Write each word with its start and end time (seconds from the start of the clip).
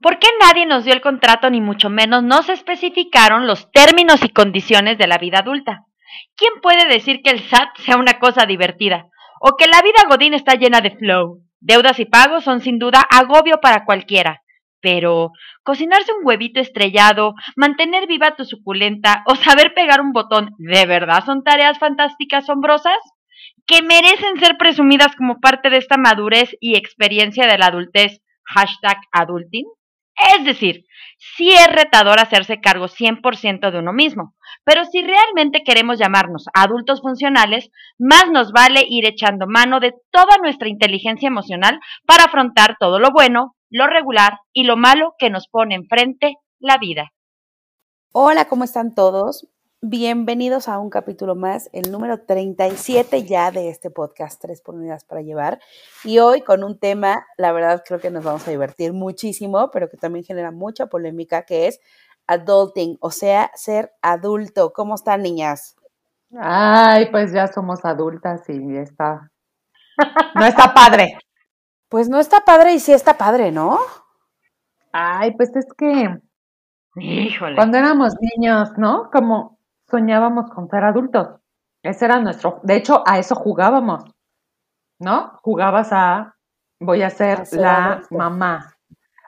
¿Por 0.00 0.18
qué 0.18 0.28
nadie 0.40 0.66
nos 0.66 0.84
dio 0.84 0.94
el 0.94 1.00
contrato 1.00 1.50
ni 1.50 1.60
mucho 1.60 1.90
menos 1.90 2.22
nos 2.22 2.48
especificaron 2.48 3.46
los 3.46 3.70
términos 3.72 4.22
y 4.24 4.28
condiciones 4.28 4.98
de 4.98 5.06
la 5.06 5.18
vida 5.18 5.40
adulta? 5.40 5.84
¿Quién 6.36 6.52
puede 6.62 6.88
decir 6.88 7.20
que 7.22 7.30
el 7.30 7.40
SAT 7.40 7.76
sea 7.78 7.96
una 7.96 8.18
cosa 8.18 8.46
divertida? 8.46 9.08
O 9.40 9.56
que 9.56 9.66
la 9.66 9.82
vida 9.82 10.08
Godín 10.08 10.34
está 10.34 10.54
llena 10.54 10.80
de 10.80 10.96
flow. 10.96 11.42
Deudas 11.60 11.98
y 11.98 12.04
pagos 12.04 12.44
son 12.44 12.60
sin 12.60 12.78
duda 12.78 13.00
agobio 13.00 13.60
para 13.60 13.84
cualquiera. 13.84 14.42
Pero 14.80 15.32
cocinarse 15.64 16.12
un 16.12 16.24
huevito 16.24 16.60
estrellado, 16.60 17.34
mantener 17.56 18.06
viva 18.06 18.36
tu 18.36 18.44
suculenta 18.44 19.24
o 19.26 19.34
saber 19.34 19.74
pegar 19.74 20.00
un 20.00 20.12
botón, 20.12 20.54
¿de 20.58 20.86
verdad 20.86 21.24
son 21.24 21.42
tareas 21.42 21.78
fantásticas 21.78 22.44
asombrosas? 22.44 22.98
que 23.66 23.82
merecen 23.82 24.40
ser 24.40 24.56
presumidas 24.56 25.14
como 25.14 25.40
parte 25.40 25.68
de 25.70 25.76
esta 25.76 25.98
madurez 25.98 26.56
y 26.60 26.76
experiencia 26.76 27.46
de 27.46 27.58
la 27.58 27.66
adultez, 27.66 28.22
hashtag 28.44 28.96
adulting. 29.12 29.66
Es 30.34 30.44
decir, 30.44 30.84
sí 31.36 31.50
es 31.50 31.68
retador 31.68 32.20
hacerse 32.20 32.60
cargo 32.60 32.86
100% 32.86 33.70
de 33.70 33.78
uno 33.78 33.92
mismo, 33.92 34.34
pero 34.64 34.84
si 34.84 35.02
realmente 35.02 35.62
queremos 35.64 35.98
llamarnos 35.98 36.46
adultos 36.54 37.00
funcionales, 37.02 37.70
más 37.98 38.30
nos 38.30 38.52
vale 38.52 38.84
ir 38.88 39.06
echando 39.06 39.46
mano 39.46 39.80
de 39.80 39.94
toda 40.10 40.38
nuestra 40.42 40.68
inteligencia 40.68 41.28
emocional 41.28 41.80
para 42.06 42.24
afrontar 42.24 42.76
todo 42.78 42.98
lo 42.98 43.10
bueno, 43.12 43.54
lo 43.70 43.86
regular 43.86 44.40
y 44.52 44.64
lo 44.64 44.76
malo 44.76 45.14
que 45.18 45.30
nos 45.30 45.48
pone 45.48 45.74
enfrente 45.74 46.34
la 46.58 46.78
vida. 46.78 47.12
Hola, 48.12 48.46
¿cómo 48.46 48.64
están 48.64 48.94
todos? 48.94 49.46
Bienvenidos 49.80 50.66
a 50.66 50.80
un 50.80 50.90
capítulo 50.90 51.36
más, 51.36 51.70
el 51.72 51.92
número 51.92 52.18
37 52.18 53.22
ya 53.22 53.52
de 53.52 53.68
este 53.68 53.90
podcast, 53.90 54.42
Tres 54.42 54.60
por 54.60 54.74
Unidades 54.74 55.04
para 55.04 55.22
Llevar. 55.22 55.60
Y 56.02 56.18
hoy 56.18 56.40
con 56.40 56.64
un 56.64 56.80
tema, 56.80 57.24
la 57.36 57.52
verdad 57.52 57.84
creo 57.86 58.00
que 58.00 58.10
nos 58.10 58.24
vamos 58.24 58.48
a 58.48 58.50
divertir 58.50 58.92
muchísimo, 58.92 59.70
pero 59.70 59.88
que 59.88 59.96
también 59.96 60.24
genera 60.24 60.50
mucha 60.50 60.86
polémica, 60.86 61.44
que 61.44 61.68
es 61.68 61.78
adulting, 62.26 62.98
o 62.98 63.12
sea, 63.12 63.52
ser 63.54 63.92
adulto. 64.02 64.72
¿Cómo 64.72 64.96
están, 64.96 65.22
niñas? 65.22 65.76
Ay, 66.36 67.06
pues 67.12 67.32
ya 67.32 67.46
somos 67.46 67.84
adultas 67.84 68.48
y 68.48 68.78
está. 68.78 69.30
No 70.34 70.44
está 70.44 70.74
padre. 70.74 71.18
Pues 71.88 72.08
no 72.08 72.18
está 72.18 72.40
padre 72.40 72.72
y 72.72 72.80
sí 72.80 72.92
está 72.92 73.16
padre, 73.16 73.52
¿no? 73.52 73.78
Ay, 74.90 75.36
pues 75.36 75.54
es 75.54 75.66
que. 75.76 76.18
Híjole. 76.96 77.54
Cuando 77.54 77.78
éramos 77.78 78.14
niños, 78.20 78.70
¿no? 78.76 79.08
Como 79.12 79.57
soñábamos 79.90 80.50
con 80.50 80.68
ser 80.68 80.84
adultos. 80.84 81.40
Ese 81.82 82.04
era 82.04 82.18
nuestro, 82.20 82.60
de 82.62 82.76
hecho, 82.76 83.02
a 83.06 83.18
eso 83.18 83.34
jugábamos, 83.34 84.04
¿no? 84.98 85.32
Jugabas 85.42 85.88
a, 85.92 86.34
voy 86.80 87.02
a 87.02 87.10
ser 87.10 87.44
la 87.52 88.02
mamá, 88.10 88.74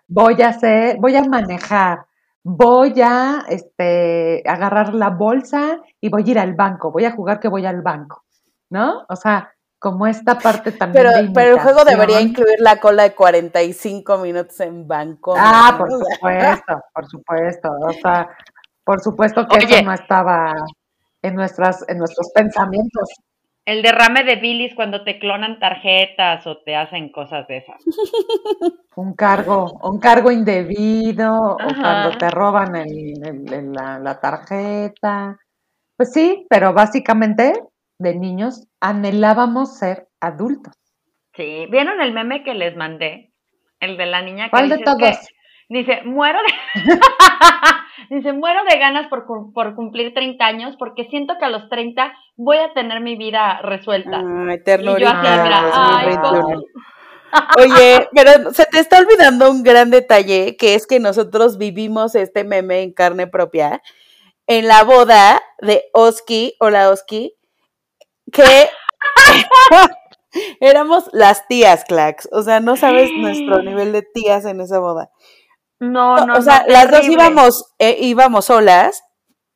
voy 0.09 0.43
a 0.43 0.53
ser, 0.53 0.99
voy 0.99 1.17
a 1.17 1.23
manejar, 1.23 2.07
voy 2.43 3.01
a 3.03 3.45
este, 3.49 4.43
agarrar 4.47 4.95
la 4.95 5.11
bolsa 5.11 5.81
y 6.01 6.09
voy 6.09 6.25
a 6.27 6.31
ir 6.31 6.39
al 6.39 6.55
banco, 6.55 6.91
voy 6.91 7.05
a 7.05 7.13
jugar 7.13 7.39
que 7.39 7.49
voy 7.49 7.67
al 7.67 7.83
banco, 7.83 8.25
¿no? 8.69 9.05
O 9.09 9.17
sea, 9.17 9.53
como 9.81 10.07
esta 10.07 10.39
parte 10.39 10.73
también. 10.73 11.07
Pero, 11.07 11.33
pero 11.33 11.55
el 11.55 11.61
juego 11.61 11.85
debería 11.85 12.21
incluir 12.21 12.57
la 12.59 12.79
cola 12.79 13.05
de 13.05 13.15
45 13.15 14.19
minutos 14.19 14.61
en 14.61 14.87
banco. 14.87 15.35
Ah, 15.37 15.75
por 15.79 15.91
supuesto, 15.91 16.83
por 16.95 17.07
supuesto. 17.07 17.71
O 17.81 17.93
sea, 17.93 18.29
por 18.91 19.01
supuesto 19.03 19.47
que 19.47 19.59
eso 19.59 19.85
no 19.85 19.93
estaba 19.93 20.53
en, 21.23 21.37
nuestras, 21.37 21.89
en 21.89 21.99
nuestros 21.99 22.33
pensamientos. 22.35 23.09
El 23.65 23.83
derrame 23.83 24.25
de 24.25 24.35
bilis 24.35 24.75
cuando 24.75 25.05
te 25.05 25.21
clonan 25.21 25.61
tarjetas 25.61 26.45
o 26.49 26.59
te 26.65 26.75
hacen 26.75 27.13
cosas 27.13 27.47
de 27.47 27.59
esas. 27.59 27.77
Un 28.97 29.15
cargo, 29.15 29.79
un 29.85 30.01
cargo 30.01 30.33
indebido, 30.33 31.33
o 31.33 31.57
cuando 31.81 32.19
te 32.19 32.31
roban 32.31 32.75
el, 32.75 33.73
la, 33.73 34.01
la 34.01 34.19
tarjeta. 34.19 35.39
Pues 35.97 36.13
sí, 36.13 36.45
pero 36.51 36.73
básicamente 36.73 37.53
de 37.99 38.17
niños 38.17 38.67
anhelábamos 38.81 39.79
ser 39.79 40.09
adultos. 40.21 40.75
Sí, 41.37 41.67
¿vieron 41.71 42.01
el 42.01 42.13
meme 42.13 42.43
que 42.43 42.55
les 42.55 42.77
mandé? 42.77 43.33
El 43.79 43.97
de 43.97 44.07
la 44.07 44.21
niña 44.23 44.47
que 44.47 44.51
¿Cuál 44.51 44.69
de 44.69 44.79
todos? 44.79 45.29
Dice, 45.71 46.03
muero 46.05 46.39
de 46.43 46.53
Dice, 48.17 48.33
muero 48.33 48.61
de 48.69 48.79
ganas 48.79 49.09
por, 49.09 49.25
por, 49.55 49.75
cumplir 49.75 50.13
30 50.13 50.45
años 50.45 50.77
porque 50.79 51.07
siento 51.11 51.35
que 51.39 51.45
a 51.45 51.49
los 51.49 51.69
30 51.69 52.13
voy 52.37 52.59
a 52.59 52.73
tener 52.75 53.01
mi 53.01 53.17
vida 53.17 53.61
resuelta. 53.63 54.21
Ay, 55.73 56.17
Oye, 57.59 58.09
pero 58.13 58.53
se 58.53 58.67
te 58.67 58.81
está 58.81 58.99
olvidando 58.99 59.49
un 59.51 59.63
gran 59.63 59.91
detalle, 59.91 60.57
que 60.57 60.75
es 60.75 60.89
que 60.89 60.99
nosotros 60.99 61.59
vivimos 61.59 62.17
este 62.17 62.43
meme 62.43 62.83
en 62.83 62.93
carne 62.93 63.29
propia 63.29 63.81
en 64.49 64.67
la 64.67 64.83
boda 64.83 65.41
de 65.61 65.85
Oski, 65.93 66.57
hola 66.59 66.91
Oski, 66.91 67.37
que 68.33 68.69
éramos 70.61 71.09
las 71.13 71.47
tías, 71.47 71.85
Clax. 71.85 72.29
O 72.33 72.43
sea, 72.43 72.59
no 72.59 72.77
sabes 72.77 73.11
nuestro 73.17 73.63
nivel 73.63 73.93
de 73.93 74.03
tías 74.03 74.45
en 74.47 74.61
esa 74.61 74.81
boda. 74.81 75.13
No, 75.81 76.27
no, 76.27 76.35
O 76.35 76.43
sea, 76.43 76.65
las 76.69 76.91
dos 76.91 77.09
íbamos, 77.09 77.75
eh, 77.79 77.97
íbamos 78.01 78.45
solas. 78.47 79.03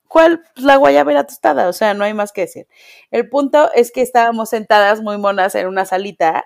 ¿Cuál? 0.09 0.43
Pues 0.55 0.65
la 0.65 0.77
guayabera 0.77 1.27
tostada, 1.27 1.69
o 1.69 1.73
sea, 1.73 1.93
no 1.93 2.05
hay 2.05 2.15
más 2.15 2.33
que 2.33 2.43
decir. 2.43 2.67
El 3.11 3.29
punto 3.29 3.71
es 3.73 3.93
que 3.93 4.01
estábamos 4.01 4.51
sentadas 4.51 5.03
muy 5.03 5.19
monas 5.19 5.55
en 5.55 5.67
una 5.67 5.85
salita, 5.85 6.45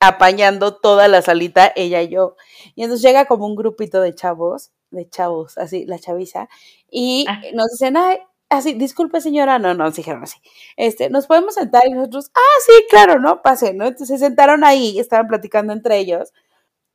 apañando 0.00 0.76
toda 0.76 1.08
la 1.08 1.22
salita, 1.22 1.72
ella 1.76 2.02
y 2.02 2.08
yo. 2.08 2.36
Y 2.74 2.84
entonces 2.84 3.02
llega 3.02 3.24
como 3.24 3.46
un 3.46 3.56
grupito 3.56 4.00
de 4.00 4.14
chavos, 4.14 4.72
de 4.90 5.08
chavos, 5.08 5.56
así, 5.58 5.86
la 5.86 5.98
chaviza, 5.98 6.48
y 6.90 7.24
ah. 7.28 7.40
nos 7.54 7.70
dicen, 7.70 7.96
ay, 7.96 8.18
así, 8.48 8.74
disculpe 8.74 9.20
señora, 9.20 9.58
no, 9.58 9.74
no, 9.74 9.84
nos 9.84 9.96
dijeron 9.96 10.22
así, 10.22 10.38
este, 10.76 11.10
nos 11.10 11.26
podemos 11.26 11.54
sentar 11.54 11.82
y 11.86 11.92
nosotros, 11.92 12.30
ah, 12.34 12.60
sí, 12.64 12.72
claro, 12.90 13.18
¿no? 13.18 13.42
Pase, 13.42 13.74
¿no? 13.74 13.86
Entonces 13.86 14.20
se 14.20 14.26
sentaron 14.26 14.64
ahí, 14.64 14.98
estaban 14.98 15.26
platicando 15.26 15.72
entre 15.72 15.98
ellos, 15.98 16.32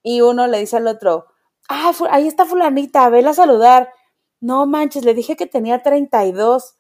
y 0.04 0.22
uno 0.22 0.48
le 0.48 0.60
dice 0.60 0.78
al 0.78 0.88
otro, 0.88 1.28
ah, 1.70 1.92
ahí 2.12 2.28
está 2.28 2.46
fulanita, 2.46 3.10
vela 3.10 3.32
a 3.32 3.34
saludar. 3.34 3.94
No 4.40 4.66
manches, 4.66 5.06
le 5.06 5.14
dije 5.14 5.36
que 5.36 5.48
tenía 5.48 5.84
32. 5.84 6.76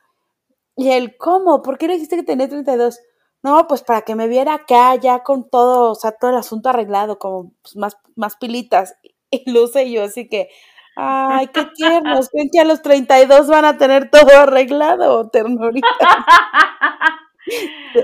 Y 0.77 0.91
él, 0.91 1.15
¿cómo? 1.17 1.61
¿Por 1.61 1.77
qué 1.77 1.87
le 1.87 1.93
dijiste 1.95 2.15
que 2.17 2.23
tenía 2.23 2.49
32? 2.49 2.99
No, 3.43 3.67
pues 3.67 3.81
para 3.83 4.03
que 4.03 4.15
me 4.15 4.27
viera 4.27 4.53
acá 4.53 4.95
ya 4.95 5.23
con 5.23 5.49
todo, 5.49 5.91
o 5.91 5.95
sea, 5.95 6.11
todo 6.11 6.31
el 6.31 6.37
asunto 6.37 6.69
arreglado, 6.69 7.17
como 7.19 7.53
pues, 7.63 7.75
más, 7.75 7.97
más 8.15 8.35
pilitas. 8.37 8.95
Y 9.31 9.43
Luce 9.51 9.89
yo, 9.91 10.03
así 10.03 10.27
que, 10.29 10.49
ay, 10.95 11.47
qué 11.47 11.65
tiernos, 11.75 12.29
ven 12.33 12.49
que 12.51 12.59
a 12.59 12.65
los 12.65 12.81
32 12.81 13.47
van 13.47 13.65
a 13.65 13.77
tener 13.77 14.09
todo 14.11 14.29
arreglado, 14.37 15.29
ternurita. 15.29 15.87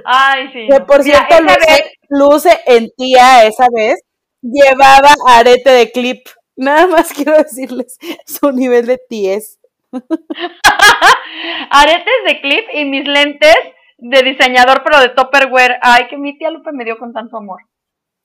Ay, 0.03 0.49
sí. 0.51 0.67
Que 0.67 0.79
por 0.81 1.03
cierto, 1.03 1.39
Luce, 1.39 1.91
Luce 2.09 2.59
en 2.65 2.89
tía 2.97 3.45
esa 3.45 3.67
vez 3.71 3.99
llevaba 4.41 5.13
arete 5.27 5.69
de 5.69 5.91
clip. 5.91 6.27
Nada 6.57 6.87
más 6.87 7.13
quiero 7.13 7.37
decirles 7.37 7.97
su 8.25 8.51
nivel 8.51 8.87
de 8.87 8.99
ties. 9.09 9.59
Aretes 11.69 12.23
de 12.25 12.41
clip 12.41 12.65
y 12.73 12.85
mis 12.85 13.07
lentes 13.07 13.55
de 13.97 14.23
diseñador, 14.23 14.83
pero 14.83 14.99
de 14.99 15.09
Topperware. 15.09 15.77
Ay, 15.81 16.07
que 16.09 16.17
mi 16.17 16.37
tía 16.37 16.51
Lupe 16.51 16.71
me 16.73 16.83
dio 16.83 16.97
con 16.97 17.13
tanto 17.13 17.37
amor. 17.37 17.61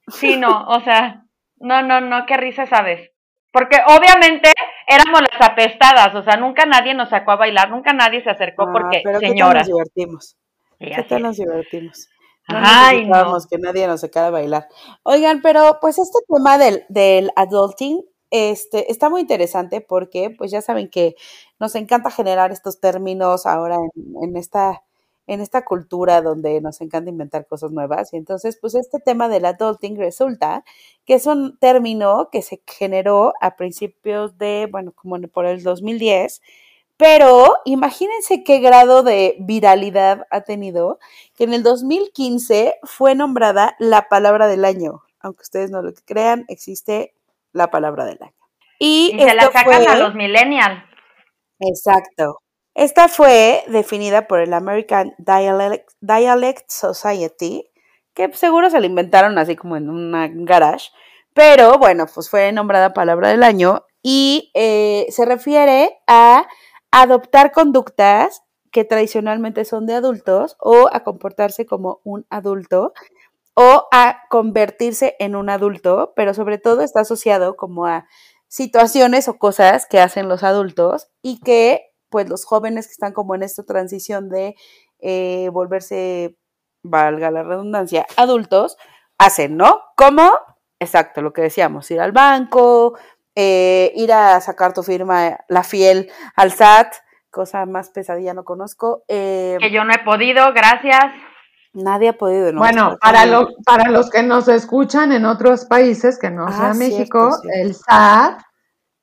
Sí, 0.08 0.36
no, 0.36 0.66
o 0.66 0.80
sea, 0.80 1.24
no, 1.58 1.82
no, 1.82 2.00
no, 2.00 2.26
qué 2.26 2.36
risa 2.36 2.66
sabes. 2.66 3.10
Porque 3.52 3.76
obviamente 3.86 4.50
éramos 4.86 5.20
las 5.30 5.50
apestadas, 5.50 6.14
o 6.14 6.24
sea, 6.24 6.36
nunca 6.36 6.64
nadie 6.64 6.94
nos 6.94 7.10
sacó 7.10 7.32
a 7.32 7.36
bailar, 7.36 7.70
nunca 7.70 7.92
nadie 7.92 8.22
se 8.22 8.30
acercó 8.30 8.62
ah, 8.62 8.70
porque, 8.72 9.02
pero 9.04 9.20
señora. 9.20 9.60
nos 9.60 9.68
divertimos? 9.68 10.36
¿Qué 10.78 11.02
tal 11.08 11.22
nos 11.22 11.36
divertimos? 11.36 12.08
No 12.48 12.58
Ay, 12.60 13.06
no. 13.06 13.36
que 13.48 13.58
nadie 13.58 13.86
nos 13.86 14.00
sacara 14.00 14.28
a 14.28 14.30
bailar. 14.30 14.68
Oigan, 15.04 15.42
pero 15.42 15.78
pues 15.80 15.98
este 15.98 16.18
tema 16.26 16.58
del, 16.58 16.84
del 16.88 17.30
adulting 17.36 18.02
este, 18.32 18.90
está 18.90 19.10
muy 19.10 19.20
interesante 19.20 19.82
porque, 19.82 20.30
pues 20.30 20.50
ya 20.50 20.62
saben 20.62 20.88
que 20.88 21.16
nos 21.60 21.74
encanta 21.74 22.10
generar 22.10 22.50
estos 22.50 22.80
términos 22.80 23.46
ahora 23.46 23.76
en, 24.22 24.36
esta, 24.38 24.82
en 25.26 25.40
esta 25.42 25.64
cultura 25.66 26.22
donde 26.22 26.60
nos 26.62 26.80
encanta 26.80 27.10
inventar 27.10 27.46
cosas 27.46 27.72
nuevas. 27.72 28.12
Y 28.14 28.16
entonces, 28.16 28.58
pues 28.60 28.74
este 28.74 29.00
tema 29.00 29.28
del 29.28 29.44
adulting 29.44 29.98
resulta 29.98 30.64
que 31.04 31.14
es 31.14 31.26
un 31.26 31.58
término 31.58 32.30
que 32.32 32.40
se 32.42 32.62
generó 32.66 33.34
a 33.42 33.56
principios 33.56 34.38
de, 34.38 34.66
bueno, 34.72 34.92
como 34.94 35.20
por 35.28 35.46
el 35.46 35.62
2010, 35.62 36.40
Pero 36.96 37.56
imagínense 37.64 38.44
qué 38.44 38.60
grado 38.60 39.02
de 39.02 39.36
viralidad 39.40 40.26
ha 40.30 40.42
tenido 40.42 40.98
que 41.36 41.44
en 41.44 41.54
el 41.54 41.62
2015 41.64 42.76
fue 42.84 43.14
nombrada 43.14 43.76
la 43.80 44.08
palabra 44.08 44.46
del 44.48 44.64
año. 44.64 45.02
Aunque 45.20 45.42
ustedes 45.42 45.70
no 45.70 45.82
lo 45.82 45.92
crean, 46.06 46.44
existe 46.48 47.14
la 47.52 47.70
palabra 47.70 48.04
del 48.04 48.18
año. 48.22 48.34
Y, 48.78 49.14
se 49.18 49.34
la 49.34 49.50
sacan 49.50 49.86
a 49.88 49.96
los 49.96 50.14
millennials. 50.14 50.82
Exacto. 51.60 52.42
Esta 52.74 53.08
fue 53.08 53.62
definida 53.68 54.26
por 54.26 54.40
el 54.40 54.54
American 54.54 55.14
Dialect, 55.18 56.70
Society, 56.70 57.68
que 58.14 58.32
seguro 58.32 58.70
se 58.70 58.80
la 58.80 58.86
inventaron 58.86 59.38
así 59.38 59.56
como 59.56 59.76
en 59.76 59.90
una 59.90 60.28
garage, 60.32 60.90
pero 61.34 61.78
bueno, 61.78 62.06
pues 62.12 62.30
fue 62.30 62.50
nombrada 62.52 62.94
palabra 62.94 63.28
del 63.28 63.42
año 63.42 63.84
y 64.02 64.50
eh, 64.54 65.06
se 65.10 65.24
refiere 65.26 65.98
a 66.06 66.46
adoptar 66.90 67.52
conductas 67.52 68.42
que 68.70 68.84
tradicionalmente 68.84 69.64
son 69.64 69.86
de 69.86 69.94
adultos 69.94 70.56
o 70.58 70.88
a 70.90 71.04
comportarse 71.04 71.66
como 71.66 72.00
un 72.04 72.26
adulto 72.30 72.94
o 73.54 73.88
a 73.92 74.22
convertirse 74.28 75.16
en 75.18 75.36
un 75.36 75.50
adulto, 75.50 76.12
pero 76.16 76.34
sobre 76.34 76.58
todo 76.58 76.82
está 76.82 77.00
asociado 77.00 77.56
como 77.56 77.86
a 77.86 78.06
situaciones 78.48 79.28
o 79.28 79.38
cosas 79.38 79.86
que 79.86 80.00
hacen 80.00 80.28
los 80.28 80.42
adultos 80.42 81.08
y 81.22 81.40
que 81.40 81.92
pues 82.10 82.28
los 82.28 82.44
jóvenes 82.44 82.86
que 82.86 82.92
están 82.92 83.12
como 83.12 83.34
en 83.34 83.42
esta 83.42 83.62
transición 83.64 84.28
de 84.28 84.54
eh, 85.00 85.48
volverse, 85.52 86.36
valga 86.82 87.30
la 87.30 87.42
redundancia, 87.42 88.06
adultos, 88.16 88.76
hacen, 89.18 89.56
¿no? 89.56 89.80
Como, 89.96 90.30
exacto, 90.78 91.22
lo 91.22 91.32
que 91.32 91.42
decíamos, 91.42 91.90
ir 91.90 92.00
al 92.00 92.12
banco, 92.12 92.98
eh, 93.34 93.92
ir 93.96 94.12
a 94.12 94.40
sacar 94.40 94.74
tu 94.74 94.82
firma, 94.82 95.38
la 95.48 95.64
fiel 95.64 96.10
al 96.36 96.52
SAT, 96.52 96.94
cosa 97.30 97.64
más 97.64 97.90
pesadilla 97.90 98.34
no 98.34 98.44
conozco. 98.44 99.02
Eh, 99.08 99.56
que 99.58 99.70
yo 99.70 99.84
no 99.84 99.94
he 99.94 99.98
podido, 100.04 100.52
gracias. 100.52 101.04
Nadie 101.74 102.10
ha 102.10 102.18
podido. 102.18 102.52
¿no? 102.52 102.60
Bueno, 102.60 102.96
para, 103.00 103.24
lo, 103.26 103.48
para 103.64 103.90
los 103.90 104.10
que 104.10 104.22
nos 104.22 104.48
escuchan 104.48 105.12
en 105.12 105.24
otros 105.24 105.64
países 105.64 106.18
que 106.18 106.30
no 106.30 106.48
sea 106.48 106.70
ah, 106.70 106.74
México, 106.74 107.30
el 107.54 107.74
SAT 107.74 108.40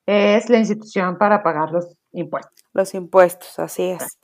es 0.05 0.49
la 0.49 0.57
institución 0.57 1.17
para 1.17 1.43
pagar 1.43 1.71
los 1.71 1.97
impuestos. 2.11 2.63
Los 2.73 2.93
impuestos, 2.93 3.57
así 3.59 3.89
es. 3.89 4.19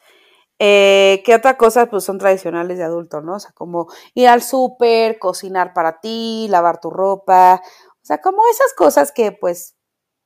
Eh, 0.60 1.22
¿Qué 1.26 1.36
otra 1.36 1.58
cosa? 1.58 1.88
Pues 1.88 2.04
son 2.04 2.18
tradicionales 2.18 2.78
de 2.78 2.84
adulto, 2.84 3.22
¿no? 3.22 3.36
O 3.36 3.40
sea, 3.40 3.52
como 3.54 3.88
ir 4.14 4.28
al 4.28 4.42
súper, 4.42 5.20
cocinar 5.20 5.74
para 5.74 6.00
ti, 6.00 6.48
lavar 6.50 6.80
tu 6.80 6.90
ropa, 6.90 7.62
o 8.06 8.06
sea, 8.06 8.22
como 8.22 8.44
esas 8.52 8.74
cosas 8.74 9.12
que 9.12 9.32
pues, 9.32 9.76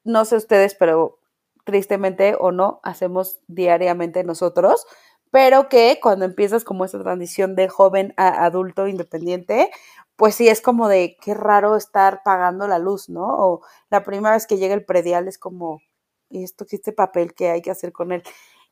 no 0.03 0.25
sé 0.25 0.35
ustedes, 0.35 0.75
pero 0.75 1.19
tristemente 1.63 2.35
o 2.37 2.51
no, 2.51 2.81
hacemos 2.83 3.39
diariamente 3.47 4.23
nosotros, 4.23 4.85
pero 5.31 5.69
que 5.69 5.99
cuando 6.01 6.25
empiezas 6.25 6.63
como 6.63 6.85
esa 6.85 7.01
transición 7.01 7.55
de 7.55 7.69
joven 7.69 8.13
a 8.17 8.45
adulto 8.45 8.87
independiente, 8.87 9.69
pues 10.15 10.35
sí 10.35 10.47
es 10.49 10.61
como 10.61 10.87
de 10.87 11.17
qué 11.21 11.33
raro 11.33 11.75
estar 11.75 12.23
pagando 12.23 12.67
la 12.67 12.79
luz, 12.79 13.09
¿no? 13.09 13.25
O 13.25 13.61
la 13.89 14.03
primera 14.03 14.33
vez 14.33 14.47
que 14.47 14.57
llega 14.57 14.73
el 14.73 14.85
predial 14.85 15.27
es 15.27 15.37
como, 15.37 15.81
¿y 16.29 16.43
esto 16.43 16.65
qué 16.69 16.75
este 16.75 16.91
papel 16.91 17.33
que 17.33 17.49
hay 17.49 17.61
que 17.61 17.71
hacer 17.71 17.91
con 17.91 18.11
él? 18.11 18.23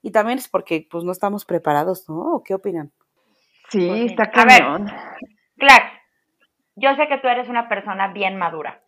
Y 0.02 0.12
también 0.12 0.40
es 0.40 0.48
porque 0.48 0.88
pues 0.90 1.04
no 1.04 1.12
estamos 1.12 1.46
preparados, 1.46 2.10
¿no? 2.10 2.36
¿O 2.36 2.44
qué 2.44 2.54
opinan? 2.54 2.92
Sí, 3.70 3.88
pues 3.88 4.12
está 4.12 4.30
cañón. 4.32 4.92
Claro, 5.58 5.86
yo 6.76 6.96
sé 6.96 7.08
que 7.08 7.18
tú 7.18 7.28
eres 7.28 7.50
una 7.50 7.68
persona 7.68 8.10
bien 8.10 8.38
madura. 8.38 8.82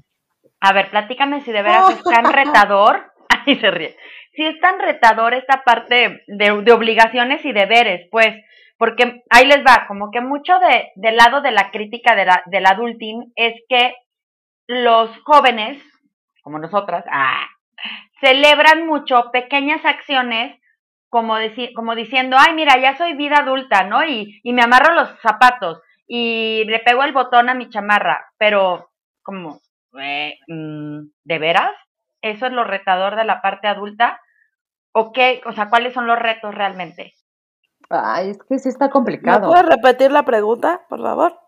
A 0.62 0.74
ver, 0.74 0.90
platícame 0.90 1.42
si 1.42 1.52
de 1.52 1.62
veras 1.62 1.90
es 1.92 2.04
tan 2.04 2.32
retador, 2.32 3.09
ahí 3.46 3.60
se 3.60 3.72
ríe, 3.72 3.96
si 4.34 4.46
es 4.46 4.60
tan 4.60 4.80
retador 4.80 5.34
esta 5.34 5.64
parte 5.64 6.24
de, 6.28 6.52
obligaciones 6.72 7.44
y 7.46 7.52
deberes, 7.52 8.08
pues, 8.12 8.36
porque 8.78 9.24
ahí 9.30 9.46
les 9.46 9.60
va, 9.60 9.86
como 9.88 10.12
que 10.12 10.22
mucho 10.22 10.58
de, 10.60 10.92
del 10.96 11.18
lado 11.18 11.42
de 11.42 11.52
la 11.52 11.72
crítica 11.72 12.16
de 12.16 12.26
la, 12.26 12.44
del 12.46 12.66
adulting 12.66 13.34
es 13.36 13.54
que 13.68 13.96
los 14.68 15.10
jóvenes, 15.24 15.84
como 16.44 16.60
nosotras, 16.60 17.04
ah, 17.12 17.48
celebran 18.22 18.86
mucho 18.86 19.32
pequeñas 19.32 19.84
acciones 19.84 20.60
como, 21.10 21.36
como 21.76 21.96
diciendo, 21.96 22.38
ay, 22.40 22.54
mira, 22.54 22.80
ya 22.80 22.96
soy 22.98 23.14
vida 23.14 23.38
adulta, 23.40 23.84
¿no? 23.84 24.06
Y, 24.06 24.40
y 24.44 24.54
me 24.54 24.62
amarro 24.62 24.94
los 24.94 25.10
zapatos 25.22 25.82
y 26.08 26.64
le 26.66 26.80
pego 26.80 27.04
el 27.04 27.14
botón 27.14 27.50
a 27.50 27.54
mi 27.54 27.70
chamarra, 27.70 28.32
pero 28.38 28.90
como, 29.24 29.60
mm, 29.92 31.00
¿de 31.24 31.40
veras? 31.40 31.76
¿Eso 32.22 32.48
es 32.48 32.52
lo 32.52 32.64
retador 32.64 33.16
de 33.16 33.26
la 33.26 33.42
parte 33.42 33.68
adulta? 33.68 34.20
¿O 34.92 35.12
qué? 35.12 35.42
O 35.46 35.54
sea, 35.54 35.70
¿cuáles 35.70 35.94
son 35.94 36.08
los 36.08 36.20
retos 36.20 36.54
realmente? 36.54 37.14
Ay, 37.90 38.32
es 38.32 38.40
que 38.44 38.60
sí 38.60 38.70
está 38.70 38.90
complicado. 38.90 39.42
¿Me 39.42 39.48
puedes 39.48 39.76
repetir 39.76 40.12
la 40.12 40.24
pregunta, 40.24 40.82
por 40.90 41.02
favor? 41.02 41.40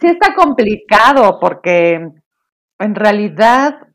Sí 0.00 0.06
está 0.06 0.34
complicado 0.34 1.40
porque 1.40 2.12
en 2.78 2.94
realidad 2.94 3.88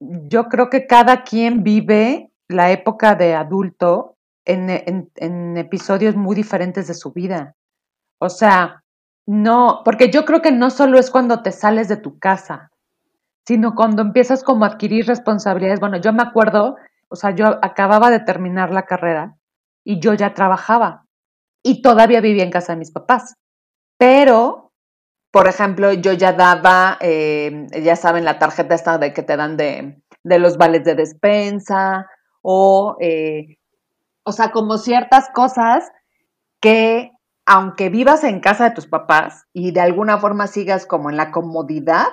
yo 0.00 0.44
creo 0.44 0.70
que 0.70 0.86
cada 0.86 1.22
quien 1.22 1.62
vive 1.62 2.32
la 2.48 2.70
época 2.70 3.14
de 3.14 3.34
adulto 3.34 4.16
en, 4.44 4.70
en, 5.16 5.56
episodios 5.56 6.16
muy 6.16 6.34
diferentes 6.34 6.88
de 6.88 6.94
su 6.94 7.12
vida. 7.12 7.54
O 8.18 8.28
sea, 8.28 8.82
no, 9.26 9.82
porque 9.84 10.10
yo 10.10 10.24
creo 10.24 10.42
que 10.42 10.50
no 10.50 10.70
solo 10.70 10.98
es 10.98 11.10
cuando 11.10 11.42
te 11.42 11.52
sales 11.52 11.88
de 11.88 11.96
tu 11.96 12.18
casa, 12.18 12.71
sino 13.46 13.74
cuando 13.74 14.02
empiezas 14.02 14.42
como 14.42 14.64
a 14.64 14.68
adquirir 14.68 15.06
responsabilidades. 15.06 15.80
Bueno, 15.80 15.98
yo 15.98 16.12
me 16.12 16.22
acuerdo, 16.22 16.76
o 17.08 17.16
sea, 17.16 17.30
yo 17.30 17.58
acababa 17.62 18.10
de 18.10 18.20
terminar 18.20 18.72
la 18.72 18.86
carrera 18.86 19.36
y 19.84 20.00
yo 20.00 20.14
ya 20.14 20.34
trabajaba 20.34 21.06
y 21.62 21.82
todavía 21.82 22.20
vivía 22.20 22.44
en 22.44 22.50
casa 22.50 22.72
de 22.72 22.78
mis 22.78 22.92
papás. 22.92 23.36
Pero, 23.98 24.72
por 25.30 25.48
ejemplo, 25.48 25.92
yo 25.92 26.12
ya 26.12 26.32
daba, 26.32 26.98
eh, 27.00 27.66
ya 27.82 27.96
saben, 27.96 28.24
la 28.24 28.38
tarjeta 28.38 28.74
esta 28.74 28.98
de 28.98 29.12
que 29.12 29.22
te 29.22 29.36
dan 29.36 29.56
de, 29.56 30.02
de 30.24 30.38
los 30.38 30.56
vales 30.56 30.84
de 30.84 30.94
despensa 30.94 32.08
o, 32.42 32.96
eh, 33.00 33.58
o 34.24 34.32
sea, 34.32 34.50
como 34.50 34.78
ciertas 34.78 35.28
cosas 35.30 35.90
que 36.60 37.12
aunque 37.44 37.88
vivas 37.88 38.22
en 38.24 38.40
casa 38.40 38.64
de 38.64 38.74
tus 38.74 38.86
papás 38.86 39.46
y 39.52 39.72
de 39.72 39.80
alguna 39.80 40.18
forma 40.18 40.46
sigas 40.46 40.86
como 40.86 41.10
en 41.10 41.16
la 41.16 41.32
comodidad, 41.32 42.06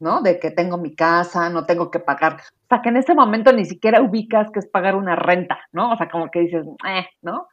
¿no? 0.00 0.20
De 0.20 0.38
que 0.38 0.50
tengo 0.50 0.78
mi 0.78 0.94
casa, 0.94 1.50
no 1.50 1.66
tengo 1.66 1.90
que 1.90 1.98
pagar. 1.98 2.34
O 2.34 2.66
sea, 2.68 2.82
que 2.82 2.90
en 2.90 2.96
ese 2.96 3.14
momento 3.14 3.52
ni 3.52 3.64
siquiera 3.64 4.02
ubicas 4.02 4.50
que 4.50 4.60
es 4.60 4.66
pagar 4.66 4.96
una 4.96 5.16
renta, 5.16 5.58
¿no? 5.72 5.92
O 5.92 5.96
sea, 5.96 6.08
como 6.08 6.30
que 6.30 6.40
dices, 6.40 6.64
eh, 6.86 7.06
¿no? 7.22 7.48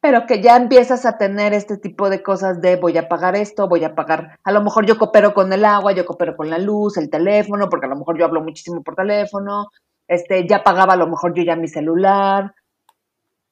Pero 0.00 0.26
que 0.26 0.40
ya 0.40 0.56
empiezas 0.56 1.04
a 1.06 1.18
tener 1.18 1.52
este 1.52 1.76
tipo 1.76 2.08
de 2.08 2.22
cosas 2.22 2.60
de 2.60 2.76
voy 2.76 2.96
a 2.96 3.08
pagar 3.08 3.34
esto, 3.34 3.68
voy 3.68 3.82
a 3.84 3.96
pagar, 3.96 4.38
a 4.44 4.52
lo 4.52 4.62
mejor 4.62 4.86
yo 4.86 4.96
coopero 4.96 5.34
con 5.34 5.52
el 5.52 5.64
agua, 5.64 5.92
yo 5.92 6.06
coopero 6.06 6.36
con 6.36 6.48
la 6.50 6.58
luz, 6.58 6.96
el 6.96 7.10
teléfono, 7.10 7.68
porque 7.68 7.86
a 7.86 7.88
lo 7.88 7.96
mejor 7.96 8.16
yo 8.16 8.24
hablo 8.24 8.40
muchísimo 8.40 8.82
por 8.82 8.94
teléfono, 8.94 9.70
este, 10.06 10.46
ya 10.46 10.62
pagaba 10.62 10.94
a 10.94 10.96
lo 10.96 11.08
mejor 11.08 11.34
yo 11.34 11.42
ya 11.42 11.56
mi 11.56 11.66
celular. 11.66 12.54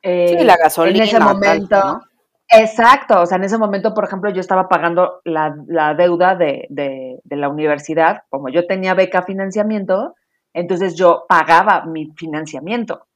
sí, 0.03 0.45
la 0.45 0.57
gasolina. 0.57 0.99
En 0.99 1.09
ese 1.09 1.19
momento, 1.19 2.01
Exacto, 2.49 3.21
o 3.21 3.27
sea, 3.27 3.37
en 3.39 3.45
ese 3.45 3.59
momento, 3.59 3.93
por 3.93 4.05
ejemplo, 4.05 4.31
yo 4.31 4.41
estaba 4.41 4.69
pagando 4.69 5.21
la, 5.25 5.95
deuda 5.95 6.37
de, 6.37 6.67
de, 6.71 7.37
la 7.37 7.49
universidad, 7.49 8.23
como 8.31 8.49
yo 8.49 8.67
tenía 8.67 8.95
beca 8.95 9.23
financiamiento, 9.23 10.15
entonces 10.53 10.95
yo 10.95 11.27
pagaba 11.29 11.85
mi 11.87 12.13
financiamiento. 12.17 13.07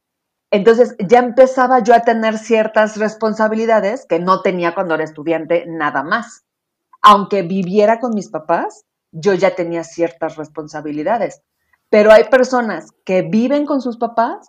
Entonces 0.50 0.96
ya 0.98 1.20
empezaba 1.20 1.80
yo 1.80 1.94
a 1.94 2.00
tener 2.00 2.38
ciertas 2.38 2.96
responsabilidades 2.96 4.04
que 4.04 4.18
no 4.18 4.42
tenía 4.42 4.74
cuando 4.74 4.94
era 4.96 5.04
estudiante 5.04 5.64
nada 5.68 6.02
más. 6.02 6.44
Aunque 7.00 7.42
viviera 7.42 8.00
con 8.00 8.14
mis 8.14 8.28
papás, 8.28 8.84
yo 9.12 9.32
ya 9.34 9.54
tenía 9.54 9.84
ciertas 9.84 10.36
responsabilidades. 10.36 11.40
Pero 11.88 12.10
hay 12.10 12.24
personas 12.24 12.90
que 13.04 13.22
viven 13.22 13.64
con 13.64 13.80
sus 13.80 13.96
papás 13.96 14.48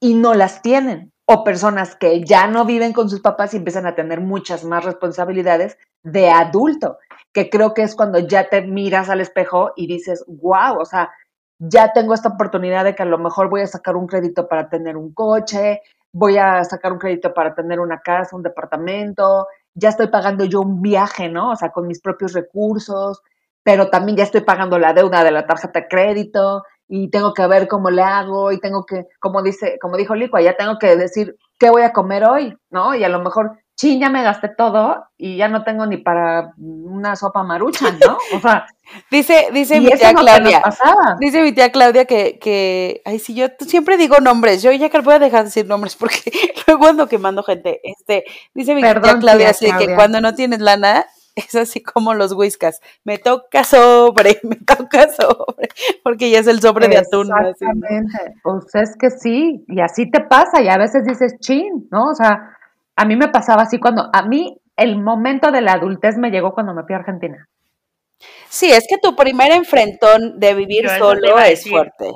y 0.00 0.14
no 0.14 0.34
las 0.34 0.62
tienen 0.62 1.12
o 1.32 1.44
personas 1.44 1.96
que 1.96 2.22
ya 2.24 2.46
no 2.46 2.66
viven 2.66 2.92
con 2.92 3.08
sus 3.08 3.20
papás 3.20 3.54
y 3.54 3.56
empiezan 3.56 3.86
a 3.86 3.94
tener 3.94 4.20
muchas 4.20 4.64
más 4.64 4.84
responsabilidades 4.84 5.78
de 6.02 6.28
adulto, 6.28 6.98
que 7.32 7.48
creo 7.48 7.72
que 7.72 7.82
es 7.82 7.94
cuando 7.94 8.18
ya 8.18 8.50
te 8.50 8.60
miras 8.60 9.08
al 9.08 9.22
espejo 9.22 9.72
y 9.74 9.86
dices, 9.86 10.24
wow, 10.28 10.78
o 10.78 10.84
sea, 10.84 11.10
ya 11.58 11.92
tengo 11.94 12.12
esta 12.12 12.28
oportunidad 12.28 12.84
de 12.84 12.94
que 12.94 13.02
a 13.02 13.06
lo 13.06 13.16
mejor 13.16 13.48
voy 13.48 13.62
a 13.62 13.66
sacar 13.66 13.96
un 13.96 14.06
crédito 14.06 14.46
para 14.46 14.68
tener 14.68 14.96
un 14.96 15.14
coche, 15.14 15.80
voy 16.12 16.36
a 16.36 16.62
sacar 16.64 16.92
un 16.92 16.98
crédito 16.98 17.32
para 17.32 17.54
tener 17.54 17.80
una 17.80 18.00
casa, 18.00 18.36
un 18.36 18.42
departamento, 18.42 19.46
ya 19.74 19.88
estoy 19.88 20.08
pagando 20.08 20.44
yo 20.44 20.60
un 20.60 20.82
viaje, 20.82 21.30
¿no? 21.30 21.52
O 21.52 21.56
sea, 21.56 21.70
con 21.70 21.86
mis 21.86 22.02
propios 22.02 22.34
recursos, 22.34 23.22
pero 23.62 23.88
también 23.88 24.18
ya 24.18 24.24
estoy 24.24 24.42
pagando 24.42 24.78
la 24.78 24.92
deuda 24.92 25.24
de 25.24 25.30
la 25.30 25.46
tarjeta 25.46 25.80
de 25.80 25.88
crédito, 25.88 26.64
y 26.94 27.08
tengo 27.08 27.32
que 27.32 27.46
ver 27.46 27.68
cómo 27.68 27.88
le 27.88 28.02
hago 28.02 28.52
y 28.52 28.60
tengo 28.60 28.84
que, 28.84 29.06
como 29.18 29.40
dice, 29.42 29.78
como 29.80 29.96
dijo 29.96 30.14
Licua, 30.14 30.42
ya 30.42 30.58
tengo 30.58 30.78
que 30.78 30.94
decir 30.94 31.38
qué 31.58 31.70
voy 31.70 31.80
a 31.84 31.92
comer 31.94 32.22
hoy, 32.24 32.54
¿no? 32.68 32.94
Y 32.94 33.02
a 33.02 33.08
lo 33.08 33.22
mejor 33.22 33.52
chin, 33.74 33.98
ya 33.98 34.10
me 34.10 34.22
gasté 34.22 34.50
todo 34.50 35.02
y 35.16 35.38
ya 35.38 35.48
no 35.48 35.64
tengo 35.64 35.86
ni 35.86 35.96
para 35.96 36.52
una 36.58 37.16
sopa 37.16 37.44
maruchan, 37.44 37.98
¿no? 37.98 38.18
O 38.36 38.40
sea, 38.40 38.66
Dice, 39.10 39.48
dice 39.54 39.80
mi 39.80 39.88
tía 39.88 40.12
Claudia. 40.12 40.62
Dice 41.18 41.40
mi 41.40 41.52
tía 41.52 41.72
Claudia 41.72 42.04
que, 42.04 42.38
que, 42.38 43.00
ay, 43.06 43.18
sí, 43.18 43.34
yo 43.34 43.46
siempre 43.66 43.96
digo 43.96 44.18
nombres, 44.20 44.62
yo 44.62 44.70
ya 44.70 44.90
que 44.90 45.00
voy 45.00 45.14
a 45.14 45.18
dejar 45.18 45.40
de 45.40 45.44
decir 45.46 45.66
nombres 45.66 45.96
porque 45.96 46.30
luego 46.66 46.88
ando 46.88 47.08
quemando 47.08 47.42
gente. 47.42 47.80
Este, 47.84 48.24
dice 48.52 48.74
mi 48.74 48.82
tía 48.82 48.92
Perdón, 48.92 49.20
Claudia 49.20 49.46
tía 49.46 49.50
así 49.50 49.64
de 49.64 49.70
que 49.70 49.76
Claudia. 49.78 49.96
cuando 49.96 50.20
no 50.20 50.34
tienes 50.34 50.60
lana, 50.60 51.06
es 51.36 51.54
así 51.54 51.82
como 51.82 52.14
los 52.14 52.32
whiskas, 52.32 52.80
me 53.04 53.18
toca 53.18 53.64
sobre, 53.64 54.40
me 54.42 54.56
toca 54.56 55.08
sobre, 55.10 55.68
porque 56.02 56.30
ya 56.30 56.40
es 56.40 56.46
el 56.46 56.60
sobre 56.60 56.88
de 56.88 56.98
atún. 56.98 57.32
así, 57.32 57.42
¿no? 57.42 57.48
Exactamente. 57.50 58.34
Pues 58.42 58.74
es 58.74 58.96
que 58.96 59.10
sí, 59.10 59.64
y 59.68 59.80
así 59.80 60.10
te 60.10 60.20
pasa, 60.20 60.60
y 60.62 60.68
a 60.68 60.78
veces 60.78 61.04
dices, 61.04 61.38
chin, 61.40 61.88
¿no? 61.90 62.10
O 62.10 62.14
sea, 62.14 62.56
a 62.96 63.04
mí 63.04 63.16
me 63.16 63.28
pasaba 63.28 63.62
así 63.62 63.78
cuando, 63.78 64.10
a 64.12 64.22
mí 64.22 64.58
el 64.76 65.00
momento 65.00 65.50
de 65.50 65.60
la 65.60 65.72
adultez 65.72 66.16
me 66.16 66.30
llegó 66.30 66.52
cuando 66.54 66.74
me 66.74 66.82
fui 66.84 66.94
a 66.94 66.98
Argentina. 66.98 67.48
Sí, 68.48 68.70
es 68.70 68.86
que 68.88 68.98
tu 68.98 69.16
primer 69.16 69.50
enfrentón 69.52 70.38
de 70.38 70.54
vivir 70.54 70.84
Yo 70.84 70.90
solo 70.98 71.38
es 71.38 71.50
decir. 71.50 71.72
fuerte. 71.72 72.12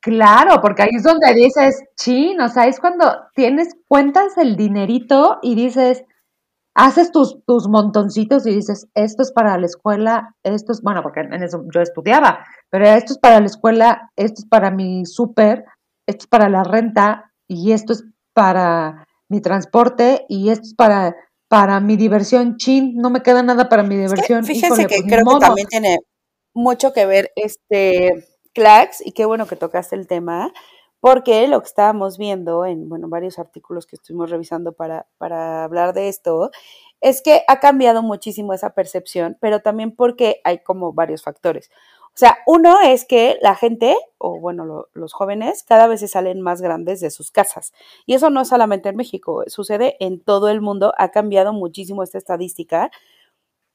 Claro, 0.00 0.60
porque 0.60 0.82
ahí 0.82 0.90
es 0.92 1.02
donde 1.02 1.34
dices, 1.34 1.82
chin, 1.96 2.40
o 2.40 2.48
sea, 2.48 2.66
es 2.66 2.78
cuando 2.78 3.12
tienes, 3.34 3.74
cuentas 3.88 4.38
el 4.38 4.56
dinerito 4.56 5.38
y 5.42 5.56
dices, 5.56 6.04
haces 6.76 7.10
tus, 7.10 7.42
tus 7.46 7.68
montoncitos 7.68 8.46
y 8.46 8.54
dices, 8.54 8.86
esto 8.94 9.22
es 9.22 9.32
para 9.32 9.58
la 9.58 9.64
escuela, 9.64 10.34
esto 10.44 10.72
es, 10.72 10.82
bueno, 10.82 11.02
porque 11.02 11.20
en 11.20 11.42
eso 11.42 11.64
yo 11.74 11.80
estudiaba, 11.80 12.44
pero 12.70 12.86
esto 12.86 13.14
es 13.14 13.18
para 13.18 13.40
la 13.40 13.46
escuela, 13.46 14.10
esto 14.14 14.42
es 14.42 14.46
para 14.46 14.70
mi 14.70 15.06
súper, 15.06 15.64
esto 16.06 16.24
es 16.24 16.26
para 16.26 16.50
la 16.50 16.64
renta 16.64 17.32
y 17.48 17.72
esto 17.72 17.94
es 17.94 18.04
para 18.34 19.06
mi 19.28 19.40
transporte 19.40 20.26
y 20.28 20.50
esto 20.50 20.64
es 20.64 20.74
para, 20.74 21.16
para 21.48 21.80
mi 21.80 21.96
diversión, 21.96 22.58
chin, 22.58 22.94
no 22.96 23.08
me 23.08 23.22
queda 23.22 23.42
nada 23.42 23.70
para 23.70 23.82
mi 23.82 23.94
Es 23.94 24.12
que 24.12 24.14
diversión. 24.14 24.44
fíjense 24.44 24.82
híjole, 24.82 24.86
que 24.86 24.96
pues 25.02 25.12
creo 25.12 25.24
que 25.24 25.46
también 25.46 25.66
tiene 25.68 25.98
mucho 26.52 26.92
que 26.92 27.06
ver 27.06 27.32
este 27.36 28.28
Clax, 28.52 29.04
y 29.04 29.12
qué 29.12 29.24
bueno 29.24 29.46
que 29.46 29.56
tocaste 29.56 29.96
el 29.96 30.06
tema, 30.06 30.52
porque 31.00 31.46
lo 31.48 31.60
que 31.60 31.66
estábamos 31.66 32.18
viendo 32.18 32.64
en 32.66 32.88
bueno, 32.88 33.08
varios 33.08 33.38
artículos 33.38 33.86
que 33.86 33.96
estuvimos 33.96 34.30
revisando 34.30 34.72
para, 34.72 35.06
para 35.18 35.64
hablar 35.64 35.92
de 35.94 36.08
esto, 36.08 36.50
es 37.00 37.22
que 37.22 37.42
ha 37.48 37.60
cambiado 37.60 38.02
muchísimo 38.02 38.52
esa 38.52 38.70
percepción, 38.74 39.36
pero 39.40 39.60
también 39.60 39.94
porque 39.94 40.40
hay 40.44 40.60
como 40.62 40.92
varios 40.92 41.22
factores. 41.22 41.70
O 42.08 42.18
sea, 42.18 42.38
uno 42.46 42.80
es 42.80 43.04
que 43.04 43.36
la 43.42 43.54
gente, 43.54 43.94
o 44.16 44.40
bueno, 44.40 44.64
lo- 44.64 44.88
los 44.94 45.12
jóvenes, 45.12 45.62
cada 45.64 45.86
vez 45.86 46.00
se 46.00 46.08
salen 46.08 46.40
más 46.40 46.62
grandes 46.62 47.00
de 47.00 47.10
sus 47.10 47.30
casas. 47.30 47.74
Y 48.06 48.14
eso 48.14 48.30
no 48.30 48.40
es 48.40 48.48
solamente 48.48 48.88
en 48.88 48.96
México, 48.96 49.44
sucede 49.48 49.96
en 50.00 50.20
todo 50.20 50.48
el 50.48 50.62
mundo, 50.62 50.94
ha 50.96 51.10
cambiado 51.10 51.52
muchísimo 51.52 52.02
esta 52.02 52.16
estadística 52.18 52.90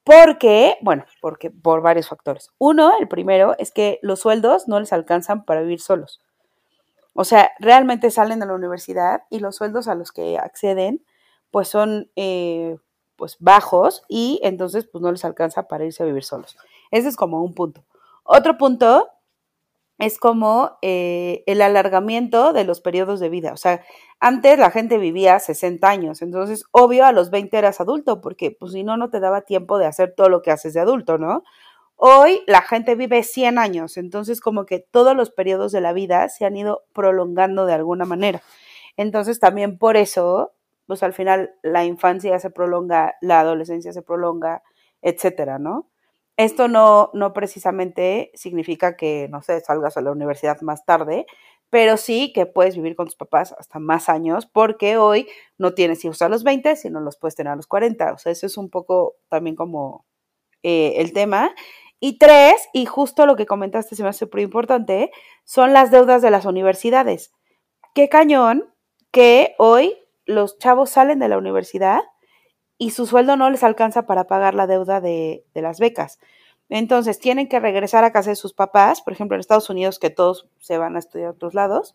porque, 0.04 0.78
bueno, 0.82 1.06
porque 1.22 1.52
por 1.52 1.82
varios 1.82 2.10
factores. 2.10 2.50
Uno, 2.58 2.94
el 3.00 3.08
primero, 3.08 3.56
es 3.60 3.72
que 3.72 4.00
los 4.02 4.20
sueldos 4.22 4.68
no 4.68 4.80
les 4.80 4.94
alcanzan 4.94 5.46
para 5.46 5.62
vivir 5.62 5.80
solos. 5.82 6.22
O 7.14 7.24
sea, 7.24 7.52
realmente 7.60 8.12
salen 8.12 8.40
de 8.40 8.46
la 8.46 8.54
universidad 8.54 9.24
y 9.30 9.40
los 9.40 9.56
sueldos 9.56 9.88
a 9.88 9.96
los 9.96 10.12
que 10.12 10.38
acceden, 10.38 11.04
pues 11.52 11.68
son 11.68 12.10
eh, 12.16 12.78
pues 13.16 13.38
bajos 13.40 14.04
y 14.08 14.40
entonces 14.44 14.88
pues 14.88 15.02
no 15.02 15.12
les 15.12 15.26
alcanza 15.26 15.68
para 15.68 15.86
irse 15.86 16.04
a 16.04 16.06
vivir 16.06 16.24
solos. 16.24 16.58
Ese 16.90 17.10
es 17.10 17.16
como 17.16 17.44
un 17.44 17.54
punto. 17.54 17.86
Otro 18.24 18.58
punto 18.58 19.10
es 20.02 20.18
como 20.18 20.80
eh, 20.82 21.44
el 21.46 21.62
alargamiento 21.62 22.54
de 22.54 22.64
los 22.64 22.82
periodos 22.82 23.20
de 23.20 23.30
vida. 23.30 23.54
O 23.54 23.58
sea, 23.58 23.84
antes 24.20 24.58
la 24.58 24.72
gente 24.72 24.98
vivía 24.98 25.40
60 25.40 25.88
años, 25.88 26.24
entonces 26.24 26.66
obvio 26.72 27.06
a 27.06 27.12
los 27.12 27.30
20 27.30 27.56
eras 27.56 27.80
adulto, 27.82 28.20
porque 28.22 28.50
pues 28.52 28.72
si 28.72 28.84
no, 28.84 28.98
no 28.98 29.12
te 29.12 29.20
daba 29.20 29.42
tiempo 29.42 29.78
de 29.78 29.86
hacer 29.86 30.14
todo 30.16 30.30
lo 30.30 30.42
que 30.42 30.50
haces 30.50 30.74
de 30.74 30.80
adulto, 30.80 31.20
¿no? 31.20 31.44
Hoy 32.04 32.42
la 32.48 32.64
gente 32.64 32.96
vive 32.96 33.22
100 33.22 33.60
años, 33.60 33.96
entonces 33.96 34.42
como 34.42 34.66
que 34.66 34.80
todos 34.80 35.16
los 35.16 35.30
periodos 35.30 35.72
de 35.72 35.82
la 35.82 35.94
vida 35.94 36.28
se 36.30 36.46
han 36.46 36.58
ido 36.58 36.84
prolongando 36.94 37.68
de 37.68 37.74
alguna 37.74 38.06
manera. 38.06 38.42
Entonces 38.98 39.40
también 39.40 39.78
por 39.78 39.98
eso, 39.98 40.52
pues 40.88 41.04
al 41.04 41.14
final 41.14 41.54
la 41.62 41.86
infancia 41.86 42.40
se 42.40 42.50
prolonga, 42.50 43.14
la 43.22 43.42
adolescencia 43.42 43.94
se 43.94 44.02
prolonga, 44.02 44.64
etcétera, 45.04 45.60
¿no? 45.60 45.92
Esto 46.38 46.68
no, 46.68 47.12
no 47.14 47.34
precisamente 47.34 48.32
significa 48.34 48.96
que, 48.98 49.28
no 49.30 49.44
sé, 49.44 49.60
salgas 49.62 49.96
a 49.96 50.02
la 50.02 50.12
universidad 50.12 50.60
más 50.62 50.84
tarde, 50.86 51.28
pero 51.70 51.98
sí 51.98 52.34
que 52.34 52.48
puedes 52.48 52.76
vivir 52.76 52.96
con 52.96 53.06
tus 53.06 53.16
papás 53.16 53.54
hasta 53.60 53.78
más 53.78 54.10
años, 54.10 54.48
porque 54.48 54.98
hoy 54.98 55.28
no 55.60 55.76
tienes 55.76 56.04
hijos 56.04 56.24
a 56.24 56.30
los 56.30 56.44
20, 56.44 56.76
sino 56.78 57.00
los 57.00 57.18
puedes 57.18 57.36
tener 57.36 57.54
a 57.54 57.56
los 57.56 57.68
40. 57.68 58.14
O 58.14 58.18
sea, 58.18 58.32
eso 58.32 58.48
es 58.48 58.58
un 58.58 58.72
poco 58.72 59.18
también 59.30 59.56
como 59.56 60.04
eh, 60.64 60.96
el 60.98 61.14
tema. 61.14 61.54
Y 62.04 62.18
tres, 62.18 62.68
y 62.74 62.88
justo 62.88 63.28
lo 63.28 63.36
que 63.36 63.46
comentaste 63.46 63.96
se 63.96 64.02
me 64.02 64.10
hace 64.10 64.26
súper 64.26 64.42
importante, 64.42 65.12
son 65.46 65.72
las 65.72 65.92
deudas 65.92 66.24
de 66.24 66.32
las 66.32 66.46
universidades. 66.46 67.32
Qué 67.94 68.10
cañón 68.10 68.74
que 69.12 69.54
hoy 69.60 69.96
los 70.26 70.58
chavos 70.58 70.90
salen 70.90 71.20
de 71.20 71.30
la 71.30 71.38
universidad 71.38 72.02
y 72.80 72.90
su 72.90 73.06
sueldo 73.06 73.36
no 73.36 73.52
les 73.52 73.64
alcanza 73.64 74.08
para 74.08 74.26
pagar 74.26 74.56
la 74.56 74.66
deuda 74.66 75.00
de, 75.00 75.46
de 75.54 75.62
las 75.62 75.80
becas. 75.80 76.20
Entonces 76.70 77.20
tienen 77.20 77.48
que 77.48 77.60
regresar 77.60 78.04
a 78.04 78.12
casa 78.12 78.32
de 78.32 78.36
sus 78.36 78.54
papás, 78.54 79.02
por 79.02 79.14
ejemplo 79.14 79.36
en 79.36 79.42
Estados 79.42 79.70
Unidos 79.70 80.00
que 80.00 80.10
todos 80.10 80.50
se 80.60 80.80
van 80.80 80.96
a 80.96 81.00
estudiar 81.00 81.28
a 81.28 81.32
otros 81.32 81.54
lados, 81.54 81.94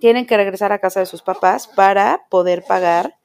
tienen 0.00 0.26
que 0.26 0.36
regresar 0.36 0.70
a 0.72 0.80
casa 0.80 1.00
de 1.00 1.06
sus 1.06 1.22
papás 1.22 1.66
para 1.66 2.26
poder 2.28 2.62
pagar 2.62 3.16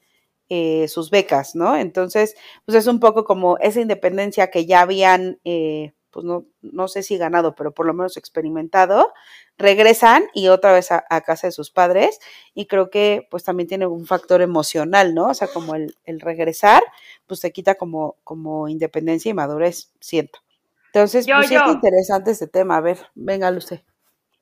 eh, 0.50 0.88
sus 0.88 1.10
becas, 1.10 1.56
¿no? 1.56 1.75
Entonces, 1.77 2.36
pues 2.65 2.77
es 2.77 2.88
un 2.88 3.00
poco 3.00 3.24
como 3.24 3.58
esa 3.60 3.82
independencia 3.82 4.50
que 4.50 4.65
ya 4.65 4.82
habían, 4.82 5.39
eh, 5.46 5.94
pues 6.12 6.25
no, 6.25 6.46
no 6.62 6.88
sé 6.88 7.03
si 7.03 7.18
ganado, 7.18 7.53
pero 7.56 7.72
por 7.72 7.86
lo 7.86 7.94
menos 7.94 8.18
experimentado, 8.18 9.13
regresan 9.58 10.24
y 10.34 10.48
otra 10.48 10.72
vez 10.74 10.91
a, 10.91 11.06
a 11.10 11.22
casa 11.22 11.48
de 11.48 11.51
sus 11.51 11.70
padres 11.70 12.20
y 12.56 12.65
creo 12.65 12.89
que 12.89 13.27
pues 13.29 13.44
también 13.44 13.68
tiene 13.68 13.86
un 13.86 14.06
factor 14.08 14.41
emocional, 14.41 15.13
¿no? 15.13 15.27
O 15.27 15.34
sea, 15.34 15.48
como 15.48 15.75
el, 15.75 15.96
el 16.06 16.20
regresar, 16.20 16.82
pues 17.27 17.41
te 17.41 17.51
quita 17.51 17.75
como, 17.75 18.15
como 18.24 18.68
independencia 18.68 19.29
y 19.29 19.34
madurez, 19.34 19.91
siento. 20.00 20.39
Entonces, 20.88 21.27
Yo, 21.27 21.36
pues 21.36 21.51
yo. 21.51 21.62
interesante 21.68 22.32
este 22.32 22.48
tema. 22.48 22.77
A 22.77 22.82
ver, 22.82 22.98
venga, 23.13 23.51
Luce. 23.51 23.84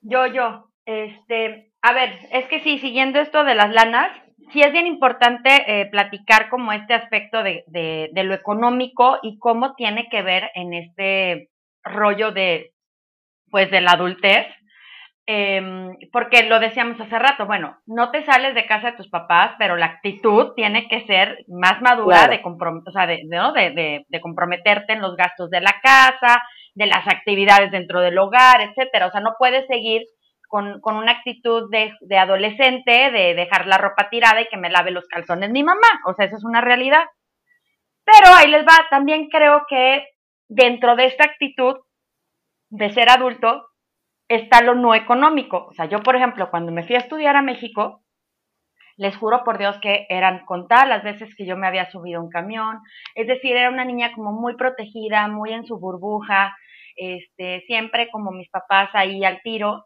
Yo, 0.02 0.26
yo, 0.28 0.70
este, 0.86 1.74
a 1.82 1.92
ver, 1.94 2.18
es 2.32 2.48
que 2.48 2.62
sí, 2.64 2.80
siguiendo 2.80 3.20
esto 3.20 3.44
de 3.44 3.56
las 3.56 3.74
lanas, 3.74 4.12
sí 4.52 4.62
es 4.62 4.72
bien 4.72 4.88
importante 4.88 5.50
eh, 5.68 5.86
platicar 5.88 6.50
como 6.50 6.72
este 6.74 6.94
aspecto 6.94 7.44
de, 7.44 7.64
de, 7.68 8.10
de 8.14 8.24
lo 8.24 8.34
económico 8.34 9.20
y 9.22 9.38
cómo 9.40 9.76
tiene 9.76 10.08
que 10.10 10.22
ver 10.22 10.50
en 10.56 10.74
este 10.74 11.50
rollo 11.84 12.32
de, 12.32 12.72
pues, 13.50 13.70
de 13.72 13.82
la 13.82 13.92
adultez, 13.92 14.46
Em, 15.30 15.94
porque 16.14 16.44
lo 16.44 16.58
decíamos 16.62 17.02
hace 17.02 17.20
rato, 17.20 17.46
bueno, 17.46 17.76
no 17.86 18.12
te 18.12 18.24
sales 18.24 18.56
de 18.56 18.66
casa 18.66 18.92
de 18.92 18.96
tus 18.98 19.10
papás, 19.10 19.56
pero 19.60 19.76
la 19.76 19.88
actitud 19.88 20.54
tiene 20.56 20.88
que 20.88 21.02
ser 21.06 21.40
más 21.50 21.82
madura 21.82 22.20
Claro. 22.28 22.32
de, 22.32 22.42
comprom- 22.42 22.82
o 22.88 22.92
sea, 22.94 23.06
de, 23.08 23.24
¿no? 23.26 23.52
de 23.52 24.06
comprometerte 24.22 24.94
en 24.94 25.02
los 25.02 25.18
gastos 25.18 25.50
de 25.50 25.60
la 25.60 25.76
casa, 25.84 26.42
de 26.76 26.86
las 26.86 27.06
actividades 27.10 27.72
dentro 27.72 28.00
del 28.00 28.18
hogar, 28.18 28.62
etcétera. 28.62 29.08
O 29.08 29.12
sea, 29.12 29.20
no 29.20 29.34
puedes 29.38 29.68
seguir 29.68 30.04
con, 30.48 30.82
con 30.82 30.96
una 30.96 31.12
actitud 31.12 31.70
de, 31.70 31.94
de 32.02 32.18
adolescente, 32.18 33.12
de 33.12 33.36
dejar 33.36 33.68
la 33.68 33.78
ropa 33.78 34.10
tirada 34.10 34.42
y 34.42 34.48
que 34.48 34.58
me 34.58 34.70
lave 34.70 34.92
los 34.92 35.08
calzones 35.08 35.52
mi 35.52 35.64
mamá. 35.64 35.88
O 36.06 36.14
sea, 36.14 36.26
eso 36.26 36.38
es 36.38 36.44
una 36.44 36.62
realidad. 36.62 37.06
Pero 38.04 38.34
ahí 38.34 38.50
les 38.50 38.66
va, 38.66 38.88
también 38.90 39.28
creo 39.30 39.66
que 39.70 40.06
dentro 40.48 40.96
de 40.96 41.06
esta 41.06 41.26
actitud 41.26 41.76
de 42.70 42.92
ser 42.92 43.10
adulto, 43.10 43.68
está 44.28 44.62
lo 44.62 44.76
no 44.76 44.94
económico. 44.96 45.68
O 45.70 45.74
sea, 45.74 45.86
yo, 45.86 46.02
por 46.02 46.16
ejemplo, 46.16 46.50
cuando 46.50 46.72
me 46.72 46.84
fui 46.84 46.96
a 46.96 47.00
estudiar 47.00 47.36
a 47.36 47.42
México, 47.42 48.04
les 48.98 49.16
juro 49.16 49.44
por 49.44 49.58
Dios 49.58 49.78
que 49.82 50.06
eran 50.10 50.44
contadas 50.46 50.88
las 50.88 51.04
veces 51.04 51.34
que 51.36 51.46
yo 51.46 51.56
me 51.56 51.68
había 51.68 51.90
subido 51.90 52.22
un 52.22 52.30
camión. 52.30 52.80
Es 53.16 53.28
decir, 53.28 53.56
era 53.56 53.70
una 53.70 53.86
niña 53.86 54.12
como 54.14 54.32
muy 54.32 54.56
protegida, 54.56 55.28
muy 55.28 55.54
en 55.54 55.66
su 55.66 55.80
burbuja, 55.80 56.56
este, 56.96 57.62
siempre 57.68 58.10
como 58.10 58.32
mis 58.32 58.50
papás 58.50 58.90
ahí 58.94 59.24
al 59.24 59.42
tiro. 59.44 59.86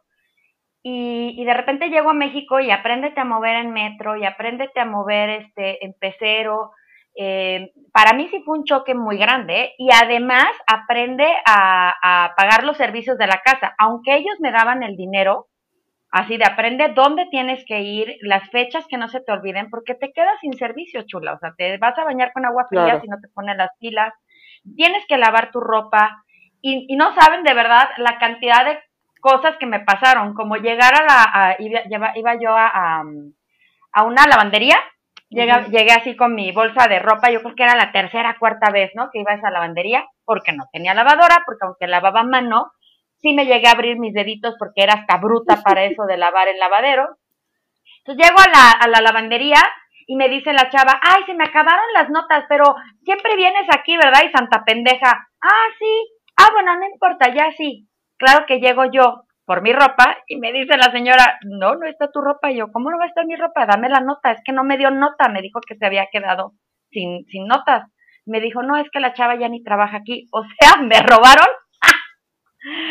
Y, 0.84 1.36
y 1.38 1.46
de 1.46 1.54
repente 1.54 1.90
llego 1.90 2.10
a 2.10 2.14
México 2.14 2.60
y 2.60 2.72
apréndete 2.72 3.20
a 3.20 3.26
mover 3.26 3.58
en 3.58 3.72
metro 3.72 4.16
y 4.16 4.26
apréndete 4.26 4.80
a 4.80 4.86
mover 4.86 5.30
este, 5.30 5.86
en 5.86 5.94
pecero. 5.94 6.72
Eh, 7.16 7.72
para 7.92 8.14
mí 8.14 8.30
sí 8.30 8.42
fue 8.46 8.58
un 8.58 8.64
choque 8.64 8.96
muy 8.96 9.18
grande 9.18 9.74
y 9.78 9.90
además 9.92 10.48
aprende 10.66 11.28
a, 11.46 11.94
a, 12.02 12.34
pagar 12.36 12.64
los 12.64 12.78
servicios 12.78 13.18
de 13.18 13.28
la 13.28 13.42
casa, 13.44 13.76
aunque 13.78 14.16
ellos 14.16 14.36
me 14.40 14.52
daban 14.52 14.82
el 14.82 14.96
dinero, 14.96 15.48
así 16.10 16.38
de 16.38 16.46
aprende 16.46 16.94
dónde 16.96 17.28
tienes 17.30 17.64
que 17.66 17.82
ir, 17.82 18.16
las 18.22 18.50
fechas 18.50 18.86
que 18.88 18.98
no 18.98 19.10
se 19.10 19.20
te 19.20 19.32
olviden, 19.32 19.70
porque 19.70 19.94
te 19.94 20.14
quedas 20.14 20.40
sin 20.40 20.54
servicio, 20.54 21.04
chula, 21.06 21.34
o 21.34 21.40
sea, 21.40 21.54
te 21.58 21.78
vas 21.78 21.98
a 21.98 22.06
bañar 22.06 22.32
con 22.32 22.46
agua 22.46 22.66
fría 22.70 22.84
Claro. 22.84 23.02
si 23.02 23.08
no 23.08 23.18
te 23.22 23.28
pones 23.28 23.58
las 23.58 23.72
pilas, 23.78 24.14
tienes 24.76 25.06
que 25.08 25.18
lavar 25.18 25.52
tu 25.52 25.60
ropa 25.60 26.24
y, 26.62 26.86
y 26.88 26.96
no 26.96 27.14
saben 27.14 27.44
de 27.44 27.54
verdad 27.54 27.90
la 27.98 28.20
cantidad 28.20 28.66
de 28.66 28.80
cosas 29.22 29.56
que 29.60 29.66
me 29.68 29.80
pasaron, 29.82 30.34
como 30.34 30.58
llegar 30.58 30.94
a 30.94 31.04
la, 31.06 31.24
a- 31.34 31.56
iba, 31.60 32.12
iba- 32.16 32.36
yo 32.42 32.52
a, 32.58 32.68
a, 32.68 33.04
a 33.94 34.04
una 34.04 34.28
lavandería 34.28 34.78
Llegué, 35.34 35.54
llegué 35.70 35.94
así 35.94 36.18
con 36.18 36.36
mi 36.36 36.52
bolsa 36.52 36.90
de 36.90 37.00
ropa, 37.00 37.32
yo 37.32 37.42
creo 37.42 37.56
que 37.56 37.64
era 37.64 37.78
la 37.78 37.94
tercera, 37.94 38.36
cuarta 38.38 38.70
vez, 38.70 38.92
¿no? 38.96 39.10
Que 39.10 39.20
iba 39.22 39.32
a 39.32 39.36
esa 39.36 39.50
lavandería, 39.50 40.06
porque 40.26 40.52
no 40.52 40.66
tenía 40.74 40.94
lavadora, 40.94 41.44
porque 41.46 41.64
aunque 41.66 41.88
lavaba 41.88 42.20
a 42.20 42.24
mano, 42.26 42.74
sí 43.22 43.34
me 43.34 43.46
llegué 43.46 43.70
a 43.70 43.72
abrir 43.72 43.98
mis 43.98 44.14
deditos 44.14 44.56
porque 44.60 44.84
era 44.84 44.96
hasta 44.96 45.16
bruta 45.20 45.64
para 45.64 45.86
eso 45.86 46.04
de 46.06 46.18
lavar 46.18 46.50
el 46.50 46.60
lavadero. 46.60 47.16
Entonces 48.00 48.28
llego 48.28 48.40
a 48.42 48.50
la, 48.50 48.72
a 48.72 48.88
la 48.90 49.02
lavandería 49.02 49.62
y 50.08 50.16
me 50.18 50.28
dice 50.28 50.52
la 50.54 50.70
chava, 50.70 51.00
ay, 51.02 51.24
se 51.26 51.34
me 51.34 51.46
acabaron 51.46 51.86
las 51.94 52.10
notas, 52.10 52.46
pero 52.50 52.66
siempre 53.04 53.36
vienes 53.38 53.68
aquí, 53.74 53.96
¿verdad? 53.96 54.24
Y 54.28 54.32
santa 54.32 54.64
pendeja, 54.66 55.30
ah, 55.42 55.68
sí, 55.80 56.08
ah, 56.38 56.50
bueno, 56.54 56.76
no 56.78 56.86
importa, 56.88 57.34
ya 57.34 57.52
sí. 57.58 57.88
Claro 58.24 58.46
que 58.46 58.60
llego 58.60 58.86
yo 58.92 59.24
por 59.46 59.64
mi 59.64 59.74
ropa 59.74 60.16
y 60.28 60.38
me 60.38 60.54
dice 60.54 60.78
la 60.78 60.92
señora, 60.92 61.40
no, 61.44 61.74
no 61.76 61.88
está 61.88 62.12
tu 62.12 62.22
ropa. 62.22 62.52
Y 62.52 62.58
yo, 62.58 62.72
¿cómo 62.72 62.92
no 62.92 63.00
va 63.00 63.06
a 63.06 63.08
estar 63.08 63.26
mi 63.26 63.36
ropa? 63.36 63.66
Dame 63.66 63.90
la 63.90 64.00
nota. 64.00 64.32
Es 64.32 64.40
que 64.46 64.54
no 64.54 64.64
me 64.64 64.78
dio 64.78 64.92
nota. 64.92 65.28
Me 65.30 65.42
dijo 65.42 65.60
que 65.68 65.76
se 65.76 65.86
había 65.86 66.06
quedado 66.12 66.54
sin, 66.92 67.26
sin 67.32 67.48
notas. 67.48 67.90
Me 68.26 68.40
dijo, 68.40 68.62
no, 68.62 68.78
es 68.78 68.88
que 68.92 69.00
la 69.00 69.14
chava 69.14 69.36
ya 69.40 69.50
ni 69.50 69.64
trabaja 69.64 69.98
aquí. 69.98 70.28
O 70.32 70.44
sea, 70.44 70.78
me 70.84 71.00
robaron. 71.02 71.48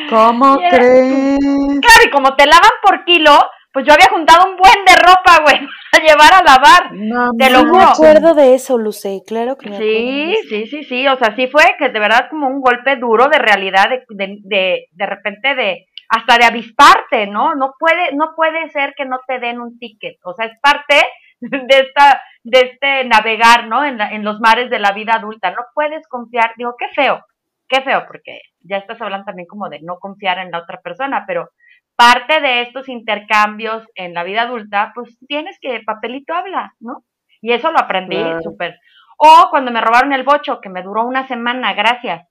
¿Cómo 0.09 0.59
era- 0.61 0.77
crees? 0.77 1.39
Claro, 1.39 2.05
y 2.07 2.11
como 2.11 2.35
te 2.35 2.47
lavan 2.47 2.71
por 2.83 3.05
kilo, 3.05 3.31
pues 3.73 3.87
yo 3.87 3.93
había 3.93 4.09
juntado 4.09 4.51
un 4.51 4.57
buen 4.57 4.85
de 4.85 4.95
ropa, 4.97 5.43
güey, 5.43 5.61
para 5.93 6.05
llevar 6.05 6.33
a 6.35 6.43
lavar. 6.43 6.93
No, 6.93 7.31
Te 7.39 7.51
lo 7.51 7.63
No 7.65 7.73
me 7.79 7.85
acuerdo 7.85 8.35
de 8.35 8.55
eso, 8.55 8.79
Luce, 8.79 9.23
claro 9.27 9.57
que 9.57 9.71
me 9.71 9.79
Sí, 9.79 10.35
sí, 10.49 10.67
sí, 10.67 10.85
sí, 10.85 11.07
o 11.09 11.17
sea, 11.17 11.35
sí 11.37 11.47
fue 11.49 11.65
que 11.79 11.89
de 11.89 11.99
verdad 12.01 12.29
como 12.31 12.49
un 12.49 12.61
golpe 12.61 12.97
duro 12.97 13.29
de 13.29 13.39
realidad, 13.39 13.89
de, 13.91 14.05
de, 14.09 14.37
de, 14.43 14.87
de 14.91 15.07
repente 15.07 15.55
de, 15.55 15.87
hasta 16.09 16.39
de 16.39 16.45
avisparte, 16.45 17.27
¿no? 17.29 17.55
No 17.55 17.75
puede, 17.79 18.13
no 18.15 18.33
puede 18.35 18.69
ser 18.71 18.95
que 18.97 19.05
no 19.05 19.21
te 19.27 19.39
den 19.39 19.61
un 19.61 19.79
ticket, 19.79 20.17
o 20.25 20.35
sea, 20.35 20.47
es 20.47 20.59
parte 20.61 21.05
de 21.41 21.79
esta, 21.79 22.21
de 22.43 22.61
este 22.73 23.05
navegar, 23.05 23.67
¿no? 23.69 23.85
En, 23.85 23.99
la- 23.99 24.11
en 24.11 24.25
los 24.25 24.41
mares 24.41 24.71
de 24.71 24.79
la 24.81 24.93
vida 24.93 25.15
adulta, 25.15 25.51
no 25.53 25.63
puedes 25.75 26.07
confiar, 26.09 26.53
digo, 26.57 26.75
qué 26.79 26.87
feo, 26.95 27.25
qué 27.71 27.81
feo, 27.83 28.05
porque 28.07 28.43
ya 28.61 28.77
estás 28.77 29.01
hablando 29.01 29.25
también 29.25 29.47
como 29.47 29.69
de 29.69 29.81
no 29.81 29.99
confiar 29.99 30.39
en 30.39 30.51
la 30.51 30.59
otra 30.59 30.81
persona, 30.81 31.25
pero 31.27 31.49
parte 31.97 32.41
de 32.41 32.63
estos 32.63 32.89
intercambios 32.89 33.87
en 33.95 34.13
la 34.13 34.25
vida 34.25 34.43
adulta, 34.43 34.93
pues 34.95 35.17
tienes 35.29 35.59
que 35.61 35.81
papelito 35.87 36.35
habla, 36.35 36.75
¿no? 36.81 37.05
Y 37.41 37.53
eso 37.53 37.71
lo 37.71 37.79
aprendí 37.79 38.17
Claro. 38.17 38.43
súper. 38.43 38.79
O 39.17 39.49
cuando 39.51 39.71
me 39.71 39.81
robaron 39.81 40.13
el 40.13 40.25
bocho, 40.25 40.61
que 40.61 40.69
me 40.69 40.83
duró 40.83 41.07
una 41.07 41.29
semana, 41.29 41.73
gracias. 41.75 42.27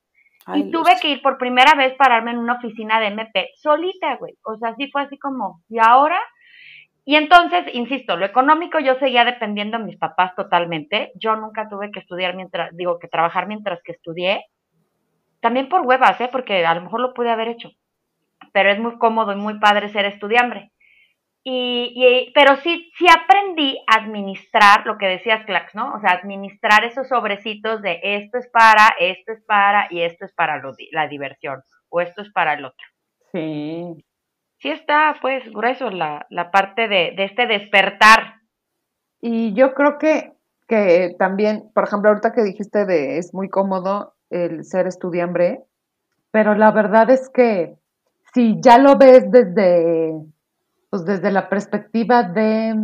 Ay, 0.45 0.61
y 0.61 0.71
tuve 0.71 0.99
que 1.01 1.09
ir 1.09 1.21
por 1.21 1.37
primera 1.37 1.75
vez 1.75 1.93
pararme 1.95 2.31
en 2.31 2.39
una 2.39 2.55
oficina 2.55 2.99
de 2.99 3.07
MP, 3.07 3.49
solita, 3.55 4.15
güey. 4.15 4.33
O 4.43 4.57
sea, 4.57 4.75
sí 4.75 4.89
fue 4.91 5.03
así 5.03 5.17
como, 5.17 5.61
¿y 5.69 5.77
ahora? 5.79 6.19
Y 7.05 7.15
entonces, 7.15 7.65
insisto, 7.73 8.17
lo 8.17 8.25
económico 8.25 8.79
yo 8.79 8.95
seguía 8.95 9.23
dependiendo 9.23 9.77
de 9.77 9.83
mis 9.83 9.97
papás 9.97 10.35
totalmente. 10.35 11.11
Yo 11.15 11.35
nunca 11.35 11.69
tuve 11.69 11.91
que 11.91 11.99
estudiar 11.99 12.35
mientras, 12.35 12.75
digo, 12.75 12.99
que 12.99 13.07
trabajar 13.07 13.47
mientras 13.47 13.81
que 13.83 13.93
estudié. 13.93 14.45
También 15.41 15.69
por 15.69 15.81
huevas, 15.85 16.19
¿eh? 16.21 16.29
Porque 16.31 16.65
a 16.65 16.75
lo 16.75 16.81
mejor 16.81 16.99
lo 17.01 17.13
pude 17.13 17.29
haber 17.31 17.47
hecho. 17.49 17.69
Pero 18.53 18.71
es 18.71 18.79
muy 18.79 18.97
cómodo 18.97 19.31
y 19.33 19.35
muy 19.35 19.59
padre 19.59 19.89
ser 19.89 20.05
estudiante. 20.05 20.71
Y, 21.43 21.93
y- 21.95 22.31
pero 22.33 22.57
sí, 22.57 22.91
sí 22.97 23.05
aprendí 23.07 23.79
a 23.87 23.99
administrar 24.03 24.85
lo 24.85 24.97
que 24.97 25.07
decías, 25.07 25.45
Clax, 25.45 25.73
¿no? 25.73 25.93
O 25.95 25.99
sea, 26.01 26.11
administrar 26.11 26.83
esos 26.83 27.07
sobrecitos 27.07 27.81
de 27.81 27.99
esto 28.03 28.37
es 28.37 28.47
para, 28.49 28.93
esto 28.99 29.31
es 29.31 29.41
para 29.45 29.87
y 29.89 30.01
esto 30.01 30.25
es 30.25 30.33
para 30.33 30.57
lo 30.57 30.73
la 30.91 31.07
diversión 31.07 31.61
o 31.89 32.01
esto 32.01 32.21
es 32.21 32.31
para 32.31 32.53
el 32.53 32.65
otro. 32.65 32.85
Sí. 33.31 34.05
Sí 34.57 34.69
está, 34.69 35.15
pues, 35.21 35.49
grueso 35.53 35.89
la, 35.89 36.25
la 36.29 36.51
parte 36.51 36.89
de, 36.89 37.13
de 37.15 37.23
este 37.23 37.47
despertar. 37.47 38.33
Y 39.21 39.53
yo 39.53 39.73
creo 39.73 39.97
que, 39.97 40.33
que 40.67 41.15
también, 41.17 41.71
por 41.73 41.85
ejemplo, 41.85 42.09
ahorita 42.09 42.33
que 42.33 42.43
dijiste 42.43 42.85
de 42.85 43.17
es 43.17 43.33
muy 43.33 43.49
cómodo 43.49 44.15
el 44.29 44.63
ser 44.63 44.87
estudiambre, 44.87 45.63
pero 46.31 46.55
la 46.55 46.71
verdad 46.71 47.09
es 47.09 47.29
que 47.29 47.77
si 48.33 48.59
ya 48.61 48.77
lo 48.77 48.97
ves 48.97 49.29
desde, 49.31 50.13
pues 50.89 51.05
desde 51.05 51.31
la 51.31 51.49
perspectiva 51.49 52.23
de, 52.23 52.75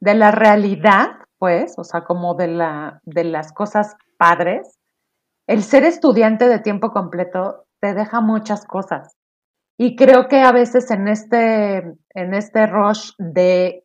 de 0.00 0.14
la 0.14 0.30
realidad, 0.30 1.08
pues, 1.38 1.74
o 1.78 1.84
sea, 1.84 2.02
como 2.02 2.34
de 2.34 2.48
la, 2.48 3.00
de 3.04 3.24
las 3.24 3.52
cosas 3.52 3.96
padres, 4.16 4.78
el 5.46 5.62
ser 5.62 5.84
estudiante 5.84 6.48
de 6.48 6.58
tiempo 6.58 6.90
completo 6.90 7.64
te 7.80 7.94
deja 7.94 8.20
muchas 8.20 8.66
cosas. 8.66 9.16
Y 9.76 9.96
creo 9.96 10.26
que 10.28 10.40
a 10.40 10.52
veces 10.52 10.90
en 10.90 11.08
este, 11.08 11.78
en 12.10 12.34
este 12.34 12.66
rush 12.66 13.12
de 13.18 13.84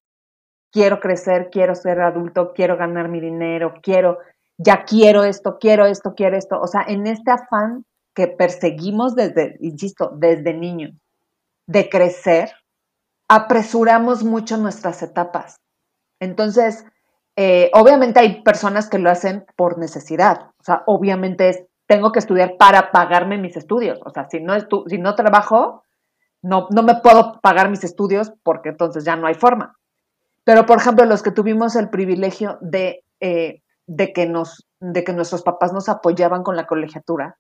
quiero 0.72 1.00
crecer, 1.00 1.50
quiero 1.52 1.76
ser 1.76 2.02
adulto, 2.02 2.52
quiero 2.54 2.78
ganar 2.78 3.10
mi 3.10 3.22
dinero, 3.22 3.76
quiero, 3.82 4.18
ya 4.58 4.86
quiero 4.86 5.24
esto, 5.24 5.58
quiero 5.60 5.86
esto, 5.86 6.14
quiero 6.16 6.38
esto. 6.38 6.60
O 6.62 6.68
sea, 6.68 6.84
en 6.88 7.08
este 7.08 7.32
afán 7.32 7.86
que 8.14 8.28
perseguimos 8.28 9.16
desde, 9.16 9.58
insisto, 9.60 10.12
desde 10.16 10.54
niños, 10.54 10.92
de 11.66 11.90
crecer, 11.90 12.52
apresuramos 13.28 14.24
mucho 14.24 14.58
nuestras 14.58 15.02
etapas. 15.02 15.60
Entonces, 16.20 16.86
eh, 17.36 17.72
obviamente 17.74 18.20
hay 18.20 18.44
personas 18.44 18.90
que 18.90 19.00
lo 19.00 19.10
hacen 19.10 19.46
por 19.56 19.80
necesidad. 19.80 20.52
O 20.60 20.64
sea, 20.64 20.84
obviamente 20.86 21.68
tengo 21.88 22.12
que 22.12 22.20
estudiar 22.20 22.58
para 22.58 22.92
pagarme 22.92 23.38
mis 23.38 23.58
estudios. 23.58 24.00
O 24.06 24.12
sea, 24.12 24.30
si 24.30 24.40
no, 24.40 24.54
si 24.88 24.98
no 25.00 25.16
trabajo, 25.16 25.84
no, 26.42 26.68
no 26.70 26.84
me 26.84 26.96
puedo 26.96 27.40
pagar 27.42 27.70
mis 27.70 27.84
estudios 27.84 28.32
porque 28.44 28.70
entonces 28.70 29.04
ya 29.04 29.16
no 29.16 29.28
hay 29.28 29.34
forma. 29.34 29.78
Pero, 30.44 30.66
por 30.66 30.78
ejemplo, 30.78 31.06
los 31.06 31.24
que 31.24 31.32
tuvimos 31.32 31.76
el 31.76 31.90
privilegio 31.90 32.58
de, 32.62 33.04
eh, 33.20 33.63
de, 33.88 34.14
que, 34.14 34.28
nos, 34.28 34.68
de 34.80 35.04
que 35.04 35.14
nuestros 35.14 35.42
papás 35.42 35.74
nos 35.74 35.90
apoyaban 35.90 36.44
con 36.44 36.56
la 36.56 36.68
colegiatura, 36.68 37.38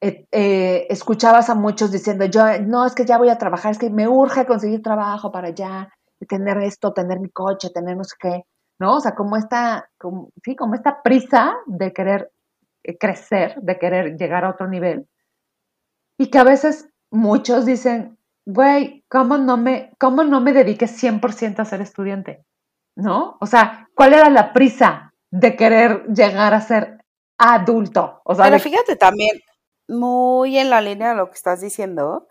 eh, 0.00 0.26
eh, 0.30 0.86
escuchabas 0.90 1.48
a 1.48 1.54
muchos 1.54 1.90
diciendo, 1.90 2.26
yo, 2.26 2.42
no, 2.60 2.84
es 2.84 2.94
que 2.94 3.06
ya 3.06 3.18
voy 3.18 3.30
a 3.30 3.38
trabajar, 3.38 3.72
es 3.72 3.78
que 3.78 3.90
me 3.90 4.06
urge 4.06 4.46
conseguir 4.46 4.82
trabajo 4.82 5.32
para 5.32 5.50
ya, 5.50 5.90
tener 6.28 6.58
esto, 6.58 6.92
tener 6.92 7.20
mi 7.20 7.30
coche, 7.30 7.70
tener 7.70 7.96
no 7.96 8.02
qué, 8.18 8.44
¿no? 8.78 8.96
O 8.96 9.00
sea, 9.00 9.14
como 9.14 9.36
esta, 9.36 9.88
como, 9.98 10.30
sí, 10.44 10.56
como 10.56 10.74
esta 10.74 11.02
prisa 11.02 11.56
de 11.66 11.92
querer 11.92 12.30
eh, 12.84 12.96
crecer, 12.98 13.56
de 13.62 13.78
querer 13.78 14.16
llegar 14.16 14.44
a 14.44 14.50
otro 14.50 14.68
nivel. 14.68 15.08
Y 16.18 16.30
que 16.30 16.38
a 16.38 16.44
veces 16.44 16.88
muchos 17.10 17.66
dicen, 17.66 18.18
güey, 18.46 19.04
¿cómo 19.08 19.38
no 19.38 19.56
me, 19.56 19.92
cómo 19.98 20.24
no 20.24 20.40
me 20.40 20.52
dediqué 20.52 20.86
100% 20.86 21.60
a 21.60 21.64
ser 21.64 21.80
estudiante? 21.80 22.44
¿No? 22.96 23.36
O 23.40 23.46
sea, 23.46 23.88
¿cuál 23.94 24.14
era 24.14 24.30
la 24.30 24.52
prisa 24.52 25.05
de 25.40 25.56
querer 25.56 26.04
llegar 26.06 26.54
a 26.54 26.60
ser 26.60 26.98
adulto? 27.38 28.20
O 28.24 28.34
sea, 28.34 28.44
Pero 28.44 28.56
de- 28.56 28.62
fíjate 28.62 28.96
también, 28.96 29.38
muy 29.88 30.58
en 30.58 30.70
la 30.70 30.80
línea 30.80 31.10
de 31.10 31.14
lo 31.16 31.28
que 31.28 31.34
estás 31.36 31.60
diciendo, 31.60 32.26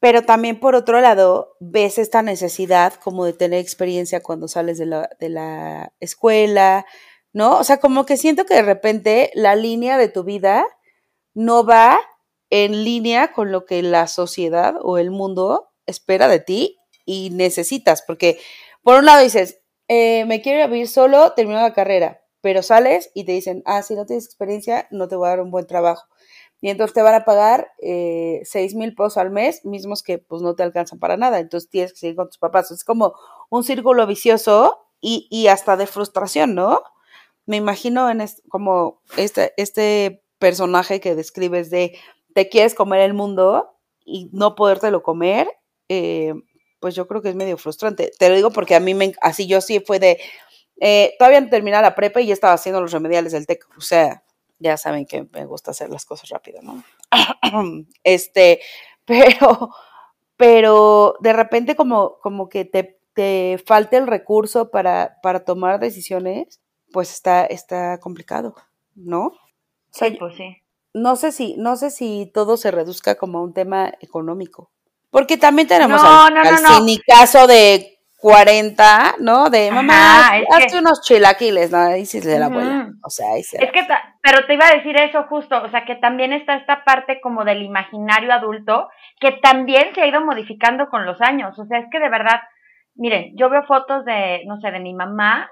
pero 0.00 0.22
también 0.22 0.60
por 0.60 0.74
otro 0.74 1.00
lado, 1.00 1.56
ves 1.60 1.98
esta 1.98 2.22
necesidad 2.22 2.94
como 2.94 3.24
de 3.24 3.32
tener 3.32 3.60
experiencia 3.60 4.22
cuando 4.22 4.48
sales 4.48 4.78
de 4.78 4.86
la, 4.86 5.08
de 5.18 5.28
la 5.30 5.92
escuela, 6.00 6.84
¿no? 7.32 7.58
O 7.58 7.64
sea, 7.64 7.78
como 7.78 8.04
que 8.06 8.16
siento 8.16 8.44
que 8.44 8.54
de 8.54 8.62
repente 8.62 9.30
la 9.34 9.56
línea 9.56 9.96
de 9.98 10.08
tu 10.08 10.24
vida 10.24 10.64
no 11.34 11.64
va 11.66 11.98
en 12.50 12.84
línea 12.84 13.32
con 13.32 13.50
lo 13.50 13.64
que 13.64 13.82
la 13.82 14.06
sociedad 14.06 14.74
o 14.82 14.98
el 14.98 15.10
mundo 15.10 15.70
espera 15.86 16.28
de 16.28 16.40
ti 16.40 16.78
y 17.04 17.30
necesitas, 17.30 18.02
porque 18.06 18.38
por 18.82 18.98
un 18.98 19.06
lado 19.06 19.22
dices, 19.22 19.60
eh, 19.88 20.24
me 20.26 20.40
quiero 20.40 20.68
vivir 20.68 20.88
solo, 20.88 21.32
termino 21.32 21.60
la 21.60 21.72
carrera, 21.74 22.20
pero 22.44 22.62
sales 22.62 23.10
y 23.14 23.24
te 23.24 23.32
dicen, 23.32 23.62
ah, 23.64 23.80
si 23.80 23.94
no 23.94 24.04
tienes 24.04 24.26
experiencia, 24.26 24.86
no 24.90 25.08
te 25.08 25.16
voy 25.16 25.28
a 25.28 25.30
dar 25.30 25.40
un 25.40 25.50
buen 25.50 25.66
trabajo. 25.66 26.06
Y 26.60 26.68
entonces 26.68 26.92
te 26.92 27.00
van 27.00 27.14
a 27.14 27.24
pagar 27.24 27.72
eh, 27.80 28.42
seis 28.44 28.74
mil 28.74 28.94
pesos 28.94 29.16
al 29.16 29.30
mes, 29.30 29.64
mismos 29.64 30.02
que 30.02 30.18
pues 30.18 30.42
no 30.42 30.54
te 30.54 30.62
alcanzan 30.62 30.98
para 30.98 31.16
nada. 31.16 31.38
Entonces 31.38 31.70
tienes 31.70 31.94
que 31.94 32.00
seguir 32.00 32.16
con 32.16 32.28
tus 32.28 32.36
papás. 32.36 32.70
Es 32.70 32.84
como 32.84 33.14
un 33.48 33.64
círculo 33.64 34.06
vicioso 34.06 34.78
y, 35.00 35.46
hasta 35.46 35.78
de 35.78 35.86
frustración, 35.86 36.54
¿no? 36.54 36.82
Me 37.46 37.56
imagino 37.56 38.10
en 38.10 38.20
es, 38.20 38.42
como 38.50 39.00
este, 39.16 39.54
este 39.56 40.22
personaje 40.38 41.00
que 41.00 41.14
describes 41.14 41.70
de 41.70 41.98
te 42.34 42.50
quieres 42.50 42.74
comer 42.74 43.00
el 43.00 43.14
mundo 43.14 43.74
y 44.04 44.28
no 44.34 44.54
podértelo 44.54 45.02
comer, 45.02 45.48
eh, 45.88 46.34
pues 46.78 46.94
yo 46.94 47.08
creo 47.08 47.22
que 47.22 47.30
es 47.30 47.36
medio 47.36 47.56
frustrante. 47.56 48.12
Te 48.18 48.28
lo 48.28 48.34
digo 48.34 48.50
porque 48.50 48.74
a 48.74 48.80
mí 48.80 48.92
me, 48.92 49.14
así 49.22 49.46
yo 49.46 49.62
sí 49.62 49.80
fue 49.80 49.98
de, 49.98 50.18
eh, 50.80 51.14
todavía 51.18 51.40
no 51.40 51.48
terminé 51.50 51.80
la 51.80 51.94
prepa 51.94 52.20
y 52.20 52.26
ya 52.26 52.34
estaba 52.34 52.54
haciendo 52.54 52.80
los 52.80 52.92
remediales 52.92 53.32
del 53.32 53.46
TEC. 53.46 53.66
O 53.76 53.80
sea, 53.80 54.22
ya 54.58 54.76
saben 54.76 55.06
que 55.06 55.26
me 55.32 55.44
gusta 55.46 55.70
hacer 55.72 55.90
las 55.90 56.04
cosas 56.04 56.28
rápido, 56.30 56.60
¿no? 56.62 56.82
este, 58.04 58.60
pero, 59.04 59.70
pero 60.36 61.16
de 61.20 61.32
repente 61.32 61.76
como, 61.76 62.18
como 62.20 62.48
que 62.48 62.64
te, 62.64 62.98
te 63.14 63.62
falta 63.66 63.96
el 63.96 64.06
recurso 64.06 64.70
para, 64.70 65.18
para 65.22 65.44
tomar 65.44 65.78
decisiones, 65.80 66.60
pues 66.92 67.12
está, 67.12 67.44
está 67.46 67.98
complicado, 68.00 68.54
¿no? 68.94 69.26
O 69.26 69.32
sea, 69.90 70.08
Sí, 70.08 70.16
pues 70.18 70.36
sí. 70.36 70.56
no 70.92 71.16
sé 71.16 71.32
si, 71.32 71.54
no 71.56 71.76
sé 71.76 71.90
si 71.90 72.30
todo 72.34 72.56
se 72.56 72.70
reduzca 72.70 73.14
como 73.16 73.38
a 73.38 73.42
un 73.42 73.52
tema 73.54 73.92
económico. 74.00 74.70
Porque 75.10 75.36
también 75.36 75.68
tenemos 75.68 76.02
No, 76.02 76.24
al, 76.24 76.34
no, 76.34 76.42
no, 76.42 76.48
al 76.56 76.62
no. 76.62 76.76
cinicazo 76.76 77.46
de 77.46 77.93
40, 78.24 79.16
¿no? 79.20 79.50
De 79.50 79.70
mamá, 79.70 79.92
Ajá, 80.28 80.38
es 80.38 80.46
hazte 80.50 80.66
que- 80.72 80.78
unos 80.78 81.02
chilaquiles, 81.02 81.70
¿no? 81.70 81.76
Ahí 81.76 82.06
sí 82.06 82.20
se 82.22 82.38
la 82.38 82.48
Ujú. 82.48 82.58
abuela. 82.58 82.86
O 83.04 83.10
sea, 83.10 83.32
ahí 83.34 83.42
se 83.42 83.62
Es 83.62 83.70
que, 83.70 83.86
pero 84.22 84.46
te 84.46 84.54
iba 84.54 84.66
a 84.66 84.74
decir 84.76 84.96
eso 84.96 85.24
justo, 85.24 85.62
o 85.62 85.68
sea, 85.68 85.84
que 85.84 85.96
también 85.96 86.32
está 86.32 86.56
esta 86.56 86.84
parte 86.84 87.20
como 87.20 87.44
del 87.44 87.60
imaginario 87.62 88.32
adulto, 88.32 88.88
que 89.20 89.32
también 89.32 89.94
se 89.94 90.00
ha 90.00 90.06
ido 90.06 90.24
modificando 90.24 90.88
con 90.88 91.04
los 91.04 91.20
años. 91.20 91.58
O 91.58 91.66
sea, 91.66 91.78
es 91.80 91.86
que 91.92 92.00
de 92.00 92.08
verdad, 92.08 92.40
miren, 92.94 93.34
yo 93.36 93.50
veo 93.50 93.62
fotos 93.64 94.06
de, 94.06 94.42
no 94.46 94.58
sé, 94.58 94.70
de 94.70 94.80
mi 94.80 94.94
mamá 94.94 95.50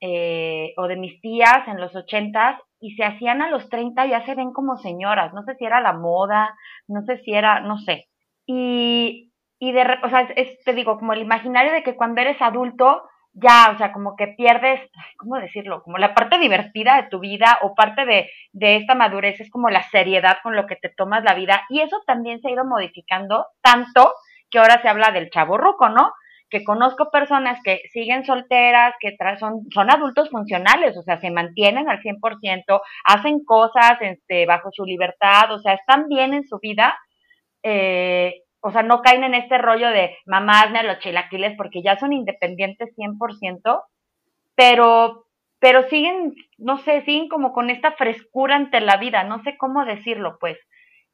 eh, 0.00 0.72
o 0.78 0.86
de 0.88 0.96
mis 0.96 1.20
tías 1.20 1.68
en 1.68 1.78
los 1.78 1.94
ochentas 1.94 2.58
y 2.80 2.94
se 2.96 3.04
hacían 3.04 3.42
a 3.42 3.50
los 3.50 3.68
30 3.68 4.06
ya 4.06 4.24
se 4.24 4.34
ven 4.34 4.52
como 4.54 4.78
señoras. 4.78 5.34
No 5.34 5.42
sé 5.42 5.56
si 5.56 5.66
era 5.66 5.82
la 5.82 5.92
moda, 5.92 6.54
no 6.88 7.02
sé 7.02 7.18
si 7.18 7.34
era, 7.34 7.60
no 7.60 7.76
sé. 7.78 8.06
Y, 8.46 9.30
y 9.58 9.72
de, 9.72 9.82
o 10.02 10.08
sea, 10.08 10.20
es, 10.36 10.62
te 10.64 10.72
digo, 10.72 10.98
como 10.98 11.12
el 11.12 11.22
imaginario 11.22 11.72
de 11.72 11.82
que 11.82 11.96
cuando 11.96 12.20
eres 12.20 12.40
adulto, 12.40 13.02
ya, 13.32 13.70
o 13.74 13.78
sea, 13.78 13.92
como 13.92 14.14
que 14.16 14.28
pierdes, 14.28 14.80
¿cómo 15.16 15.36
decirlo? 15.38 15.82
Como 15.82 15.98
la 15.98 16.14
parte 16.14 16.38
divertida 16.38 17.02
de 17.02 17.08
tu 17.08 17.18
vida 17.18 17.58
o 17.62 17.74
parte 17.74 18.04
de, 18.04 18.30
de 18.52 18.76
esta 18.76 18.94
madurez 18.94 19.40
es 19.40 19.50
como 19.50 19.70
la 19.70 19.82
seriedad 19.90 20.38
con 20.42 20.54
lo 20.54 20.66
que 20.66 20.76
te 20.76 20.88
tomas 20.88 21.24
la 21.24 21.34
vida. 21.34 21.62
Y 21.68 21.80
eso 21.80 22.00
también 22.06 22.40
se 22.40 22.48
ha 22.48 22.52
ido 22.52 22.64
modificando 22.64 23.46
tanto 23.60 24.12
que 24.50 24.60
ahora 24.60 24.80
se 24.80 24.88
habla 24.88 25.10
del 25.10 25.30
chavo 25.30 25.58
ruco, 25.58 25.88
¿no? 25.88 26.12
Que 26.48 26.62
conozco 26.62 27.10
personas 27.10 27.58
que 27.64 27.80
siguen 27.92 28.24
solteras, 28.24 28.94
que 29.00 29.16
son, 29.40 29.62
son 29.72 29.90
adultos 29.90 30.30
funcionales, 30.30 30.96
o 30.96 31.02
sea, 31.02 31.20
se 31.20 31.32
mantienen 31.32 31.88
al 31.88 32.00
100%, 32.00 32.80
hacen 33.04 33.44
cosas 33.44 33.98
este, 34.00 34.46
bajo 34.46 34.70
su 34.70 34.84
libertad, 34.84 35.50
o 35.50 35.58
sea, 35.58 35.74
están 35.74 36.06
bien 36.08 36.34
en 36.34 36.46
su 36.46 36.60
vida, 36.60 36.96
eh, 37.64 38.43
o 38.66 38.72
sea, 38.72 38.82
no 38.82 39.02
caen 39.02 39.24
en 39.24 39.34
este 39.34 39.58
rollo 39.58 39.90
de 39.90 40.16
mamá, 40.24 40.62
hazme 40.62 40.82
los 40.84 40.98
chilaquiles 41.00 41.54
porque 41.54 41.82
ya 41.82 41.98
son 41.98 42.14
independientes 42.14 42.96
100%, 42.96 43.82
pero, 44.54 45.26
pero 45.58 45.82
siguen, 45.90 46.34
no 46.56 46.78
sé, 46.78 47.02
siguen 47.02 47.28
como 47.28 47.52
con 47.52 47.68
esta 47.68 47.92
frescura 47.92 48.56
ante 48.56 48.80
la 48.80 48.96
vida, 48.96 49.22
no 49.22 49.42
sé 49.42 49.58
cómo 49.58 49.84
decirlo, 49.84 50.38
pues. 50.40 50.56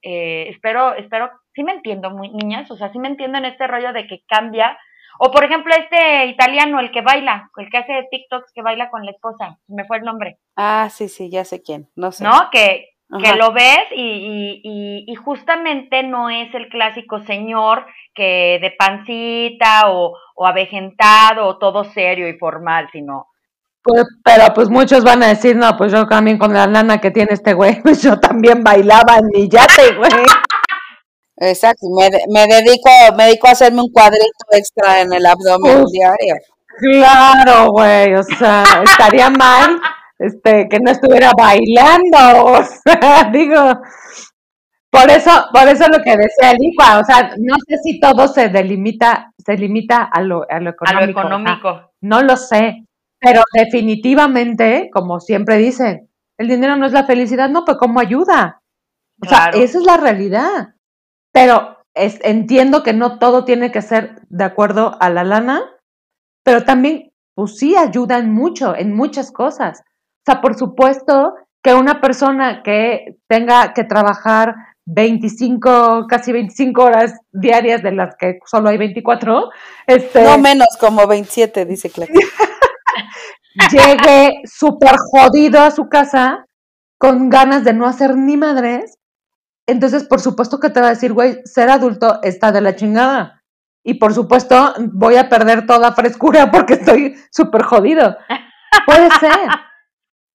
Eh, 0.02 0.46
espero, 0.48 0.94
espero, 0.94 1.28
sí 1.52 1.64
me 1.64 1.72
entiendo, 1.72 2.10
muy, 2.10 2.30
niñas, 2.30 2.70
o 2.70 2.76
sea, 2.76 2.92
sí 2.92 3.00
me 3.00 3.08
entiendo 3.08 3.38
en 3.38 3.46
este 3.46 3.66
rollo 3.66 3.92
de 3.92 4.06
que 4.06 4.22
cambia. 4.28 4.78
O 5.18 5.32
por 5.32 5.42
ejemplo, 5.42 5.74
este 5.74 6.26
italiano, 6.26 6.78
el 6.78 6.92
que 6.92 7.00
baila, 7.00 7.50
el 7.56 7.68
que 7.68 7.78
hace 7.78 8.06
TikToks 8.12 8.52
que 8.54 8.62
baila 8.62 8.90
con 8.90 9.04
la 9.04 9.10
esposa, 9.10 9.58
me 9.66 9.84
fue 9.86 9.98
el 9.98 10.04
nombre, 10.04 10.38
Ah, 10.54 10.88
sí, 10.88 11.08
sí, 11.08 11.30
ya 11.30 11.44
sé 11.44 11.62
quién. 11.62 11.88
No 11.96 12.12
sé. 12.12 12.22
¿no? 12.22 12.48
Que, 12.52 12.89
que 13.18 13.34
lo 13.34 13.52
ves 13.52 13.86
y, 13.94 14.02
y, 14.02 14.60
y, 14.62 15.04
y 15.12 15.14
justamente 15.16 16.02
no 16.04 16.30
es 16.30 16.54
el 16.54 16.68
clásico 16.68 17.20
señor 17.20 17.84
que 18.14 18.58
de 18.62 18.70
pancita 18.78 19.90
o, 19.90 20.14
o 20.36 20.46
avejentado 20.46 21.46
o 21.46 21.58
todo 21.58 21.84
serio 21.84 22.28
y 22.28 22.38
formal, 22.38 22.88
sino 22.92 23.26
Pues, 23.82 24.04
pero 24.24 24.52
pues 24.54 24.68
muchos 24.68 25.02
van 25.04 25.22
a 25.22 25.28
decir, 25.28 25.56
no, 25.56 25.76
pues 25.76 25.90
yo 25.92 26.06
también 26.06 26.38
con 26.38 26.52
la 26.52 26.66
lana 26.66 26.98
que 27.00 27.10
tiene 27.10 27.32
este 27.32 27.54
güey, 27.54 27.80
pues 27.82 28.02
yo 28.02 28.18
también 28.20 28.62
bailaba 28.62 29.16
en 29.18 29.26
mi 29.32 29.48
yate, 29.48 29.94
güey. 29.96 30.10
Exacto, 31.36 31.86
me, 31.98 32.10
de- 32.10 32.24
me 32.28 32.46
dedico, 32.46 32.90
me 33.16 33.24
dedico 33.24 33.48
a 33.48 33.52
hacerme 33.52 33.80
un 33.80 33.90
cuadrito 33.92 34.44
extra 34.52 35.00
en 35.00 35.12
el 35.12 35.24
abdomen 35.24 35.82
Uf. 35.84 35.90
diario. 35.90 36.34
Claro, 36.78 37.70
güey, 37.72 38.14
o 38.14 38.22
sea, 38.22 38.62
estaría 38.84 39.30
mal 39.30 39.80
este 40.20 40.68
que 40.68 40.78
no 40.80 40.90
estuviera 40.92 41.30
bailando, 41.36 42.44
o 42.60 42.62
sea, 42.64 43.30
digo, 43.32 43.80
por 44.90 45.08
eso, 45.10 45.30
por 45.52 45.68
eso 45.68 45.86
lo 45.88 46.02
que 46.02 46.16
decía 46.16 46.52
Lipa, 46.58 46.98
o 46.98 47.04
sea, 47.04 47.34
no 47.38 47.56
sé 47.66 47.76
si 47.82 48.00
todo 48.00 48.26
se 48.28 48.48
delimita, 48.48 49.32
se 49.38 49.56
limita 49.56 50.02
a 50.02 50.20
lo, 50.22 50.44
a 50.50 50.58
lo 50.60 50.72
a 50.84 50.94
lo 50.94 51.04
económico, 51.04 51.20
o 51.20 51.38
sea, 51.44 51.58
económico. 51.58 51.92
no 52.02 52.22
lo 52.22 52.36
sé, 52.36 52.84
pero 53.20 53.42
definitivamente, 53.52 54.90
como 54.92 55.20
siempre 55.20 55.58
dicen, 55.58 56.08
el 56.38 56.48
dinero 56.48 56.76
no 56.76 56.86
es 56.86 56.92
la 56.92 57.04
felicidad, 57.04 57.48
no, 57.50 57.64
pues 57.64 57.76
cómo 57.78 58.00
ayuda. 58.00 58.62
O 59.22 59.26
Claro. 59.26 59.52
sea, 59.52 59.62
esa 59.62 59.78
es 59.78 59.84
la 59.84 59.96
realidad. 59.98 60.74
Pero 61.32 61.78
es, 61.94 62.18
entiendo 62.24 62.82
que 62.82 62.94
no 62.94 63.18
todo 63.18 63.44
tiene 63.44 63.70
que 63.72 63.82
ser 63.82 64.22
de 64.30 64.44
acuerdo 64.44 64.96
a 65.00 65.10
la 65.10 65.24
lana, 65.24 65.62
pero 66.44 66.64
también, 66.64 67.12
pues 67.34 67.58
sí, 67.58 67.76
ayudan 67.76 68.32
mucho 68.32 68.74
en 68.76 68.94
muchas 68.96 69.30
cosas. 69.32 69.82
Sea, 70.30 70.40
por 70.40 70.56
supuesto 70.56 71.34
que 71.62 71.74
una 71.74 72.00
persona 72.00 72.62
que 72.62 73.16
tenga 73.28 73.72
que 73.72 73.84
trabajar 73.84 74.54
25, 74.86 76.06
casi 76.08 76.32
25 76.32 76.82
horas 76.82 77.14
diarias, 77.32 77.82
de 77.82 77.92
las 77.92 78.16
que 78.16 78.38
solo 78.46 78.68
hay 78.68 78.78
24, 78.78 79.50
este, 79.86 80.24
No 80.24 80.38
menos, 80.38 80.68
como 80.78 81.06
27, 81.06 81.64
dice 81.66 81.90
Claudia. 81.90 82.14
llegue 83.72 84.42
súper 84.44 84.96
jodido 85.12 85.60
a 85.60 85.70
su 85.70 85.88
casa 85.88 86.46
con 86.98 87.28
ganas 87.28 87.64
de 87.64 87.72
no 87.72 87.86
hacer 87.86 88.16
ni 88.16 88.36
madres, 88.36 88.98
entonces 89.66 90.04
por 90.04 90.20
supuesto 90.20 90.60
que 90.60 90.70
te 90.70 90.80
va 90.80 90.88
a 90.88 90.90
decir, 90.90 91.12
güey, 91.12 91.40
ser 91.44 91.70
adulto 91.70 92.20
está 92.22 92.52
de 92.52 92.60
la 92.60 92.76
chingada. 92.76 93.42
Y 93.82 93.94
por 93.94 94.12
supuesto 94.12 94.74
voy 94.92 95.16
a 95.16 95.28
perder 95.28 95.66
toda 95.66 95.92
frescura 95.92 96.50
porque 96.50 96.74
estoy 96.74 97.16
súper 97.30 97.62
jodido. 97.62 98.16
Puede 98.86 99.10
ser. 99.18 99.48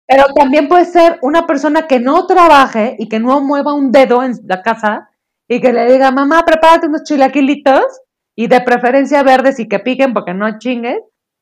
Pero 0.08 0.26
también 0.36 0.68
puede 0.68 0.86
ser 0.86 1.18
una 1.22 1.48
persona 1.48 1.88
que 1.88 2.00
no 2.00 2.28
trabaje 2.28 2.96
y 3.00 3.10
que 3.10 3.20
no 3.20 3.42
mueva 3.42 3.74
un 3.74 3.92
dedo 3.92 4.24
en 4.24 4.34
la 4.46 4.62
casa 4.62 5.10
y 5.48 5.60
que 5.62 5.74
le 5.74 5.92
diga, 5.92 6.12
mamá, 6.12 6.44
prepárate 6.46 6.88
unos 6.88 7.04
chilaquilitos 7.04 8.02
y 8.36 8.48
de 8.48 8.62
preferencia 8.62 9.24
verdes 9.24 9.60
y 9.60 9.68
que 9.68 9.80
piquen 9.80 10.14
porque 10.14 10.34
no 10.34 10.60
chingues 10.60 11.00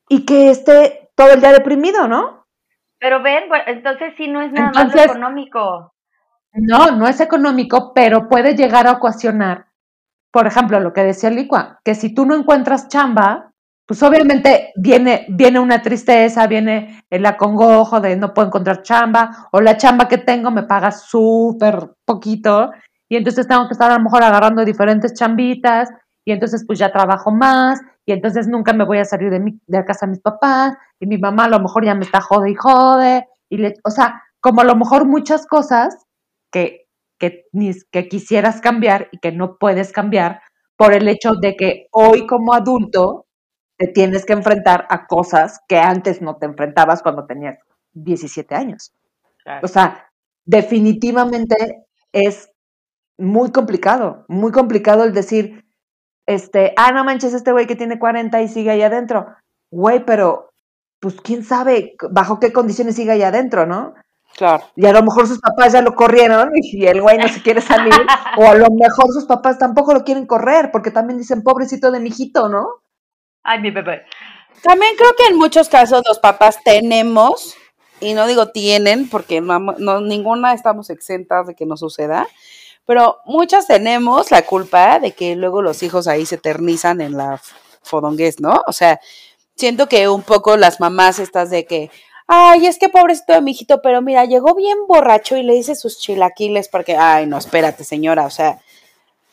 y 0.08 0.24
que 0.24 0.50
esté 0.50 1.10
todo 1.14 1.32
el 1.32 1.40
día 1.40 1.52
deprimido, 1.52 2.08
¿no? 2.08 2.46
Pero 2.98 3.22
ven, 3.22 3.48
bueno, 3.48 3.64
entonces 3.66 4.14
sí 4.16 4.28
no 4.28 4.40
es 4.40 4.52
nada 4.52 4.70
más 4.72 4.84
Entonces- 4.84 5.10
económico. 5.10 5.90
No, 6.56 6.92
no 6.92 7.08
es 7.08 7.20
económico, 7.20 7.92
pero 7.94 8.28
puede 8.28 8.54
llegar 8.54 8.86
a 8.86 8.92
ocasionar, 8.92 9.66
por 10.30 10.46
ejemplo, 10.46 10.78
lo 10.78 10.92
que 10.92 11.02
decía 11.02 11.28
Licua, 11.28 11.80
que 11.84 11.96
si 11.96 12.14
tú 12.14 12.24
no 12.26 12.36
encuentras 12.36 12.86
chamba, 12.88 13.52
pues 13.86 14.02
obviamente 14.02 14.72
viene, 14.76 15.26
viene 15.28 15.60
una 15.60 15.82
tristeza, 15.82 16.46
viene 16.46 17.04
el 17.10 17.26
acongojo 17.26 18.00
de 18.00 18.16
no 18.16 18.32
puedo 18.32 18.48
encontrar 18.48 18.82
chamba, 18.82 19.48
o 19.52 19.60
la 19.60 19.76
chamba 19.76 20.08
que 20.08 20.18
tengo 20.18 20.50
me 20.50 20.62
paga 20.62 20.90
súper 20.90 21.90
poquito, 22.04 22.70
y 23.08 23.16
entonces 23.16 23.46
tengo 23.46 23.66
que 23.66 23.72
estar 23.72 23.90
a 23.90 23.98
lo 23.98 24.02
mejor 24.02 24.22
agarrando 24.22 24.64
diferentes 24.64 25.12
chambitas, 25.12 25.90
y 26.24 26.32
entonces 26.32 26.64
pues 26.66 26.78
ya 26.78 26.90
trabajo 26.90 27.30
más, 27.30 27.80
y 28.06 28.12
entonces 28.12 28.48
nunca 28.48 28.72
me 28.72 28.84
voy 28.84 28.98
a 28.98 29.04
salir 29.04 29.30
de, 29.30 29.40
mi, 29.40 29.60
de 29.66 29.84
casa 29.84 30.06
de 30.06 30.12
mis 30.12 30.20
papás, 30.20 30.74
y 30.98 31.06
mi 31.06 31.18
mamá 31.18 31.44
a 31.44 31.48
lo 31.48 31.60
mejor 31.60 31.84
ya 31.84 31.94
me 31.94 32.04
está 32.04 32.20
jode 32.22 32.50
y 32.50 32.54
jode, 32.54 33.26
y 33.50 33.58
le, 33.58 33.74
o 33.84 33.90
sea, 33.90 34.22
como 34.40 34.62
a 34.62 34.64
lo 34.64 34.76
mejor 34.76 35.06
muchas 35.06 35.46
cosas 35.46 36.06
que, 36.50 36.86
que, 37.18 37.44
que 37.90 38.08
quisieras 38.08 38.60
cambiar 38.62 39.08
y 39.12 39.18
que 39.18 39.32
no 39.32 39.56
puedes 39.58 39.92
cambiar 39.92 40.40
por 40.76 40.94
el 40.94 41.06
hecho 41.08 41.34
de 41.40 41.54
que 41.56 41.86
hoy 41.92 42.26
como 42.26 42.54
adulto 42.54 43.23
te 43.76 43.88
tienes 43.88 44.24
que 44.24 44.32
enfrentar 44.32 44.86
a 44.88 45.06
cosas 45.06 45.60
que 45.68 45.78
antes 45.78 46.22
no 46.22 46.36
te 46.36 46.46
enfrentabas 46.46 47.02
cuando 47.02 47.26
tenías 47.26 47.58
17 47.92 48.54
años. 48.54 48.92
O 49.62 49.68
sea, 49.68 50.10
definitivamente 50.44 51.86
es 52.12 52.50
muy 53.18 53.52
complicado, 53.52 54.24
muy 54.28 54.52
complicado 54.52 55.04
el 55.04 55.12
decir, 55.12 55.64
este, 56.26 56.72
ah, 56.76 56.92
no 56.92 57.04
manches, 57.04 57.34
este 57.34 57.52
güey 57.52 57.66
que 57.66 57.76
tiene 57.76 57.98
40 57.98 58.40
y 58.42 58.48
sigue 58.48 58.70
ahí 58.70 58.82
adentro. 58.82 59.26
Güey, 59.70 60.04
pero, 60.04 60.50
pues, 61.00 61.20
quién 61.20 61.44
sabe 61.44 61.96
bajo 62.10 62.40
qué 62.40 62.52
condiciones 62.52 62.96
sigue 62.96 63.12
ahí 63.12 63.22
adentro, 63.22 63.66
¿no? 63.66 63.94
Claro. 64.36 64.64
Y 64.74 64.86
a 64.86 64.92
lo 64.92 65.02
mejor 65.02 65.28
sus 65.28 65.38
papás 65.38 65.72
ya 65.72 65.82
lo 65.82 65.94
corrieron 65.94 66.50
y 66.54 66.86
el 66.86 67.02
güey 67.02 67.18
no 67.18 67.28
se 67.28 67.42
quiere 67.42 67.60
salir, 67.60 67.92
o 68.38 68.46
a 68.46 68.54
lo 68.54 68.66
mejor 68.70 69.12
sus 69.12 69.26
papás 69.26 69.58
tampoco 69.58 69.92
lo 69.92 70.04
quieren 70.04 70.26
correr, 70.26 70.70
porque 70.72 70.90
también 70.90 71.18
dicen, 71.18 71.42
pobrecito 71.42 71.90
de 71.90 72.00
mi 72.00 72.08
hijito, 72.08 72.48
¿no? 72.48 72.66
Ay, 73.44 73.60
mi 73.60 73.70
bebé. 73.70 74.04
También 74.62 74.96
creo 74.96 75.14
que 75.16 75.26
en 75.26 75.36
muchos 75.36 75.68
casos 75.68 76.02
los 76.08 76.18
papás 76.18 76.58
tenemos, 76.64 77.54
y 78.00 78.14
no 78.14 78.26
digo 78.26 78.48
tienen, 78.48 79.10
porque 79.10 79.42
no, 79.42 80.00
ninguna 80.00 80.54
estamos 80.54 80.88
exentas 80.88 81.46
de 81.46 81.54
que 81.54 81.66
no 81.66 81.76
suceda, 81.76 82.26
pero 82.86 83.18
muchas 83.26 83.66
tenemos 83.66 84.30
la 84.30 84.42
culpa 84.42 84.98
de 84.98 85.12
que 85.12 85.36
luego 85.36 85.60
los 85.60 85.82
hijos 85.82 86.08
ahí 86.08 86.24
se 86.24 86.36
eternizan 86.36 87.02
en 87.02 87.18
la 87.18 87.40
fodonguez, 87.82 88.40
¿no? 88.40 88.62
O 88.66 88.72
sea, 88.72 88.98
siento 89.54 89.88
que 89.88 90.08
un 90.08 90.22
poco 90.22 90.56
las 90.56 90.80
mamás 90.80 91.18
estas 91.18 91.50
de 91.50 91.66
que, 91.66 91.90
ay, 92.26 92.66
es 92.66 92.78
que 92.78 92.88
pobrecito 92.88 93.34
de 93.34 93.42
mi 93.42 93.50
hijito, 93.50 93.82
pero 93.82 94.00
mira, 94.00 94.24
llegó 94.24 94.54
bien 94.54 94.78
borracho 94.88 95.36
y 95.36 95.42
le 95.42 95.52
dice 95.52 95.74
sus 95.74 95.98
chilaquiles 95.98 96.68
porque, 96.68 96.96
ay, 96.96 97.26
no, 97.26 97.36
espérate, 97.36 97.84
señora, 97.84 98.24
o 98.24 98.30
sea, 98.30 98.58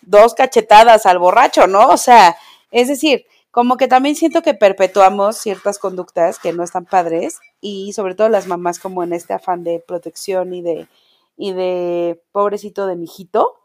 dos 0.01 0.33
cachetadas 0.33 1.05
al 1.05 1.19
borracho, 1.19 1.67
¿no? 1.67 1.87
O 1.87 1.97
sea, 1.97 2.35
es 2.71 2.89
decir, 2.89 3.25
como 3.51 3.77
que 3.77 3.87
también 3.87 4.15
siento 4.15 4.41
que 4.41 4.53
perpetuamos 4.53 5.37
ciertas 5.37 5.77
conductas 5.79 6.39
que 6.39 6.53
no 6.53 6.63
están 6.63 6.85
padres 6.85 7.39
y 7.59 7.93
sobre 7.93 8.15
todo 8.15 8.29
las 8.29 8.47
mamás 8.47 8.79
como 8.79 9.03
en 9.03 9.13
este 9.13 9.33
afán 9.33 9.63
de 9.63 9.83
protección 9.85 10.53
y 10.53 10.61
de 10.61 10.87
y 11.37 11.53
de 11.53 12.21
pobrecito 12.31 12.87
de 12.87 12.95
mi 12.95 13.05
hijito, 13.05 13.55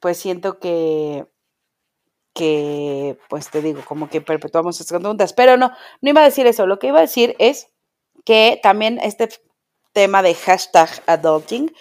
pues 0.00 0.18
siento 0.18 0.58
que 0.58 1.26
que, 2.34 3.16
pues 3.28 3.48
te 3.50 3.62
digo, 3.62 3.82
como 3.86 4.10
que 4.10 4.20
perpetuamos 4.20 4.80
estas 4.80 5.00
conductas. 5.00 5.32
Pero 5.32 5.56
no, 5.56 5.70
no 6.00 6.10
iba 6.10 6.20
a 6.20 6.24
decir 6.24 6.46
eso. 6.46 6.66
Lo 6.66 6.78
que 6.78 6.88
iba 6.88 6.98
a 6.98 7.02
decir 7.02 7.36
es 7.38 7.68
que 8.24 8.58
también 8.62 8.98
este 9.02 9.28
tema 9.92 10.22
de 10.22 10.34
hashtag 10.34 10.90
adulting 11.06 11.72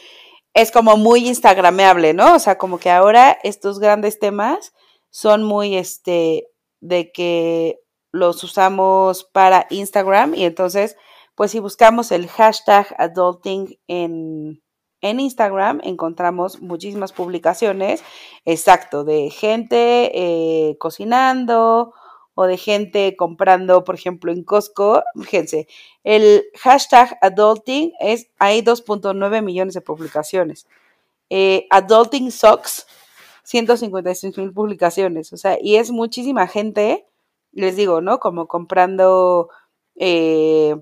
es 0.53 0.71
como 0.71 0.97
muy 0.97 1.27
instagrameable, 1.27 2.13
¿no? 2.13 2.35
O 2.35 2.39
sea, 2.39 2.57
como 2.59 2.77
que 2.77 2.91
ahora 2.91 3.37
estos 3.43 3.79
grandes 3.79 4.19
temas 4.19 4.73
son 5.09 5.43
muy, 5.43 5.75
este, 5.75 6.47
de 6.83 7.11
que 7.11 7.79
los 8.11 8.43
usamos 8.43 9.23
para 9.23 9.65
Instagram 9.69 10.35
y 10.35 10.43
entonces, 10.43 10.97
pues 11.33 11.51
si 11.51 11.59
buscamos 11.59 12.11
el 12.11 12.27
hashtag 12.27 12.93
adulting 12.99 13.79
en, 13.87 14.61
en 15.01 15.19
Instagram, 15.19 15.79
encontramos 15.83 16.61
muchísimas 16.61 17.13
publicaciones, 17.13 18.03
exacto, 18.45 19.03
de 19.05 19.29
gente 19.29 20.11
eh, 20.13 20.77
cocinando 20.77 21.93
o 22.35 22.45
de 22.45 22.57
gente 22.57 23.15
comprando, 23.15 23.83
por 23.83 23.95
ejemplo, 23.95 24.31
en 24.31 24.43
Costco. 24.43 25.03
Fíjense, 25.21 25.67
el 26.03 26.43
hashtag 26.59 27.17
adulting 27.21 27.93
es, 27.99 28.27
hay 28.39 28.61
2.9 28.61 29.41
millones 29.41 29.73
de 29.73 29.81
publicaciones. 29.81 30.67
Eh, 31.29 31.65
adulting 31.69 32.31
socks, 32.31 32.85
156 33.43 34.37
mil 34.37 34.53
publicaciones, 34.53 35.33
o 35.33 35.37
sea, 35.37 35.57
y 35.61 35.75
es 35.77 35.91
muchísima 35.91 36.47
gente 36.47 37.05
les 37.53 37.75
digo, 37.75 38.01
¿no? 38.01 38.19
Como 38.19 38.47
comprando 38.47 39.49
eh, 39.95 40.75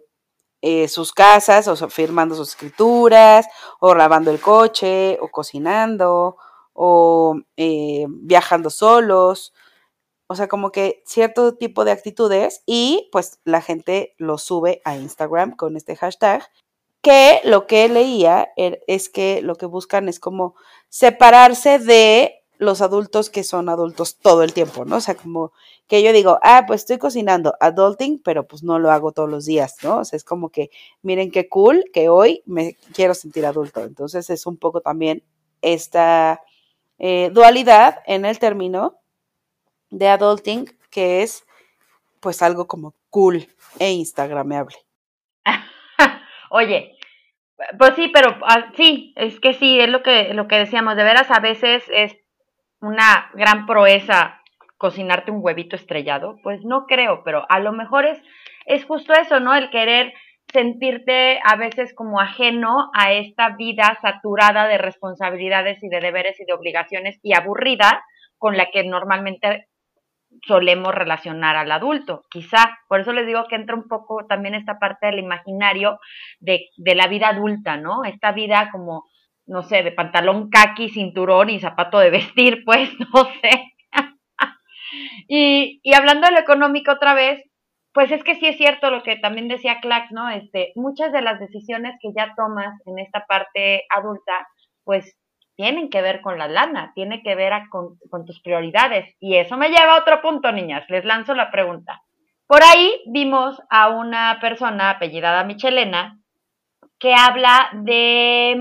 eh, 0.61 0.87
sus 0.87 1.11
casas, 1.13 1.67
o 1.67 1.89
firmando 1.89 2.35
sus 2.35 2.49
escrituras, 2.49 3.47
o 3.79 3.93
lavando 3.95 4.31
el 4.31 4.39
coche, 4.39 5.17
o 5.21 5.29
cocinando, 5.29 6.37
o 6.73 7.35
eh, 7.57 8.05
viajando 8.09 8.69
solos. 8.69 9.53
O 10.27 10.35
sea, 10.35 10.47
como 10.47 10.71
que 10.71 11.03
cierto 11.05 11.55
tipo 11.57 11.83
de 11.83 11.91
actitudes 11.91 12.63
y 12.65 13.09
pues 13.11 13.39
la 13.43 13.61
gente 13.61 14.15
lo 14.17 14.37
sube 14.37 14.81
a 14.85 14.95
Instagram 14.95 15.55
con 15.57 15.75
este 15.75 15.97
hashtag 15.97 16.49
que 17.01 17.41
lo 17.43 17.67
que 17.67 17.89
leía 17.89 18.49
er, 18.55 18.81
es 18.87 19.09
que 19.09 19.41
lo 19.41 19.55
que 19.55 19.65
buscan 19.65 20.07
es 20.07 20.19
como 20.19 20.55
separarse 20.87 21.79
de 21.79 22.40
los 22.61 22.83
adultos 22.83 23.31
que 23.31 23.43
son 23.43 23.69
adultos 23.69 24.19
todo 24.19 24.43
el 24.43 24.53
tiempo, 24.53 24.85
¿no? 24.85 24.97
O 24.97 25.01
sea, 25.01 25.15
como 25.15 25.51
que 25.87 26.03
yo 26.03 26.13
digo, 26.13 26.37
ah, 26.43 26.65
pues 26.67 26.81
estoy 26.81 26.99
cocinando 26.99 27.55
adulting, 27.59 28.21
pero 28.23 28.45
pues 28.45 28.61
no 28.61 28.77
lo 28.77 28.91
hago 28.91 29.13
todos 29.13 29.27
los 29.27 29.47
días, 29.47 29.77
¿no? 29.81 29.97
O 29.97 30.05
sea, 30.05 30.15
es 30.15 30.23
como 30.23 30.49
que, 30.49 30.69
miren 31.01 31.31
qué 31.31 31.49
cool 31.49 31.85
que 31.91 32.09
hoy 32.09 32.43
me 32.45 32.75
quiero 32.93 33.15
sentir 33.15 33.47
adulto. 33.47 33.83
Entonces 33.83 34.29
es 34.29 34.45
un 34.45 34.57
poco 34.57 34.81
también 34.81 35.23
esta 35.63 36.41
eh, 36.99 37.31
dualidad 37.33 38.03
en 38.05 38.25
el 38.25 38.37
término 38.37 38.99
de 39.89 40.09
adulting, 40.09 40.69
que 40.91 41.23
es 41.23 41.43
pues 42.19 42.43
algo 42.43 42.67
como 42.67 42.93
cool 43.09 43.47
e 43.79 43.89
instagrameable. 43.89 44.75
Oye, 46.51 46.95
pues 47.79 47.95
sí, 47.95 48.11
pero 48.13 48.37
ah, 48.43 48.71
sí, 48.77 49.13
es 49.15 49.39
que 49.39 49.55
sí, 49.55 49.79
es 49.79 49.89
lo 49.89 50.03
que, 50.03 50.35
lo 50.35 50.47
que 50.47 50.57
decíamos, 50.57 50.95
de 50.95 51.03
veras 51.03 51.31
a 51.31 51.39
veces 51.39 51.83
es 51.91 52.21
una 52.81 53.29
gran 53.33 53.65
proeza 53.65 54.41
cocinarte 54.77 55.31
un 55.31 55.39
huevito 55.41 55.75
estrellado? 55.75 56.37
Pues 56.43 56.65
no 56.65 56.85
creo, 56.87 57.23
pero 57.23 57.45
a 57.49 57.59
lo 57.59 57.71
mejor 57.71 58.05
es, 58.05 58.21
es 58.65 58.83
justo 58.85 59.13
eso, 59.13 59.39
¿no? 59.39 59.55
El 59.55 59.69
querer 59.69 60.13
sentirte 60.51 61.39
a 61.43 61.55
veces 61.55 61.93
como 61.93 62.19
ajeno 62.19 62.89
a 62.93 63.13
esta 63.13 63.55
vida 63.55 63.97
saturada 64.01 64.67
de 64.67 64.77
responsabilidades 64.77 65.81
y 65.81 65.87
de 65.87 65.99
deberes 65.99 66.39
y 66.39 66.45
de 66.45 66.53
obligaciones 66.53 67.19
y 67.23 67.33
aburrida 67.33 68.03
con 68.37 68.57
la 68.57 68.69
que 68.71 68.83
normalmente 68.83 69.67
solemos 70.47 70.95
relacionar 70.95 71.55
al 71.55 71.71
adulto, 71.71 72.23
quizá. 72.29 72.79
Por 72.87 73.01
eso 73.01 73.13
les 73.13 73.27
digo 73.27 73.45
que 73.47 73.55
entra 73.55 73.75
un 73.75 73.87
poco 73.87 74.25
también 74.25 74.55
esta 74.55 74.79
parte 74.79 75.07
del 75.07 75.19
imaginario 75.19 75.99
de, 76.39 76.69
de 76.77 76.95
la 76.95 77.07
vida 77.07 77.29
adulta, 77.29 77.77
¿no? 77.77 78.03
Esta 78.03 78.31
vida 78.31 78.69
como 78.71 79.05
no 79.51 79.63
sé, 79.63 79.83
de 79.83 79.91
pantalón 79.91 80.49
kaki, 80.49 80.89
cinturón 80.89 81.49
y 81.49 81.59
zapato 81.59 81.99
de 81.99 82.09
vestir, 82.09 82.63
pues, 82.65 82.89
no 82.99 83.25
sé. 83.41 83.73
y, 85.27 85.81
y 85.83 85.93
hablando 85.93 86.27
de 86.27 86.33
lo 86.33 86.39
económico 86.39 86.93
otra 86.93 87.13
vez, 87.13 87.43
pues 87.93 88.09
es 88.13 88.23
que 88.23 88.35
sí 88.35 88.47
es 88.47 88.55
cierto 88.55 88.89
lo 88.89 89.03
que 89.03 89.17
también 89.17 89.49
decía 89.49 89.81
Clax, 89.81 90.13
¿no? 90.13 90.29
Este, 90.29 90.71
muchas 90.75 91.11
de 91.11 91.21
las 91.21 91.37
decisiones 91.41 91.97
que 92.01 92.13
ya 92.15 92.33
tomas 92.37 92.79
en 92.85 92.99
esta 92.99 93.25
parte 93.25 93.83
adulta, 93.89 94.47
pues 94.85 95.17
tienen 95.57 95.89
que 95.89 96.01
ver 96.01 96.21
con 96.21 96.39
la 96.39 96.47
lana, 96.47 96.93
tiene 96.95 97.21
que 97.21 97.35
ver 97.35 97.51
con, 97.69 97.97
con, 98.09 98.25
tus 98.25 98.41
prioridades. 98.41 99.13
Y 99.19 99.35
eso 99.35 99.57
me 99.57 99.67
lleva 99.67 99.95
a 99.95 99.99
otro 99.99 100.21
punto, 100.21 100.53
niñas. 100.53 100.85
Les 100.87 101.03
lanzo 101.03 101.35
la 101.35 101.51
pregunta. 101.51 102.01
Por 102.47 102.63
ahí 102.63 103.01
vimos 103.07 103.61
a 103.69 103.89
una 103.89 104.37
persona 104.39 104.91
apellidada 104.91 105.43
Michelena 105.43 106.17
que 106.97 107.13
habla 107.13 107.69
de 107.73 108.55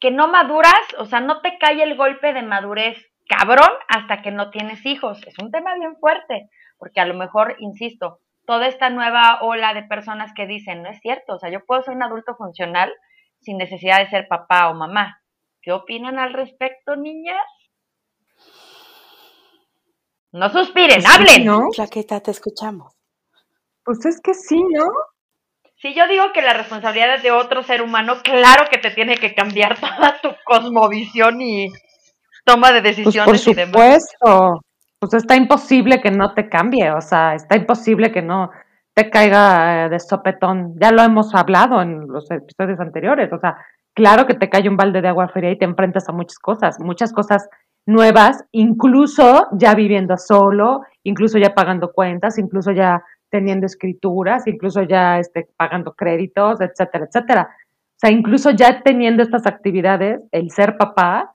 que 0.00 0.10
no 0.10 0.28
maduras, 0.28 0.80
o 0.98 1.06
sea, 1.06 1.20
no 1.20 1.40
te 1.40 1.58
cae 1.58 1.82
el 1.82 1.96
golpe 1.96 2.32
de 2.32 2.42
madurez 2.42 2.98
cabrón 3.28 3.70
hasta 3.88 4.22
que 4.22 4.30
no 4.30 4.50
tienes 4.50 4.84
hijos. 4.86 5.20
Es 5.26 5.38
un 5.38 5.50
tema 5.50 5.74
bien 5.74 5.96
fuerte, 5.96 6.48
porque 6.78 7.00
a 7.00 7.06
lo 7.06 7.14
mejor, 7.14 7.56
insisto, 7.58 8.20
toda 8.46 8.68
esta 8.68 8.90
nueva 8.90 9.40
ola 9.42 9.74
de 9.74 9.82
personas 9.82 10.32
que 10.34 10.46
dicen, 10.46 10.82
no 10.82 10.90
es 10.90 11.00
cierto, 11.00 11.34
o 11.34 11.38
sea, 11.38 11.50
yo 11.50 11.64
puedo 11.64 11.82
ser 11.82 11.94
un 11.94 12.02
adulto 12.02 12.36
funcional 12.36 12.92
sin 13.40 13.58
necesidad 13.58 13.98
de 13.98 14.10
ser 14.10 14.28
papá 14.28 14.68
o 14.70 14.74
mamá. 14.74 15.22
¿Qué 15.60 15.72
opinan 15.72 16.18
al 16.18 16.32
respecto, 16.32 16.94
niñas? 16.96 17.42
No 20.32 20.48
suspiren, 20.50 21.02
pues 21.02 21.06
hablen. 21.06 21.44
¿no? 21.44 21.68
Claqueta, 21.70 22.20
te 22.20 22.30
escuchamos. 22.30 22.94
Pues 23.84 24.04
es 24.04 24.20
que 24.20 24.34
sí, 24.34 24.62
¿no? 24.70 24.86
Si 25.76 25.94
yo 25.94 26.08
digo 26.08 26.32
que 26.32 26.42
la 26.42 26.54
responsabilidad 26.54 27.16
es 27.16 27.22
de 27.22 27.30
otro 27.30 27.62
ser 27.62 27.82
humano, 27.82 28.14
claro 28.22 28.64
que 28.70 28.78
te 28.78 28.90
tiene 28.90 29.16
que 29.16 29.34
cambiar 29.34 29.76
toda 29.80 30.18
tu 30.22 30.30
cosmovisión 30.44 31.40
y 31.40 31.70
toma 32.44 32.72
de 32.72 32.80
pues, 32.80 32.96
decisiones 32.96 33.26
por 33.26 33.54
y 33.54 33.64
supuesto. 33.64 34.60
Pues 34.98 35.12
está 35.12 35.36
imposible 35.36 36.00
que 36.00 36.10
no 36.10 36.32
te 36.32 36.48
cambie, 36.48 36.90
o 36.90 37.02
sea, 37.02 37.34
está 37.34 37.56
imposible 37.56 38.10
que 38.10 38.22
no 38.22 38.50
te 38.94 39.10
caiga 39.10 39.84
eh, 39.84 39.88
de 39.90 40.00
sopetón. 40.00 40.74
Ya 40.80 40.90
lo 40.90 41.02
hemos 41.02 41.34
hablado 41.34 41.82
en 41.82 42.08
los 42.08 42.30
episodios 42.30 42.80
anteriores, 42.80 43.30
o 43.30 43.38
sea, 43.38 43.58
claro 43.94 44.26
que 44.26 44.34
te 44.34 44.48
cae 44.48 44.68
un 44.70 44.76
balde 44.78 45.02
de 45.02 45.08
agua 45.08 45.28
fría 45.28 45.50
y 45.50 45.58
te 45.58 45.66
enfrentas 45.66 46.08
a 46.08 46.12
muchas 46.12 46.38
cosas, 46.38 46.80
muchas 46.80 47.12
cosas 47.12 47.46
nuevas, 47.84 48.44
incluso 48.52 49.48
ya 49.52 49.74
viviendo 49.74 50.16
solo, 50.16 50.80
incluso 51.04 51.36
ya 51.36 51.54
pagando 51.54 51.92
cuentas, 51.92 52.38
incluso 52.38 52.72
ya 52.72 53.02
teniendo 53.30 53.66
escrituras, 53.66 54.46
incluso 54.46 54.82
ya 54.82 55.18
este, 55.18 55.48
pagando 55.56 55.92
créditos, 55.94 56.60
etcétera, 56.60 57.06
etcétera. 57.06 57.50
O 57.50 57.98
sea, 57.98 58.10
incluso 58.10 58.50
ya 58.50 58.82
teniendo 58.82 59.22
estas 59.22 59.46
actividades, 59.46 60.20
el 60.30 60.50
ser 60.50 60.76
papá, 60.76 61.32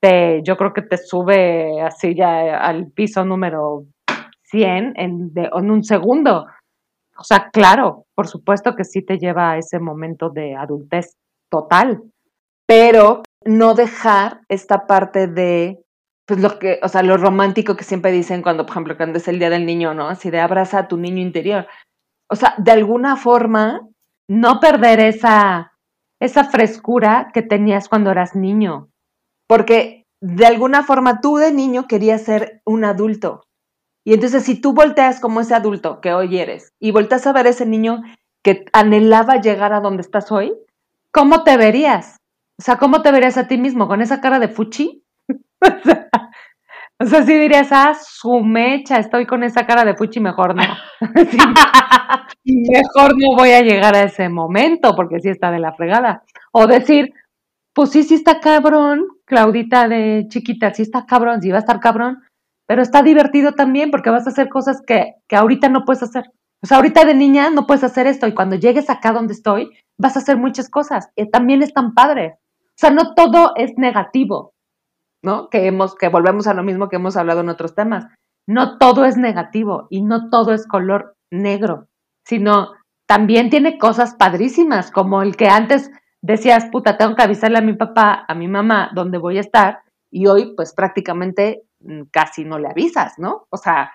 te, 0.00 0.42
yo 0.42 0.56
creo 0.56 0.72
que 0.72 0.82
te 0.82 0.98
sube 0.98 1.80
así 1.80 2.14
ya 2.14 2.58
al 2.58 2.90
piso 2.92 3.24
número 3.24 3.84
100 4.44 4.94
en, 4.96 5.32
en 5.34 5.70
un 5.70 5.84
segundo. 5.84 6.46
O 7.18 7.24
sea, 7.24 7.50
claro, 7.50 8.04
por 8.14 8.26
supuesto 8.26 8.74
que 8.74 8.84
sí 8.84 9.02
te 9.02 9.18
lleva 9.18 9.52
a 9.52 9.58
ese 9.58 9.78
momento 9.78 10.30
de 10.30 10.54
adultez 10.54 11.16
total, 11.50 12.02
pero 12.66 13.22
no 13.44 13.74
dejar 13.74 14.40
esta 14.48 14.86
parte 14.86 15.28
de 15.28 15.78
pues 16.26 16.40
lo 16.40 16.58
que, 16.58 16.80
o 16.82 16.88
sea, 16.88 17.02
lo 17.02 17.16
romántico 17.16 17.76
que 17.76 17.84
siempre 17.84 18.10
dicen 18.10 18.42
cuando, 18.42 18.66
por 18.66 18.72
ejemplo, 18.72 18.96
cuando 18.96 19.18
es 19.18 19.28
el 19.28 19.38
día 19.38 19.48
del 19.48 19.64
niño, 19.64 19.94
¿no? 19.94 20.08
Así 20.08 20.30
de 20.30 20.40
abraza 20.40 20.80
a 20.80 20.88
tu 20.88 20.96
niño 20.96 21.22
interior. 21.22 21.66
O 22.28 22.34
sea, 22.34 22.54
de 22.58 22.72
alguna 22.72 23.16
forma, 23.16 23.88
no 24.28 24.58
perder 24.58 24.98
esa, 24.98 25.72
esa 26.20 26.44
frescura 26.44 27.30
que 27.32 27.42
tenías 27.42 27.88
cuando 27.88 28.10
eras 28.10 28.34
niño. 28.34 28.88
Porque 29.46 30.04
de 30.20 30.46
alguna 30.46 30.82
forma 30.82 31.20
tú 31.20 31.36
de 31.36 31.52
niño 31.52 31.86
querías 31.86 32.22
ser 32.22 32.60
un 32.64 32.84
adulto. 32.84 33.44
Y 34.04 34.14
entonces 34.14 34.44
si 34.44 34.60
tú 34.60 34.72
volteas 34.72 35.20
como 35.20 35.40
ese 35.40 35.54
adulto 35.54 36.00
que 36.00 36.12
hoy 36.12 36.38
eres 36.38 36.72
y 36.80 36.90
volteas 36.90 37.26
a 37.26 37.32
ver 37.32 37.46
ese 37.46 37.66
niño 37.66 38.02
que 38.42 38.64
anhelaba 38.72 39.40
llegar 39.40 39.72
a 39.72 39.80
donde 39.80 40.02
estás 40.02 40.30
hoy, 40.32 40.54
¿cómo 41.12 41.44
te 41.44 41.56
verías? 41.56 42.16
O 42.58 42.62
sea, 42.62 42.78
¿cómo 42.78 43.02
te 43.02 43.12
verías 43.12 43.36
a 43.36 43.48
ti 43.48 43.58
mismo? 43.58 43.88
¿Con 43.88 44.00
esa 44.00 44.20
cara 44.20 44.38
de 44.38 44.48
fuchi? 44.48 45.04
o 47.00 47.06
sea, 47.06 47.22
si 47.22 47.34
dirías, 47.38 47.68
ah, 47.70 47.94
su 47.94 48.40
mecha, 48.40 48.98
estoy 48.98 49.26
con 49.26 49.42
esa 49.42 49.66
cara 49.66 49.84
de 49.84 49.96
fuchi, 49.96 50.20
mejor 50.20 50.54
no. 50.54 50.62
mejor 52.44 53.14
no 53.16 53.36
voy 53.36 53.50
a 53.50 53.62
llegar 53.62 53.94
a 53.94 54.02
ese 54.02 54.28
momento, 54.28 54.94
porque 54.94 55.20
sí 55.20 55.28
está 55.28 55.50
de 55.50 55.58
la 55.58 55.72
fregada. 55.72 56.22
O 56.52 56.66
decir, 56.66 57.12
pues 57.72 57.90
sí, 57.90 58.02
sí 58.02 58.14
está 58.14 58.40
cabrón, 58.40 59.06
Claudita 59.24 59.88
de 59.88 60.26
chiquita, 60.28 60.72
sí 60.72 60.82
está 60.82 61.04
cabrón, 61.04 61.42
sí 61.42 61.50
va 61.50 61.56
a 61.56 61.60
estar 61.60 61.80
cabrón, 61.80 62.22
pero 62.66 62.82
está 62.82 63.02
divertido 63.02 63.52
también 63.52 63.90
porque 63.90 64.10
vas 64.10 64.26
a 64.26 64.30
hacer 64.30 64.48
cosas 64.48 64.82
que, 64.86 65.14
que 65.28 65.36
ahorita 65.36 65.68
no 65.68 65.84
puedes 65.84 66.02
hacer. 66.02 66.30
O 66.62 66.66
sea, 66.66 66.78
ahorita 66.78 67.04
de 67.04 67.14
niña 67.14 67.50
no 67.50 67.66
puedes 67.66 67.84
hacer 67.84 68.06
esto 68.06 68.26
y 68.26 68.34
cuando 68.34 68.56
llegues 68.56 68.88
acá 68.90 69.12
donde 69.12 69.34
estoy, 69.34 69.70
vas 69.98 70.16
a 70.16 70.20
hacer 70.20 70.36
muchas 70.36 70.68
cosas. 70.68 71.10
Y 71.14 71.30
también 71.30 71.62
están 71.62 71.94
padres. 71.94 72.34
O 72.60 72.78
sea, 72.78 72.90
no 72.90 73.14
todo 73.14 73.52
es 73.56 73.72
negativo. 73.76 74.54
¿No? 75.22 75.48
Que 75.50 75.66
hemos, 75.66 75.94
que 75.94 76.08
volvemos 76.08 76.46
a 76.46 76.54
lo 76.54 76.62
mismo 76.62 76.88
que 76.88 76.96
hemos 76.96 77.16
hablado 77.16 77.40
en 77.40 77.48
otros 77.48 77.74
temas. 77.74 78.06
No 78.48 78.78
todo 78.78 79.04
es 79.04 79.16
negativo 79.16 79.88
y 79.90 80.02
no 80.02 80.30
todo 80.30 80.52
es 80.52 80.66
color 80.66 81.16
negro, 81.30 81.88
sino 82.24 82.72
también 83.06 83.50
tiene 83.50 83.78
cosas 83.78 84.14
padrísimas, 84.14 84.90
como 84.90 85.22
el 85.22 85.36
que 85.36 85.48
antes 85.48 85.90
decías, 86.22 86.66
puta, 86.70 86.96
tengo 86.96 87.14
que 87.14 87.22
avisarle 87.22 87.58
a 87.58 87.62
mi 87.62 87.74
papá, 87.74 88.24
a 88.26 88.34
mi 88.34 88.48
mamá, 88.48 88.90
dónde 88.94 89.18
voy 89.18 89.38
a 89.38 89.40
estar, 89.40 89.80
y 90.10 90.26
hoy 90.26 90.54
pues 90.56 90.74
prácticamente 90.74 91.62
mm, 91.80 92.02
casi 92.10 92.44
no 92.44 92.58
le 92.58 92.68
avisas, 92.68 93.14
¿no? 93.18 93.46
O 93.50 93.56
sea, 93.56 93.92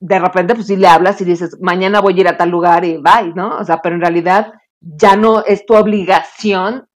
de 0.00 0.18
repente 0.18 0.54
pues 0.54 0.66
sí 0.66 0.76
le 0.76 0.88
hablas 0.88 1.20
y 1.20 1.24
dices, 1.24 1.58
mañana 1.60 2.00
voy 2.00 2.14
a 2.14 2.20
ir 2.20 2.28
a 2.28 2.36
tal 2.36 2.50
lugar 2.50 2.84
y 2.84 2.98
bye, 2.98 3.32
¿no? 3.34 3.56
O 3.58 3.64
sea, 3.64 3.80
pero 3.82 3.94
en 3.94 4.00
realidad 4.00 4.52
ya 4.80 5.16
no 5.16 5.44
es 5.44 5.64
tu 5.64 5.74
obligación, 5.74 6.86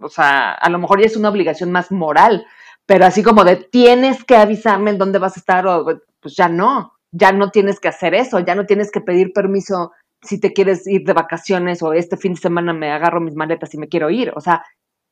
o 0.00 0.08
sea, 0.08 0.52
a 0.52 0.70
lo 0.70 0.78
mejor 0.78 1.00
ya 1.00 1.06
es 1.06 1.16
una 1.16 1.28
obligación 1.28 1.72
más 1.72 1.90
moral, 1.90 2.46
pero 2.86 3.04
así 3.04 3.22
como 3.22 3.44
de 3.44 3.56
tienes 3.56 4.24
que 4.24 4.36
avisarme 4.36 4.92
en 4.92 4.98
dónde 4.98 5.18
vas 5.18 5.36
a 5.36 5.40
estar, 5.40 5.66
o, 5.66 5.84
pues 6.20 6.36
ya 6.36 6.48
no, 6.48 6.92
ya 7.10 7.32
no 7.32 7.50
tienes 7.50 7.80
que 7.80 7.88
hacer 7.88 8.14
eso, 8.14 8.38
ya 8.40 8.54
no 8.54 8.66
tienes 8.66 8.90
que 8.90 9.00
pedir 9.00 9.32
permiso 9.32 9.92
si 10.22 10.40
te 10.40 10.52
quieres 10.52 10.86
ir 10.86 11.04
de 11.04 11.12
vacaciones 11.12 11.82
o 11.82 11.92
este 11.92 12.16
fin 12.16 12.34
de 12.34 12.40
semana 12.40 12.72
me 12.72 12.90
agarro 12.90 13.20
mis 13.20 13.34
maletas 13.34 13.74
y 13.74 13.78
me 13.78 13.88
quiero 13.88 14.10
ir. 14.10 14.32
O 14.34 14.40
sea, 14.40 14.64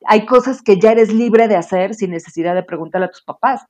hay 0.05 0.25
cosas 0.25 0.61
que 0.61 0.79
ya 0.79 0.91
eres 0.91 1.13
libre 1.13 1.47
de 1.47 1.55
hacer 1.55 1.93
sin 1.95 2.11
necesidad 2.11 2.55
de 2.55 2.63
preguntarle 2.63 3.07
a 3.07 3.11
tus 3.11 3.23
papás. 3.23 3.65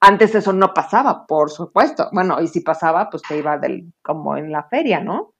Antes 0.00 0.34
eso 0.34 0.52
no 0.52 0.74
pasaba, 0.74 1.26
por 1.26 1.50
supuesto. 1.50 2.08
Bueno, 2.12 2.40
y 2.40 2.48
si 2.48 2.60
pasaba, 2.60 3.08
pues 3.10 3.22
te 3.22 3.38
iba 3.38 3.58
del, 3.58 3.92
como 4.02 4.36
en 4.36 4.50
la 4.50 4.64
feria, 4.64 5.00
¿no? 5.00 5.34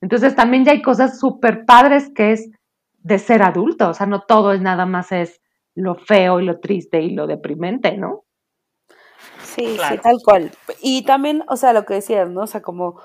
Entonces 0.00 0.34
también 0.34 0.64
ya 0.64 0.72
hay 0.72 0.82
cosas 0.82 1.18
súper 1.18 1.64
padres 1.64 2.10
que 2.14 2.32
es 2.32 2.50
de 2.98 3.18
ser 3.18 3.42
adulto. 3.42 3.88
O 3.88 3.94
sea, 3.94 4.06
no 4.06 4.22
todo 4.22 4.52
es 4.52 4.60
nada 4.60 4.84
más 4.84 5.12
es 5.12 5.40
lo 5.74 5.94
feo 5.94 6.40
y 6.40 6.44
lo 6.44 6.60
triste 6.60 7.00
y 7.00 7.10
lo 7.10 7.26
deprimente, 7.26 7.96
¿no? 7.96 8.24
Sí, 9.42 9.76
sí, 9.76 9.98
tal 10.02 10.16
cual. 10.24 10.52
Y 10.80 11.02
también, 11.02 11.44
o 11.48 11.56
sea, 11.56 11.72
lo 11.72 11.84
que 11.84 11.94
decías, 11.94 12.28
¿no? 12.30 12.42
O 12.42 12.46
sea, 12.46 12.62
como 12.62 13.00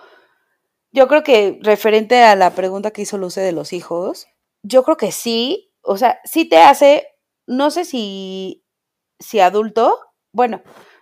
yo 0.91 1.07
creo 1.07 1.23
que 1.23 1.59
referente 1.61 2.23
a 2.23 2.35
la 2.35 2.51
pregunta 2.51 2.91
que 2.91 3.01
hizo 3.01 3.17
Luce 3.17 3.41
de 3.41 3.51
los 3.51 3.73
hijos, 3.73 4.27
yo 4.63 4.83
creo 4.83 4.97
que 4.97 5.11
sí, 5.11 5.71
o 5.81 5.97
sea, 5.97 6.19
sí 6.23 6.45
te 6.45 6.57
hace, 6.57 7.07
no 7.45 7.69
sé 7.71 7.85
si, 7.85 8.65
si 9.19 9.39
adulto, 9.39 9.99
bueno, 10.31 10.61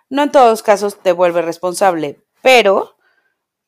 no 0.10 0.24
en 0.24 0.32
todos 0.32 0.50
los 0.50 0.64
casos 0.64 1.02
te 1.02 1.12
vuelve 1.12 1.42
responsable, 1.42 2.24
pero 2.42 2.95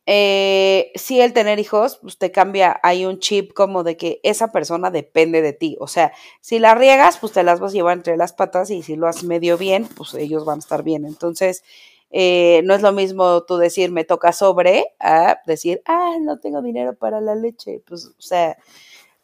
eh, 0.08 0.92
sí 0.96 1.22
el 1.22 1.34
tener 1.34 1.60
hijos, 1.60 1.98
pues 2.02 2.18
te 2.18 2.32
cambia, 2.32 2.80
hay 2.82 3.06
un 3.06 3.20
chip 3.20 3.54
como 3.54 3.84
de 3.84 3.98
que 3.98 4.20
esa 4.24 4.52
persona 4.52 4.90
depende 4.90 5.42
de 5.44 5.54
ti, 5.54 5.78
o 5.80 5.88
sea, 5.88 6.14
si 6.42 6.60
la 6.60 6.74
riegas, 6.76 7.20
pues 7.20 7.34
te 7.34 7.44
las 7.44 7.60
vas 7.60 7.74
a 7.74 7.76
llevar 7.76 7.98
entre 7.98 8.18
las 8.18 8.34
patas 8.34 8.72
y 8.72 8.84
si 8.84 8.96
lo 8.96 9.08
haces 9.08 9.26
medio 9.26 9.58
bien, 9.58 9.88
pues 9.96 10.14
ellos 10.16 10.46
van 10.46 10.58
a 10.58 10.60
estar 10.60 10.82
bien, 10.84 11.06
entonces 11.06 11.64
eh, 12.10 12.62
no 12.64 12.74
es 12.74 12.82
lo 12.82 12.94
mismo 12.94 13.44
tú 13.44 13.58
decir 13.58 13.92
me 13.92 14.06
toca 14.06 14.32
sobre 14.32 14.86
a 15.00 15.40
decir, 15.46 15.82
ah, 15.86 16.16
no 16.22 16.40
tengo 16.40 16.62
dinero 16.62 16.96
para 16.96 17.20
la 17.20 17.36
leche. 17.36 17.82
Pues, 17.86 18.06
o 18.06 18.22
sea, 18.22 18.58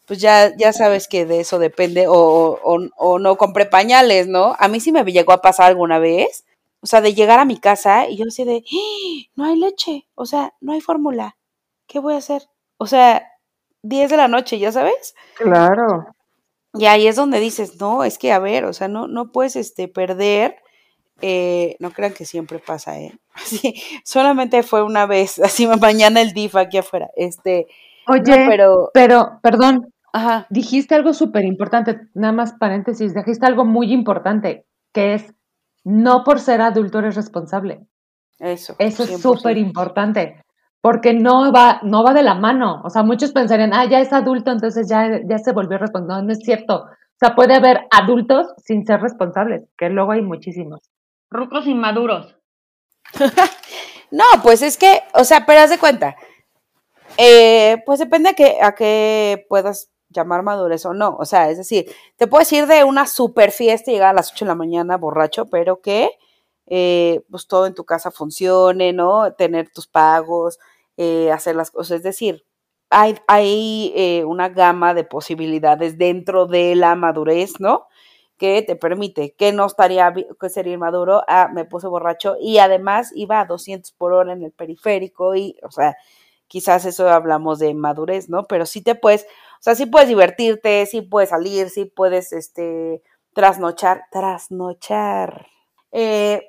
pues 0.06 0.20
ya, 0.20 0.56
ya 0.58 0.74
sabes 0.74 1.08
que 1.08 1.26
de 1.26 1.40
eso 1.42 1.60
depende, 1.60 2.08
o, 2.08 2.14
o, 2.64 2.80
o 2.98 3.20
no 3.20 3.38
compré 3.38 3.66
pañales, 3.66 4.28
¿no? 4.28 4.56
A 4.60 4.68
mí 4.68 4.80
sí 4.82 4.92
me 4.92 5.04
llegó 5.06 5.34
a 5.34 5.42
pasar 5.42 5.68
alguna 5.68 6.00
vez, 6.00 6.46
o 6.84 6.86
sea, 6.86 7.02
de 7.02 7.16
llegar 7.16 7.40
a 7.40 7.46
mi 7.46 7.58
casa 7.58 8.08
y 8.08 8.18
yo 8.18 8.26
así 8.28 8.44
de, 8.44 8.64
¡Ah! 8.64 9.30
no 9.36 9.46
hay 9.46 9.58
leche, 9.58 10.08
o 10.14 10.26
sea, 10.26 10.54
no 10.62 10.74
hay 10.74 10.82
fórmula, 10.82 11.38
¿qué 11.88 12.00
voy 12.00 12.14
a 12.14 12.18
hacer? 12.18 12.44
O 12.78 12.86
sea, 12.86 13.26
10 13.82 14.12
de 14.12 14.18
la 14.18 14.28
noche, 14.28 14.60
¿ya 14.60 14.72
sabes? 14.72 15.16
Claro. 15.36 16.06
Y 16.76 16.86
ahí 16.86 17.08
es 17.08 17.16
donde 17.16 17.40
dices, 17.40 17.80
no, 17.80 18.04
es 18.04 18.20
que 18.20 18.32
a 18.32 18.40
ver, 18.40 18.66
o 18.66 18.74
sea, 18.74 18.88
no, 18.88 19.08
no 19.08 19.32
puedes 19.32 19.56
este, 19.56 19.88
perder 19.88 20.58
eh, 21.22 21.78
no 21.80 21.92
crean 21.92 22.14
que 22.14 22.26
siempre 22.26 22.60
pasa, 22.60 23.00
¿eh? 23.00 23.18
Sí, 23.46 23.76
solamente 24.04 24.62
fue 24.62 24.84
una 24.84 25.06
vez, 25.06 25.40
así 25.44 25.68
mañana 25.68 26.22
el 26.22 26.34
DIF 26.34 26.56
aquí 26.56 26.78
afuera. 26.78 27.10
Este, 27.16 27.68
Oye, 28.08 28.46
pero, 28.48 28.92
pero, 28.94 29.40
perdón, 29.42 29.94
Ajá. 30.12 30.48
dijiste 30.50 30.96
algo 30.96 31.14
súper 31.14 31.46
importante, 31.46 32.02
nada 32.14 32.34
más 32.34 32.54
paréntesis, 32.54 33.16
dijiste 33.16 33.46
algo 33.46 33.64
muy 33.64 33.94
importante, 33.94 34.66
que 34.92 35.14
es 35.14 35.34
no 35.84 36.24
por 36.24 36.40
ser 36.40 36.62
adulto 36.62 37.00
eres 37.00 37.16
responsable. 37.16 37.86
Eso. 38.40 38.76
Eso 38.80 39.04
es 39.04 39.22
súper 39.22 39.58
importante, 39.58 40.44
porque 40.82 41.14
no 41.14 41.52
va, 41.52 41.80
no 41.84 42.04
va 42.04 42.14
de 42.14 42.24
la 42.24 42.36
mano. 42.36 42.82
O 42.84 42.90
sea, 42.90 43.04
muchos 43.04 43.32
pensarían, 43.32 43.74
ah, 43.74 43.86
ya 43.86 44.00
es 44.00 44.12
adulto, 44.12 44.52
entonces 44.52 44.90
ya, 44.90 45.22
ya 45.26 45.38
se 45.38 45.54
volvió 45.54 45.78
responsable. 45.78 46.22
No, 46.22 46.28
no 46.28 46.34
es 46.34 46.40
cierto. 46.40 46.84
O 46.84 47.26
sea, 47.26 47.36
puede 47.36 47.54
haber 47.54 47.82
adultos 47.92 48.48
sin 48.58 48.86
ser 48.86 49.02
responsables, 49.02 49.64
que 49.78 49.90
luego 49.90 50.12
hay 50.12 50.22
muchísimos. 50.22 50.90
Rucos 51.30 51.68
inmaduros. 51.68 52.36
no, 54.12 54.26
pues 54.42 54.62
es 54.62 54.78
que, 54.78 55.04
o 55.14 55.24
sea, 55.24 55.46
pero 55.46 55.62
haz 55.62 55.70
de 55.70 55.80
cuenta. 55.80 56.16
Eh, 57.18 57.82
pues 57.86 58.00
depende 58.00 58.30
a 58.30 58.34
qué, 58.34 58.58
a 58.62 58.74
qué 58.74 59.46
puedas 59.48 59.93
llamar 60.14 60.44
madurez 60.44 60.86
o 60.86 60.94
no. 60.94 61.16
O 61.20 61.26
sea, 61.26 61.50
es 61.50 61.58
decir, 61.58 61.86
te 62.18 62.28
puedes 62.28 62.52
ir 62.54 62.68
de 62.68 62.84
una 62.84 63.08
super 63.08 63.52
fiesta 63.52 63.92
y 63.92 63.96
llegar 63.96 64.10
a 64.10 64.14
las 64.14 64.32
8 64.32 64.46
de 64.46 64.50
la 64.50 64.56
mañana 64.56 64.98
borracho, 64.98 65.48
pero 65.48 65.82
que 65.82 66.12
eh, 66.68 67.22
pues 67.30 67.48
todo 67.48 67.66
en 67.68 67.76
tu 67.76 67.86
casa 67.86 68.12
funcione, 68.12 68.94
¿no? 68.94 69.34
Tener 69.34 69.70
tus 69.72 69.88
pagos, 69.88 70.60
eh, 70.98 71.32
hacer 71.32 71.56
las 71.56 71.72
cosas. 71.72 71.98
Es 71.98 72.04
decir, 72.04 72.46
hay, 72.90 73.18
hay 73.28 74.24
una 74.26 74.50
gama 74.50 74.94
de 74.94 75.04
posibilidades 75.04 75.98
dentro 75.98 76.46
de 76.46 76.76
la 76.76 76.96
madurez, 76.96 77.60
¿no? 77.60 77.88
que 78.38 78.62
te 78.62 78.76
permite, 78.76 79.34
que 79.36 79.54
no 79.54 79.66
estaría, 79.66 80.14
que 80.14 80.50
sería 80.50 80.74
inmaduro, 80.74 81.24
ah, 81.28 81.50
me 81.54 81.66
puse 81.66 81.88
borracho 81.88 82.36
y 82.42 82.58
además 82.58 83.12
iba 83.16 83.40
a 83.40 83.46
200 83.46 83.92
por 83.94 84.14
hora 84.14 84.34
en 84.34 84.44
el 84.44 84.52
periférico 84.52 85.34
y, 85.36 85.58
o 85.64 85.72
sea, 85.72 85.96
quizás 86.48 86.86
eso 86.86 87.10
hablamos 87.10 87.60
de 87.60 87.74
madurez, 87.74 88.30
¿no? 88.30 88.44
Pero 88.46 88.66
sí 88.66 88.82
te 88.82 88.96
puedes, 88.96 89.26
sea, 89.64 89.76
sí 89.76 89.86
puedes 89.86 90.10
divertirte, 90.10 90.86
sí 90.86 91.02
puedes 91.02 91.30
salir, 91.30 91.70
sí 91.70 91.86
puedes, 91.86 92.34
este, 92.34 93.02
trasnochar, 93.34 94.04
trasnochar. 94.12 95.48
Eh, 95.92 96.42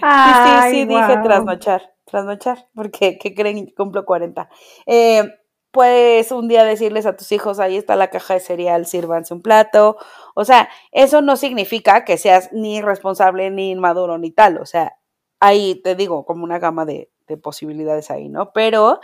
sí, 0.00 0.70
sí, 0.70 0.84
dije 0.86 1.16
trasnochar, 1.22 1.94
trasnochar, 2.04 2.66
porque, 2.74 3.18
¿qué 3.18 3.34
creen? 3.34 3.72
Cumplo 3.76 4.04
40. 4.04 4.48
Eh, 4.86 5.22
puedes 5.70 6.32
un 6.32 6.48
día 6.48 6.64
decirles 6.64 7.06
a 7.06 7.16
tus 7.16 7.32
hijos, 7.32 7.58
ahí 7.58 7.76
está 7.76 7.96
la 7.96 8.10
caja 8.10 8.34
de 8.34 8.40
cereal, 8.40 8.86
sírvanse 8.86 9.34
un 9.34 9.42
plato. 9.42 9.96
O 10.34 10.44
sea, 10.44 10.68
eso 10.92 11.20
no 11.22 11.36
significa 11.36 12.04
que 12.04 12.16
seas 12.16 12.52
ni 12.52 12.80
responsable, 12.80 13.50
ni 13.50 13.70
inmaduro, 13.72 14.18
ni 14.18 14.30
tal. 14.30 14.58
O 14.58 14.66
sea, 14.66 14.96
ahí 15.40 15.80
te 15.82 15.94
digo, 15.96 16.24
como 16.24 16.44
una 16.44 16.58
gama 16.58 16.84
de, 16.84 17.10
de 17.26 17.36
posibilidades 17.36 18.10
ahí, 18.10 18.28
¿no? 18.28 18.52
Pero 18.52 19.00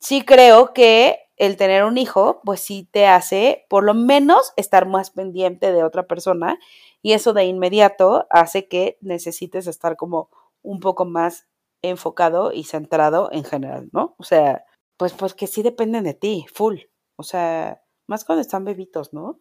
sí 0.00 0.24
creo 0.24 0.72
que 0.72 1.20
el 1.36 1.56
tener 1.56 1.84
un 1.84 1.98
hijo, 1.98 2.40
pues 2.44 2.60
sí 2.60 2.88
te 2.90 3.06
hace 3.06 3.66
por 3.68 3.84
lo 3.84 3.94
menos 3.94 4.52
estar 4.56 4.86
más 4.86 5.10
pendiente 5.10 5.72
de 5.72 5.84
otra 5.84 6.06
persona 6.06 6.58
y 7.00 7.12
eso 7.12 7.32
de 7.32 7.44
inmediato 7.44 8.26
hace 8.30 8.68
que 8.68 8.98
necesites 9.00 9.66
estar 9.66 9.96
como 9.96 10.30
un 10.62 10.80
poco 10.80 11.04
más 11.04 11.46
enfocado 11.82 12.52
y 12.52 12.64
centrado 12.64 13.30
en 13.32 13.44
general, 13.44 13.88
¿no? 13.92 14.16
O 14.18 14.24
sea, 14.24 14.64
pues, 14.96 15.12
pues 15.12 15.34
que 15.34 15.46
sí 15.46 15.62
dependen 15.62 16.04
de 16.04 16.14
ti, 16.14 16.44
full. 16.52 16.78
O 17.16 17.22
sea, 17.22 17.82
más 18.08 18.24
cuando 18.24 18.40
están 18.40 18.64
bebitos, 18.64 19.12
¿no? 19.12 19.40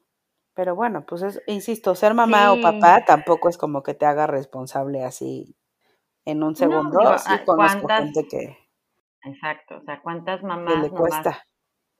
Pero 0.53 0.75
bueno, 0.75 1.05
pues 1.05 1.21
es, 1.21 1.41
insisto, 1.47 1.93
ser 1.95 2.13
mamá 2.13 2.51
o 2.51 2.61
papá 2.61 3.03
tampoco 3.05 3.49
es 3.49 3.57
como 3.57 3.83
que 3.83 3.93
te 3.93 4.05
haga 4.05 4.25
responsable 4.25 5.03
así 5.03 5.55
en 6.25 6.43
un 6.43 6.55
segundo. 6.55 6.99
No, 6.99 7.17
sí 7.17 7.31
conozco 7.45 7.87
gente 7.87 8.27
que. 8.27 8.57
Exacto, 9.23 9.77
o 9.77 9.81
sea, 9.81 9.99
¿cuántas 10.01 10.43
mamás 10.43 10.81
le 10.81 10.89
cuesta? 10.89 11.43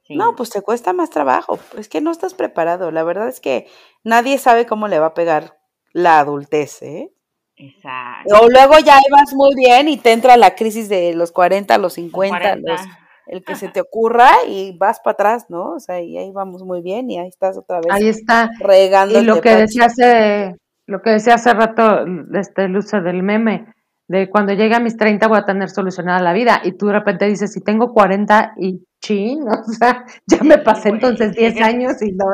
No, 0.09 0.35
pues 0.35 0.49
te 0.49 0.61
cuesta 0.61 0.93
más 0.93 1.09
trabajo. 1.09 1.59
Es 1.77 1.89
que 1.89 2.01
no 2.01 2.11
estás 2.11 2.33
preparado. 2.33 2.91
La 2.91 3.03
verdad 3.03 3.27
es 3.27 3.39
que 3.39 3.67
nadie 4.03 4.37
sabe 4.37 4.65
cómo 4.65 4.87
le 4.87 4.99
va 4.99 5.07
a 5.07 5.13
pegar 5.13 5.57
la 5.91 6.19
adultez, 6.19 6.81
¿eh? 6.81 7.11
Exacto. 7.57 8.35
O 8.39 8.47
luego 8.49 8.79
ya 8.79 8.99
vas 9.11 9.33
muy 9.33 9.55
bien 9.55 9.87
y 9.87 9.97
te 9.97 10.13
entra 10.13 10.37
la 10.37 10.55
crisis 10.55 10.89
de 10.89 11.13
los 11.13 11.31
40, 11.31 11.77
los 11.79 11.93
50, 11.93 12.55
los 12.57 12.81
el 13.25 13.43
que 13.43 13.55
se 13.55 13.67
te 13.67 13.81
ocurra 13.81 14.31
y 14.47 14.77
vas 14.77 14.99
para 14.99 15.13
atrás, 15.13 15.45
¿no? 15.49 15.73
O 15.73 15.79
sea, 15.79 16.01
y 16.01 16.17
ahí 16.17 16.31
vamos 16.31 16.63
muy 16.63 16.81
bien 16.81 17.09
y 17.09 17.19
ahí 17.19 17.27
estás 17.27 17.57
otra 17.57 17.81
vez. 17.81 17.91
Ahí 17.91 18.07
está. 18.07 18.49
Regando. 18.59 19.19
Y 19.19 19.23
lo 19.23 19.41
que 19.41 19.55
decía 19.55 19.85
hace, 19.85 20.55
lo 20.85 21.01
que 21.01 21.11
decía 21.11 21.35
hace 21.35 21.53
rato, 21.53 22.05
este 22.33 22.67
Luce 22.67 23.01
del 23.01 23.23
meme, 23.23 23.73
de 24.07 24.29
cuando 24.29 24.53
llegue 24.53 24.75
a 24.75 24.79
mis 24.79 24.95
30 24.95 25.27
voy 25.27 25.37
a 25.37 25.45
tener 25.45 25.69
solucionada 25.69 26.21
la 26.21 26.33
vida. 26.33 26.61
Y 26.63 26.73
tú 26.73 26.87
de 26.87 26.93
repente 26.93 27.25
dices, 27.25 27.51
si 27.51 27.61
tengo 27.61 27.93
40 27.93 28.53
y 28.57 28.81
chin, 29.01 29.43
o 29.47 29.71
sea, 29.71 30.05
ya 30.25 30.43
me 30.43 30.57
pasé 30.57 30.89
entonces 30.89 31.35
10 31.35 31.61
años 31.61 32.01
y 32.01 32.11
no, 32.11 32.25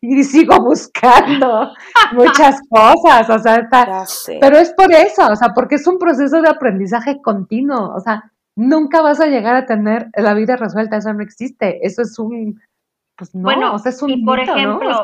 y 0.00 0.22
sigo 0.22 0.56
buscando 0.62 1.72
muchas 2.12 2.60
cosas, 2.68 3.28
o 3.28 3.38
sea, 3.38 3.56
está, 3.56 4.04
pero 4.40 4.56
es 4.56 4.72
por 4.72 4.92
eso, 4.92 5.26
o 5.30 5.36
sea, 5.36 5.48
porque 5.54 5.76
es 5.76 5.86
un 5.86 5.98
proceso 5.98 6.40
de 6.40 6.48
aprendizaje 6.48 7.20
continuo, 7.22 7.94
o 7.94 8.00
sea, 8.00 8.32
nunca 8.56 9.02
vas 9.02 9.20
a 9.20 9.26
llegar 9.26 9.56
a 9.56 9.66
tener 9.66 10.08
la 10.14 10.34
vida 10.34 10.56
resuelta, 10.56 10.96
eso 10.96 11.12
no 11.12 11.22
existe, 11.22 11.86
eso 11.86 12.02
es 12.02 12.18
un, 12.18 12.60
pues 13.16 13.34
no, 13.34 13.42
bueno, 13.42 13.74
o 13.74 13.78
sea, 13.78 13.90
es 13.90 14.02
un 14.02 14.10
y 14.10 14.24
por 14.24 14.40
ejemplo, 14.40 15.02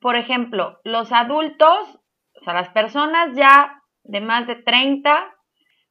por 0.00 0.16
ejemplo, 0.16 0.78
los 0.84 1.12
adultos, 1.12 2.00
o 2.40 2.44
sea, 2.44 2.54
las 2.54 2.68
personas 2.70 3.34
ya 3.34 3.75
de 4.08 4.20
más 4.20 4.46
de 4.46 4.56
30, 4.56 5.34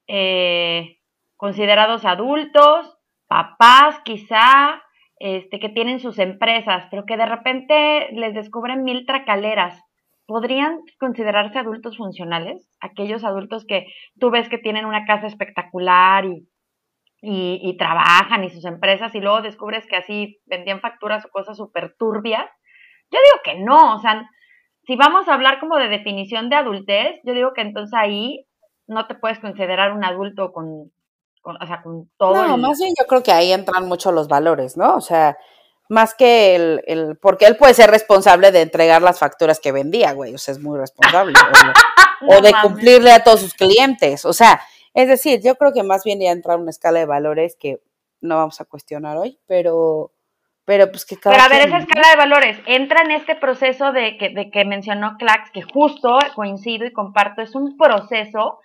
eh, 0.08 0.98
considerados 1.36 2.06
adultos, 2.06 2.98
papás 3.28 4.00
quizá, 4.04 4.82
este, 5.20 5.60
que 5.60 5.70
tienen 5.70 6.00
sus 6.00 6.20
empresas, 6.20 6.88
pero 6.92 7.06
que 7.06 7.18
de 7.18 7.26
repente 7.26 8.10
les 8.12 8.34
descubren 8.34 8.84
mil 8.84 9.06
tracaleras, 9.06 9.82
¿podrían 10.28 10.80
considerarse 11.00 11.60
adultos 11.60 11.98
funcionales? 11.98 12.70
Aquellos 12.80 13.24
adultos 13.24 13.66
que 13.66 13.88
tú 14.20 14.30
ves 14.30 14.50
que 14.50 14.58
tienen 14.58 14.86
una 14.86 15.06
casa 15.06 15.28
espectacular 15.28 16.26
y, 16.26 16.48
y, 17.22 17.60
y 17.64 17.78
trabajan 17.78 18.44
y 18.44 18.50
sus 18.50 18.66
empresas 18.66 19.16
y 19.16 19.22
luego 19.22 19.42
descubres 19.42 19.86
que 19.88 19.96
así 19.96 20.40
vendían 20.46 20.82
facturas 20.82 21.26
o 21.26 21.30
cosas 21.30 21.58
súper 21.58 21.96
turbias. 21.98 22.50
Yo 23.12 23.20
digo 23.20 23.42
que 23.44 23.64
no, 23.64 23.96
o 23.96 24.00
sea, 24.00 24.30
si 24.86 24.96
vamos 24.96 25.28
a 25.28 25.34
hablar 25.34 25.60
como 25.60 25.78
de 25.78 25.88
definición 25.90 26.50
de 26.50 26.56
adultez, 26.58 27.20
yo 27.24 27.34
digo 27.34 27.54
que 27.54 27.62
entonces 27.62 27.94
ahí 27.98 28.46
no 28.88 29.08
te 29.08 29.16
puedes 29.16 29.40
considerar 29.40 29.92
un 29.94 30.04
adulto 30.04 30.52
con, 30.52 30.92
con 31.42 31.62
o 31.62 31.66
sea, 31.68 31.82
con 31.82 32.10
todo. 32.18 32.36
No, 32.48 32.56
el- 32.56 32.62
más 32.62 32.80
bien 32.80 32.94
yo 33.00 33.06
creo 33.08 33.24
que 33.24 33.32
ahí 33.32 33.52
entran 33.52 33.88
mucho 33.88 34.12
los 34.12 34.28
valores, 34.28 34.78
¿no? 34.78 34.96
O 34.96 35.02
sea, 35.02 35.38
más 35.90 36.14
que 36.16 36.56
el, 36.56 36.82
el, 36.88 37.18
porque 37.18 37.46
él 37.46 37.58
puede 37.58 37.74
ser 37.74 37.90
responsable 37.92 38.52
de 38.52 38.62
entregar 38.62 39.02
las 39.02 39.20
facturas 39.20 39.60
que 39.60 39.72
vendía, 39.72 40.14
güey, 40.14 40.34
o 40.34 40.38
sea, 40.38 40.52
es 40.54 40.60
muy 40.62 40.78
responsable. 40.80 41.34
o, 41.40 42.26
No 42.28 42.38
o 42.38 42.42
de 42.42 42.52
mames. 42.52 42.62
cumplirle 42.64 43.12
a 43.12 43.24
todos 43.24 43.42
sus 43.42 43.54
clientes, 43.54 44.24
o 44.26 44.34
sea, 44.34 44.62
es 44.94 45.08
decir, 45.10 45.42
yo 45.44 45.56
creo 45.56 45.74
que 45.74 45.84
más 45.84 46.04
bien 46.06 46.20
ya 46.22 46.32
entra 46.32 46.56
una 46.56 46.70
escala 46.72 47.00
de 47.00 47.06
valores 47.06 47.58
que 47.60 47.82
no 48.22 48.38
vamos 48.38 48.60
a 48.62 48.66
cuestionar 48.66 49.18
hoy, 49.18 49.38
pero, 49.46 50.12
pero 50.66 50.90
pues 50.90 51.06
que 51.06 51.18
cada 51.18 51.36
Pero 51.36 51.46
a 51.46 51.50
ver, 51.50 51.68
esa 51.68 51.78
escala 51.78 52.10
de 52.10 52.18
valores 52.18 52.60
entra 52.66 53.04
en 53.04 53.12
este 53.12 53.36
proceso 53.36 53.92
de 53.92 54.18
que, 54.18 54.30
de 54.30 54.50
que 54.50 54.66
mencionó 54.66 55.16
Clax, 55.18 55.52
que 55.52 55.62
justo 55.62 56.18
coincido 56.34 56.86
y 56.86 56.94
comparto, 56.94 57.42
es 57.42 57.56
un 57.56 57.78
proceso 57.78 58.60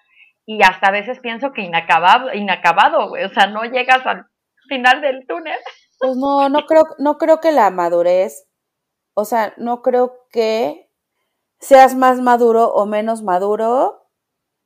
y 0.47 0.63
hasta 0.63 0.89
a 0.89 0.93
veces 0.93 1.21
pienso 1.21 1.53
que 1.53 1.63
inacabado, 1.63 2.33
inacabado, 2.33 3.09
güey, 3.09 3.25
o 3.25 3.29
sea, 3.29 3.47
no 3.47 3.65
llegas 3.65 4.05
al 4.07 4.27
final 4.69 5.01
del 5.03 5.27
túnel. 5.27 5.59
Pues 5.99 6.17
no, 6.17 6.49
no 6.49 6.65
creo, 6.65 6.85
no 6.99 7.19
creo 7.19 7.41
que 7.41 7.53
la 7.53 7.71
madurez, 7.71 8.49
o 9.15 9.27
sea, 9.27 9.53
no 9.59 9.83
creo 9.83 10.27
que 10.33 10.91
seas 11.59 11.95
más 11.95 12.21
maduro 12.21 12.73
o 12.73 12.87
menos 12.87 13.23
maduro 13.23 14.09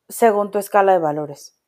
según 0.09 0.53
tu 0.53 0.59
escala 0.59 0.93
de 0.93 1.01
valores. 1.01 1.61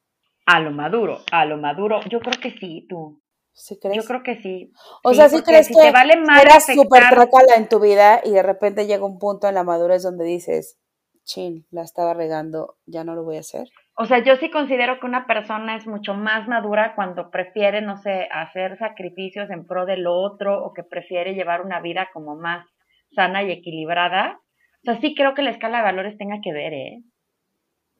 A 0.47 0.61
lo 0.61 0.71
maduro, 0.71 1.19
a 1.33 1.45
lo 1.45 1.57
maduro, 1.57 2.01
yo 2.09 2.21
creo 2.21 2.41
que 2.41 2.53
sí, 2.53 2.87
tú. 2.89 3.21
¿Sí 3.57 3.79
crees? 3.81 3.97
Yo 3.97 4.05
creo 4.05 4.23
que 4.23 4.37
sí. 4.43 4.71
o 5.03 5.11
Sí, 5.11 5.17
sea, 5.17 5.29
¿sí 5.31 5.37
porque 5.37 5.53
crees 5.53 5.67
si 5.69 5.75
que 5.75 5.81
te 5.81 5.91
vale 5.91 6.13
eras 6.43 6.67
súper 6.67 7.05
trácala 7.09 7.55
en 7.57 7.69
tu 7.69 7.81
vida 7.81 8.21
y 8.23 8.33
de 8.33 8.43
repente 8.43 8.87
llega 8.87 9.07
un 9.07 9.19
punto 9.19 9.49
en 9.49 9.55
la 9.55 9.65
madurez 9.65 10.03
donde 10.03 10.27
dices, 10.27 10.79
chin, 11.25 11.67
la 11.71 11.83
estaba 11.83 12.13
regando, 12.13 12.77
ya 12.85 13.03
no 13.03 13.15
lo 13.15 13.25
voy 13.25 13.39
a 13.39 13.41
hacer? 13.41 13.67
O 13.97 14.05
sea, 14.05 14.23
yo 14.23 14.37
sí 14.37 14.51
considero 14.51 15.01
que 15.01 15.07
una 15.07 15.27
persona 15.27 15.75
es 15.75 15.87
mucho 15.87 16.13
más 16.13 16.47
madura 16.49 16.95
cuando 16.95 17.31
prefiere, 17.31 17.81
no 17.81 17.97
sé, 17.97 18.29
hacer 18.31 18.77
sacrificios 18.79 19.49
en 19.49 19.67
pro 19.67 19.87
del 19.87 20.07
otro 20.07 20.63
o 20.63 20.75
que 20.75 20.83
prefiere 20.85 21.33
llevar 21.33 21.63
una 21.63 21.81
vida 21.81 22.11
como 22.13 22.37
más 22.37 22.67
sana 23.15 23.43
y 23.43 23.53
equilibrada. 23.53 24.39
O 24.83 24.85
sea, 24.85 25.01
sí 25.01 25.15
creo 25.15 25.33
que 25.33 25.41
la 25.41 25.51
escala 25.51 25.79
de 25.79 25.85
valores 25.85 26.19
tenga 26.19 26.41
que 26.43 26.53
ver, 26.53 26.75
¿eh? 26.75 27.03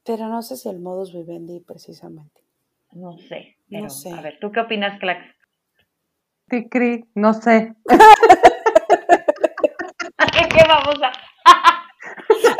Pero 0.05 0.27
no 0.27 0.43
sé 0.43 0.55
si 0.55 0.69
el 0.69 0.79
modus 0.79 1.13
vivendi 1.13 1.61
precisamente. 1.61 2.41
No 2.91 3.17
sé. 3.17 3.57
No 3.69 3.89
sé. 3.89 4.11
A 4.11 4.21
ver, 4.21 4.37
¿tú 4.39 4.51
qué 4.51 4.59
opinas, 4.61 4.99
Clax? 4.99 5.25
Cri, 6.47 6.69
cri, 6.69 7.05
no 7.15 7.33
sé. 7.33 7.73
¿Qué 10.17 10.63
vamos 10.67 10.95
a...? 11.03 11.11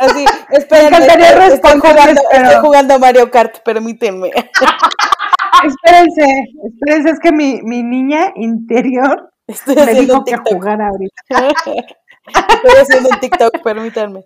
Así, 0.00 0.24
espérenme, 0.50 0.96
encantaría 0.98 1.46
estoy 1.46 1.80
jugando, 1.80 2.20
pero- 2.30 2.44
estoy 2.44 2.60
jugando 2.60 2.98
Mario 2.98 3.30
Kart, 3.30 3.58
permítanme. 3.64 4.30
Espérense, 5.64 6.24
espérense, 6.64 7.10
es 7.10 7.18
que 7.20 7.32
mi, 7.32 7.60
mi 7.62 7.82
niña 7.82 8.32
interior 8.36 9.32
Estoy 9.48 9.74
me 9.74 9.94
dijo 9.94 10.22
que 10.24 10.36
jugara 10.36 10.88
ahorita. 10.88 11.22
Estoy 12.28 12.80
haciendo 12.80 13.08
un 13.10 13.20
TikTok, 13.20 13.62
permítanme. 13.62 14.24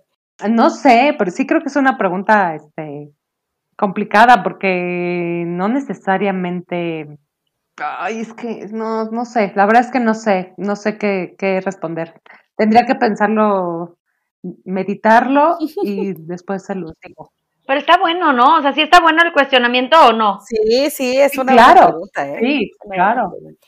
No 0.49 0.69
sé, 0.69 1.15
pero 1.17 1.31
sí 1.31 1.47
creo 1.47 1.61
que 1.61 1.69
es 1.69 1.75
una 1.75 1.97
pregunta 1.97 2.53
este, 2.53 3.11
complicada 3.77 4.43
porque 4.43 5.43
no 5.47 5.69
necesariamente. 5.69 7.17
Ay, 7.77 8.19
es 8.21 8.33
que 8.33 8.67
no, 8.71 9.05
no 9.05 9.25
sé, 9.25 9.51
la 9.55 9.65
verdad 9.65 9.81
es 9.83 9.91
que 9.91 9.99
no 9.99 10.13
sé, 10.13 10.53
no 10.57 10.75
sé 10.75 10.97
qué, 10.97 11.35
qué 11.37 11.59
responder. 11.61 12.21
Tendría 12.55 12.85
que 12.85 12.95
pensarlo, 12.95 13.97
meditarlo 14.63 15.57
y 15.59 16.13
después 16.17 16.63
se 16.65 16.75
lo 16.75 16.93
digo. 17.03 17.31
Pero 17.65 17.79
está 17.79 17.97
bueno, 17.97 18.33
¿no? 18.33 18.57
O 18.57 18.61
sea, 18.61 18.73
sí 18.73 18.81
está 18.81 18.99
bueno 18.99 19.23
el 19.23 19.31
cuestionamiento 19.33 19.97
o 20.07 20.13
no. 20.13 20.39
Sí, 20.41 20.89
sí, 20.91 21.17
es 21.17 21.31
Sí, 21.31 21.39
una 21.39 21.53
claro. 21.53 21.73
buena 21.73 21.87
pregunta, 21.87 22.29
¿eh? 22.29 22.39
Sí, 22.41 22.71
claro. 22.91 23.31
pregunta. 23.31 23.67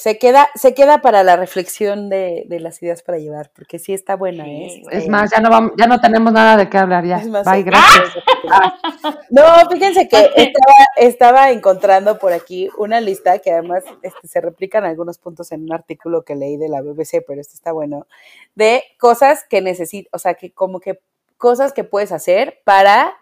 Se 0.00 0.16
queda, 0.16 0.48
se 0.54 0.72
queda 0.72 1.02
para 1.02 1.22
la 1.22 1.36
reflexión 1.36 2.08
de, 2.08 2.44
de 2.46 2.58
las 2.58 2.82
ideas 2.82 3.02
para 3.02 3.18
llevar, 3.18 3.50
porque 3.54 3.78
sí 3.78 3.92
está 3.92 4.16
buena, 4.16 4.48
¿eh? 4.48 4.68
Sí 4.70 4.80
está 4.80 4.96
Es 4.96 5.08
más, 5.08 5.30
ya 5.30 5.40
no 5.40 5.50
vamos, 5.50 5.72
ya 5.76 5.86
no 5.86 6.00
tenemos 6.00 6.32
nada 6.32 6.56
de 6.56 6.70
qué 6.70 6.78
hablar 6.78 7.04
ya. 7.04 7.18
Es 7.18 7.28
más, 7.28 7.44
Bye, 7.44 7.64
gracias. 7.64 8.14
No, 9.28 9.42
fíjense 9.70 10.08
que 10.08 10.30
estaba, 10.36 10.74
estaba 10.96 11.50
encontrando 11.50 12.18
por 12.18 12.32
aquí 12.32 12.70
una 12.78 12.98
lista 12.98 13.40
que 13.40 13.52
además 13.52 13.84
este, 14.00 14.26
se 14.26 14.40
replica 14.40 14.78
en 14.78 14.84
algunos 14.86 15.18
puntos 15.18 15.52
en 15.52 15.64
un 15.64 15.72
artículo 15.74 16.24
que 16.24 16.34
leí 16.34 16.56
de 16.56 16.70
la 16.70 16.80
BBC, 16.80 17.22
pero 17.26 17.38
este 17.38 17.54
está 17.54 17.72
bueno, 17.72 18.06
de 18.54 18.82
cosas 18.98 19.44
que 19.50 19.60
necesito, 19.60 20.08
o 20.14 20.18
sea, 20.18 20.32
que 20.32 20.50
como 20.50 20.80
que 20.80 20.98
cosas 21.36 21.74
que 21.74 21.84
puedes 21.84 22.10
hacer 22.10 22.62
para 22.64 23.12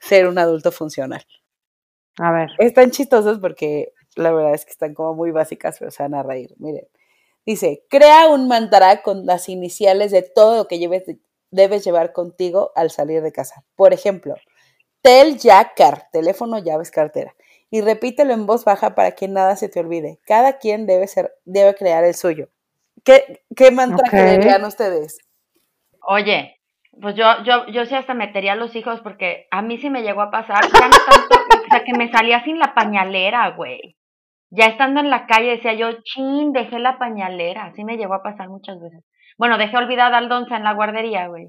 ser 0.00 0.26
un 0.26 0.38
adulto 0.38 0.72
funcional. 0.72 1.24
A 2.18 2.32
ver. 2.32 2.50
Están 2.58 2.90
chistosos 2.90 3.38
porque 3.38 3.92
la 4.16 4.32
verdad 4.32 4.54
es 4.54 4.64
que 4.64 4.72
están 4.72 4.94
como 4.94 5.14
muy 5.14 5.30
básicas, 5.30 5.78
pero 5.78 5.90
se 5.90 6.02
van 6.02 6.14
a 6.14 6.22
reír. 6.22 6.54
Miren, 6.58 6.86
dice, 7.44 7.84
crea 7.88 8.28
un 8.28 8.48
mantra 8.48 9.02
con 9.02 9.26
las 9.26 9.48
iniciales 9.48 10.10
de 10.10 10.22
todo 10.22 10.56
lo 10.56 10.68
que 10.68 10.78
lleves, 10.78 11.04
debes 11.50 11.84
llevar 11.84 12.12
contigo 12.12 12.72
al 12.74 12.90
salir 12.90 13.22
de 13.22 13.32
casa. 13.32 13.64
Por 13.76 13.92
ejemplo, 13.92 14.34
Tel 15.04 15.36
ya 15.36 15.74
car, 15.74 16.08
teléfono, 16.12 16.58
llaves, 16.58 16.90
cartera. 16.90 17.34
Y 17.70 17.82
repítelo 17.82 18.32
en 18.32 18.46
voz 18.46 18.64
baja 18.64 18.94
para 18.94 19.10
que 19.10 19.28
nada 19.28 19.54
se 19.54 19.68
te 19.68 19.80
olvide. 19.80 20.18
Cada 20.24 20.56
quien 20.56 20.86
debe 20.86 21.06
ser, 21.08 21.34
debe 21.44 21.74
crear 21.74 22.04
el 22.04 22.14
suyo. 22.14 22.48
¿Qué, 23.04 23.42
qué 23.54 23.70
mantra 23.70 24.06
Ok. 24.06 24.10
creerían 24.10 24.64
ustedes? 24.64 25.18
Oye, 26.06 26.58
pues 27.02 27.16
yo, 27.16 27.24
yo, 27.44 27.66
yo 27.66 27.84
sí 27.84 27.94
hasta 27.94 28.14
metería 28.14 28.52
a 28.52 28.56
los 28.56 28.74
hijos 28.74 29.00
porque 29.02 29.46
a 29.50 29.60
mí 29.60 29.76
sí 29.76 29.90
me 29.90 30.02
llegó 30.02 30.22
a 30.22 30.30
pasar, 30.30 30.62
ya 30.62 30.88
no 30.88 30.96
tanto, 30.96 31.36
o 31.36 31.68
sea, 31.68 31.84
que 31.84 31.92
me 31.92 32.10
salía 32.10 32.42
sin 32.44 32.58
la 32.58 32.72
pañalera, 32.72 33.50
güey. 33.50 33.96
Ya 34.56 34.66
estando 34.66 35.00
en 35.00 35.10
la 35.10 35.26
calle 35.26 35.50
decía 35.50 35.74
yo, 35.74 35.90
chin, 36.02 36.52
dejé 36.52 36.78
la 36.78 36.98
pañalera. 36.98 37.64
Así 37.66 37.84
me 37.84 37.96
llegó 37.96 38.14
a 38.14 38.22
pasar 38.22 38.48
muchas 38.48 38.80
veces. 38.80 39.02
Bueno, 39.36 39.58
dejé 39.58 39.76
olvidada 39.76 40.18
al 40.18 40.28
Donza 40.28 40.56
en 40.56 40.64
la 40.64 40.74
guardería, 40.74 41.28
güey. 41.28 41.48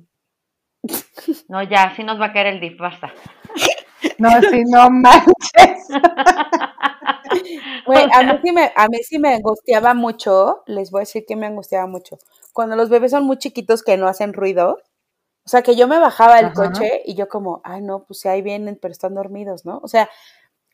No, 1.50 1.64
ya, 1.64 1.84
así 1.84 2.04
nos 2.04 2.20
va 2.20 2.28
a 2.28 2.34
caer 2.34 2.48
el 2.48 2.60
dip, 2.60 2.80
basta. 2.80 3.14
No, 4.20 4.30
sí, 4.42 4.64
no 4.66 4.90
manches. 4.90 5.88
Güey, 7.86 8.06
a 8.14 8.24
mí 8.24 8.40
sí 8.44 8.52
me, 8.52 8.72
a 8.76 8.88
mí 8.88 8.98
sí 9.04 9.20
me 9.20 9.34
angustiaba 9.36 9.94
mucho, 9.94 10.64
les 10.68 10.90
voy 10.92 11.00
a 11.00 11.02
decir 11.02 11.26
que 11.28 11.36
me 11.36 11.46
angustiaba 11.48 11.86
mucho. 11.86 12.18
Cuando 12.54 12.76
los 12.76 12.90
bebés 12.90 13.12
son 13.12 13.26
muy 13.26 13.38
chiquitos 13.38 13.84
que 13.84 13.98
no 13.98 14.08
hacen 14.08 14.34
ruido, 14.34 14.80
o 15.46 15.50
sea, 15.50 15.62
que 15.62 15.76
yo 15.76 15.88
me 15.88 16.00
bajaba 16.00 16.38
del 16.38 16.46
Ajá. 16.48 16.54
coche 16.56 17.02
y 17.06 17.16
yo 17.16 17.28
como, 17.28 17.62
ay 17.64 17.82
no, 17.82 18.06
pues 18.06 18.22
sí, 18.22 18.28
ahí 18.28 18.42
vienen, 18.42 18.80
pero 18.82 18.92
están 18.92 19.14
dormidos, 19.16 19.66
¿no? 19.66 19.80
O 19.84 19.88
sea, 19.88 20.10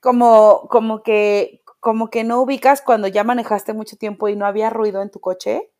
como, 0.02 0.68
como 0.70 1.04
que, 1.04 1.62
como 1.82 2.12
que 2.12 2.24
no 2.24 2.40
ubicas 2.40 2.82
cuando 2.82 3.08
ya 3.08 3.26
manejaste 3.26 3.74
mucho 3.74 3.98
tiempo 3.98 4.30
y 4.30 4.36
no 4.36 4.46
había 4.46 4.70
ruido 4.70 5.02
en 5.02 5.10
tu 5.10 5.20
coche, 5.20 5.72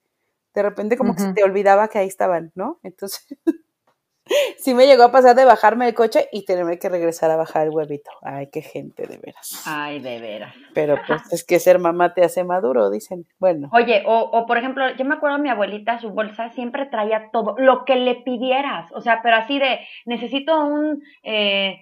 de 0.54 0.64
repente 0.64 0.98
como 0.98 1.16
que 1.16 1.22
se 1.22 1.34
te 1.34 1.44
olvidaba 1.44 1.88
que 1.88 2.00
ahí 2.00 2.08
estaban, 2.08 2.52
¿no? 2.56 2.80
Entonces, 2.82 3.24
sí 4.58 4.74
me 4.74 4.88
llegó 4.88 5.04
a 5.04 5.12
pasar 5.12 5.36
de 5.36 5.46
bajarme 5.46 5.86
del 5.86 5.94
coche 5.94 6.28
y 6.32 6.44
tenerme 6.44 6.80
que 6.80 6.90
regresar 6.90 7.30
a 7.30 7.36
bajar 7.36 7.68
el 7.68 7.70
huevito. 7.70 8.10
Ay, 8.24 8.50
qué 8.52 8.64
gente, 8.64 9.06
de 9.06 9.18
veras. 9.18 9.62
Ay, 9.68 10.00
de 10.00 10.20
veras. 10.20 10.56
Pero 10.74 10.96
pues 11.06 11.22
es 11.32 11.44
que 11.44 11.60
ser 11.60 11.78
mamá 11.78 12.16
te 12.16 12.24
hace 12.24 12.44
maduro, 12.44 12.90
dicen. 12.90 13.28
Bueno, 13.38 13.70
Oye, 13.72 14.02
o, 14.08 14.22
o 14.22 14.48
por 14.48 14.58
ejemplo, 14.58 14.90
yo 14.96 15.06
me 15.06 15.14
acuerdo 15.14 15.38
mi 15.38 15.50
abuelita, 15.50 16.00
su 16.00 16.10
bolsa 16.10 16.50
siempre 16.50 16.88
traía 16.88 17.30
todo, 17.32 17.56
lo 17.60 17.86
que 17.86 17.96
le 17.96 18.16
pidieras, 18.16 18.92
o 18.94 19.02
sea, 19.02 19.22
pero 19.22 19.36
así 19.36 19.60
de, 19.60 19.80
necesito 20.06 20.66
un, 20.66 21.04
eh, 21.22 21.80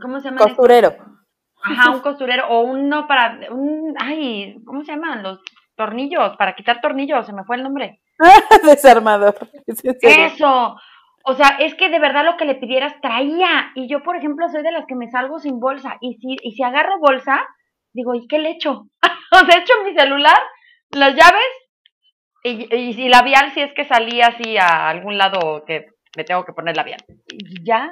¿cómo 0.00 0.20
se 0.20 0.26
llama? 0.26 0.38
costurero. 0.38 1.15
Ajá, 1.66 1.90
un 1.90 2.00
costurero, 2.00 2.48
o 2.48 2.60
uno 2.60 3.06
para, 3.06 3.38
un, 3.50 3.94
ay, 3.98 4.56
¿cómo 4.64 4.84
se 4.84 4.92
llaman? 4.92 5.22
Los 5.22 5.40
tornillos, 5.76 6.36
para 6.36 6.54
quitar 6.54 6.80
tornillos, 6.80 7.26
se 7.26 7.32
me 7.32 7.44
fue 7.44 7.56
el 7.56 7.62
nombre. 7.62 8.00
Desarmador. 8.64 9.36
Eso, 9.66 10.76
o 11.24 11.34
sea, 11.34 11.56
es 11.58 11.74
que 11.74 11.90
de 11.90 11.98
verdad 11.98 12.24
lo 12.24 12.36
que 12.36 12.44
le 12.44 12.54
pidieras 12.54 12.94
traía, 13.00 13.72
y 13.74 13.88
yo, 13.88 14.02
por 14.02 14.16
ejemplo, 14.16 14.48
soy 14.48 14.62
de 14.62 14.72
las 14.72 14.86
que 14.86 14.94
me 14.94 15.10
salgo 15.10 15.38
sin 15.38 15.58
bolsa, 15.60 15.96
y 16.00 16.14
si, 16.14 16.36
y 16.42 16.52
si 16.52 16.62
agarro 16.62 16.98
bolsa, 17.00 17.46
digo, 17.92 18.14
¿y 18.14 18.26
qué 18.28 18.38
le 18.38 18.50
echo? 18.50 18.86
o 19.32 19.38
sea, 19.38 19.60
echo 19.60 19.74
mi 19.84 19.94
celular, 19.94 20.38
las 20.90 21.14
llaves, 21.14 21.50
Y, 22.44 22.74
y, 22.74 23.02
y 23.02 23.08
labial 23.08 23.52
si 23.52 23.60
es 23.60 23.72
que 23.74 23.84
salía 23.84 24.28
así 24.28 24.56
a 24.56 24.88
algún 24.88 25.18
lado 25.18 25.64
que 25.66 25.86
me 26.16 26.24
tengo 26.24 26.44
que 26.44 26.52
poner 26.52 26.76
labial. 26.76 27.04
Y 27.28 27.64
ya. 27.64 27.90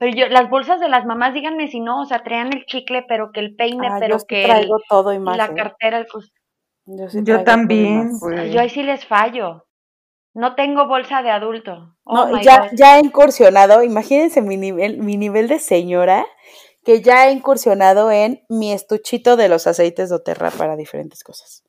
Pero 0.00 0.16
yo, 0.16 0.28
las 0.28 0.48
bolsas 0.48 0.80
de 0.80 0.88
las 0.88 1.04
mamás, 1.04 1.34
díganme 1.34 1.68
si 1.68 1.78
no, 1.78 2.00
o 2.00 2.06
sea, 2.06 2.22
traían 2.22 2.54
el 2.54 2.64
chicle, 2.64 3.04
pero 3.06 3.32
que 3.32 3.40
el 3.40 3.54
peine, 3.54 3.86
Ah, 3.90 3.96
pero 4.00 4.14
yo 4.14 4.18
sí 4.20 4.24
que 4.28 4.42
el- 4.44 4.48
traigo 4.50 4.78
todo 4.88 5.12
y 5.12 5.18
más. 5.18 5.36
la 5.36 5.44
¿eh? 5.44 5.54
cartera, 5.54 5.98
el 5.98 6.06
cos- 6.06 6.32
Yo, 6.86 7.08
sí 7.10 7.22
también. 7.44 8.18
Yo 8.50 8.60
ahí 8.60 8.70
sí 8.70 8.82
les 8.82 9.04
fallo. 9.04 9.66
No 10.32 10.54
tengo 10.54 10.86
bolsa 10.86 11.22
de 11.22 11.30
adulto. 11.30 11.96
Oh 12.04 12.28
No, 12.28 12.40
ya, 12.40 12.60
God. 12.60 12.68
ya 12.72 12.96
he 12.96 13.00
incursionado, 13.00 13.82
imagínense 13.82 14.40
mi 14.40 14.56
nivel, 14.56 14.96
mi 14.98 15.18
nivel 15.18 15.48
de 15.48 15.58
señora, 15.58 16.24
que 16.82 17.02
ya 17.02 17.28
he 17.28 17.32
incursionado 17.32 18.10
en 18.10 18.40
mi 18.48 18.72
estuchito 18.72 19.36
de 19.36 19.50
los 19.50 19.66
aceites 19.66 20.08
de 20.08 20.16
Oterra 20.16 20.50
para 20.50 20.76
diferentes 20.76 21.22
cosas. 21.22 21.62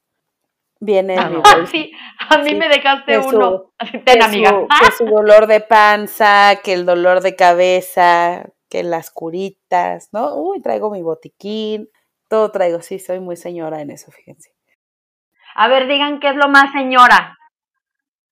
Viene 0.84 1.14
en 1.14 1.30
mi 1.30 1.36
Ah, 1.46 1.56
bolsa. 1.58 1.68
sí, 1.72 1.92
a 2.28 2.40
mí 2.40 2.50
Sí, 2.50 2.56
me 2.56 2.68
dejaste 2.68 3.22
su- 3.22 3.30
uno. 3.38 3.72
Ten, 4.04 4.20
su- 4.22 4.28
amiga. 4.28 4.52
que 4.80 4.92
su 4.98 5.06
dolor 5.06 5.46
de 5.46 5.60
panza, 5.62 6.56
que 6.64 6.74
el 6.74 6.88
dolor 6.88 7.22
de 7.22 7.36
cabeza, 7.36 8.46
que 8.68 8.82
las 8.84 9.12
curitas, 9.12 10.10
¿no? 10.12 10.34
Uy, 10.36 10.60
traigo 10.62 10.90
mi 10.90 11.04
botiquín, 11.04 11.88
todo 12.30 12.52
traigo, 12.52 12.82
sí, 12.82 12.98
soy 12.98 13.20
muy 13.20 13.36
señora 13.36 13.82
en 13.82 13.92
eso, 13.92 14.10
fíjense. 14.12 14.50
A 15.54 15.68
ver, 15.68 15.88
digan 15.88 16.20
qué 16.20 16.30
es 16.30 16.36
lo 16.36 16.48
más 16.48 16.72
señora. 16.72 17.38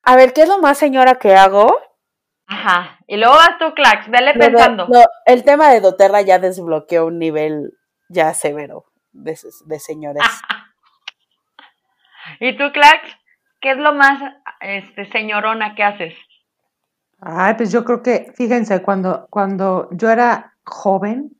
A 0.01 0.15
ver, 0.15 0.33
¿qué 0.33 0.41
es 0.43 0.49
lo 0.49 0.57
más 0.57 0.77
señora 0.79 1.15
que 1.15 1.35
hago? 1.35 1.77
Ajá. 2.47 2.97
Y 3.05 3.17
luego 3.17 3.35
vas 3.35 3.59
tú, 3.59 3.75
Clax, 3.75 4.09
vele 4.09 4.33
pensando. 4.33 4.87
lo- 4.89 5.05
el 5.27 5.43
tema 5.43 5.69
de 5.69 5.81
doTERRA 5.81 6.21
ya 6.21 6.39
desbloqueó 6.39 7.05
un 7.05 7.19
nivel 7.19 7.73
ya 8.09 8.33
severo 8.33 8.85
de, 9.11 9.37
de 9.65 9.79
señores. 9.79 10.23
¿Y 12.39 12.57
tú, 12.57 12.71
Clax? 12.71 13.17
¿Qué 13.61 13.71
es 13.71 13.77
lo 13.77 13.93
más 13.93 14.21
este, 14.61 15.05
señorona 15.11 15.75
que 15.75 15.83
haces? 15.83 16.13
Ay, 17.21 17.55
pues 17.55 17.71
yo 17.71 17.83
creo 17.83 18.01
que, 18.01 18.31
fíjense, 18.35 18.81
cuando, 18.81 19.27
cuando 19.29 19.89
yo 19.91 20.09
era 20.09 20.53
joven, 20.63 21.31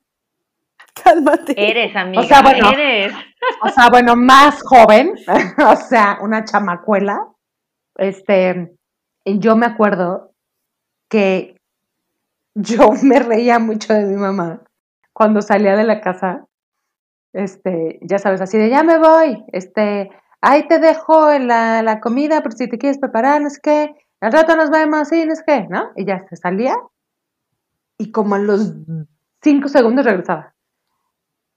Cálmate. 1.04 1.54
Eres, 1.56 1.96
amiga. 1.96 2.24
sea, 2.24 2.42
bueno. 2.42 2.72
Eres. 2.72 3.14
o 3.62 3.70
sea, 3.70 3.90
bueno, 3.90 4.16
más 4.16 4.62
joven, 4.64 5.14
o 5.66 5.76
sea, 5.76 6.18
una 6.22 6.44
chamacuela, 6.44 7.26
este, 7.96 8.72
yo 9.26 9.56
me 9.56 9.66
acuerdo 9.66 10.32
que 11.10 11.56
yo 12.56 12.92
me 13.04 13.20
reía 13.20 13.60
mucho 13.60 13.94
de 13.94 14.06
mi 14.06 14.16
mamá 14.16 14.62
cuando 15.14 15.42
salía 15.42 15.76
de 15.76 15.84
la 15.84 16.02
casa, 16.02 16.46
este, 17.34 18.00
ya 18.02 18.20
sabes, 18.20 18.42
así 18.42 18.58
de, 18.58 18.70
ya 18.70 18.84
me 18.84 18.98
voy, 18.98 19.44
este, 19.52 20.10
ahí 20.42 20.68
te 20.68 20.80
dejo 20.80 21.32
la, 21.40 21.82
la 21.84 22.00
comida, 22.00 22.42
por 22.42 22.54
si 22.54 22.68
te 22.68 22.78
quieres 22.78 22.98
preparar, 23.00 23.42
no 23.42 23.50
sé 23.50 23.60
qué, 23.62 23.96
al 24.22 24.32
rato 24.32 24.56
nos 24.56 24.70
vemos, 24.70 25.08
sí, 25.10 25.26
no 25.26 25.36
sé 25.36 25.44
qué, 25.46 25.68
¿no? 25.70 25.92
Y 25.96 26.06
ya 26.06 26.26
se 26.28 26.36
salía, 26.36 26.76
y 27.98 28.12
como 28.12 28.36
a 28.36 28.40
los 28.40 28.74
cinco 29.42 29.68
segundos 29.68 30.06
regresaba 30.06 30.56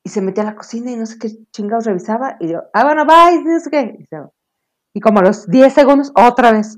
y 0.05 0.09
se 0.11 0.20
metía 0.20 0.43
a 0.43 0.47
la 0.47 0.57
cocina 0.57 0.91
y 0.91 0.97
no 0.97 1.07
sé 1.07 1.18
qué 1.18 1.28
chingados 1.53 1.87
revisaba 1.87 2.37
y 2.41 2.49
yo, 2.49 2.62
ah, 2.72 2.85
bueno, 2.85 3.05
bye, 3.07 3.43
no 3.45 3.61
sé 3.61 3.70
qué. 3.70 3.97
Y, 4.01 4.05
se- 4.07 4.16
y 4.95 5.01
como 5.01 5.20
a 5.20 5.22
los 5.22 5.47
10 5.47 5.72
segundos, 5.72 6.12
otra 6.16 6.53
vez. 6.53 6.76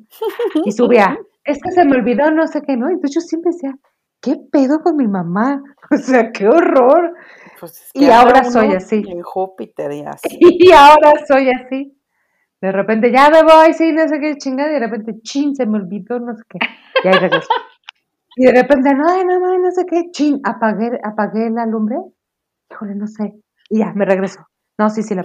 Y 0.64 0.72
subía, 0.72 1.16
es 1.44 1.58
que 1.62 1.72
se 1.72 1.84
me 1.84 1.96
olvidó 1.96 2.30
no 2.30 2.46
sé 2.46 2.60
qué, 2.62 2.76
¿no? 2.76 2.88
Entonces 2.88 3.14
yo 3.14 3.20
siempre 3.22 3.52
decía, 3.52 3.74
¿qué 4.20 4.36
pedo 4.52 4.80
con 4.82 4.96
mi 4.96 5.08
mamá? 5.08 5.62
O 5.90 5.96
sea, 5.96 6.32
qué 6.32 6.48
horror. 6.48 7.14
Pues 7.60 7.72
es 7.72 7.90
y 7.94 8.10
ahora 8.10 8.44
soy 8.44 8.72
así. 8.74 9.02
En 9.06 9.22
Júpiter 9.22 9.92
y 9.92 10.02
así. 10.04 10.28
Y 10.40 10.72
ahora 10.72 11.12
soy 11.26 11.50
así. 11.50 11.93
De 12.64 12.72
repente, 12.72 13.12
ya 13.12 13.28
me 13.28 13.42
voy, 13.42 13.74
sí, 13.74 13.92
no 13.92 14.08
sé 14.08 14.18
qué 14.18 14.38
chingada, 14.38 14.70
y 14.70 14.72
de 14.74 14.80
repente, 14.80 15.20
chin, 15.22 15.54
se 15.54 15.66
me 15.66 15.76
olvidó, 15.76 16.18
no 16.18 16.34
sé 16.34 16.42
qué. 16.48 16.58
Y 17.04 17.08
ahí 17.08 17.18
regreso. 17.18 17.46
Y 18.36 18.46
de 18.46 18.52
repente, 18.52 18.94
no, 18.94 19.06
ay, 19.06 19.22
no, 19.26 19.38
no, 19.38 19.58
no 19.58 19.70
sé 19.70 19.84
qué, 19.84 20.10
chin, 20.10 20.40
apagué, 20.42 20.98
apagué 21.04 21.50
la 21.50 21.66
lumbre. 21.66 21.96
Híjole, 22.70 22.94
no 22.94 23.06
sé. 23.06 23.34
Y 23.68 23.80
ya, 23.80 23.92
me 23.94 24.06
regreso. 24.06 24.40
No, 24.78 24.88
sí, 24.88 25.02
sí, 25.02 25.14
la 25.14 25.24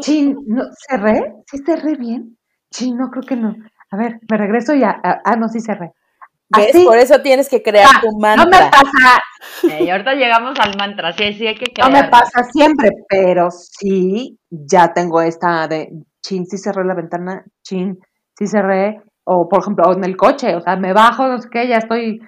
Chin, 0.00 0.38
¿no, 0.46 0.62
¿cerré? 0.88 1.34
¿Sí 1.50 1.58
cerré 1.66 1.96
bien? 1.96 2.38
Chin, 2.70 2.96
no, 2.96 3.10
creo 3.10 3.24
que 3.24 3.34
no. 3.34 3.56
A 3.90 3.96
ver, 3.96 4.20
me 4.30 4.36
regreso 4.36 4.74
y 4.74 4.80
ya. 4.80 5.00
Ah, 5.02 5.22
ah, 5.24 5.34
no, 5.34 5.48
sí 5.48 5.58
cerré. 5.60 5.90
¿Ves? 6.56 6.68
Así, 6.72 6.84
Por 6.84 6.98
eso 6.98 7.20
tienes 7.20 7.48
que 7.48 7.64
crear 7.64 7.88
ah, 7.92 8.00
tu 8.00 8.12
no 8.12 8.18
mantra. 8.20 8.46
me 8.46 8.70
pasa, 8.70 9.20
Eh, 9.64 9.84
y 9.84 9.90
ahorita 9.90 10.14
llegamos 10.14 10.56
al 10.60 10.76
mantra. 10.78 11.12
Sí, 11.14 11.32
sí, 11.32 11.48
hay 11.48 11.56
que 11.56 11.66
no 11.82 11.90
me 11.90 12.04
pasa 12.04 12.44
siempre, 12.44 12.90
pero 13.08 13.50
sí, 13.50 14.38
ya 14.48 14.92
tengo 14.94 15.20
esta 15.20 15.66
de 15.66 15.90
chin, 16.24 16.46
sí 16.46 16.58
cerré 16.58 16.84
la 16.84 16.94
ventana, 16.94 17.44
chin, 17.62 17.98
sí 18.36 18.46
cerré, 18.46 19.02
o 19.24 19.48
por 19.48 19.60
ejemplo, 19.60 19.92
en 19.92 20.04
el 20.04 20.16
coche, 20.16 20.56
o 20.56 20.60
sea, 20.60 20.76
me 20.76 20.92
bajo, 20.92 21.28
no 21.28 21.38
sé 21.38 21.48
qué, 21.50 21.68
ya 21.68 21.76
estoy, 21.76 22.20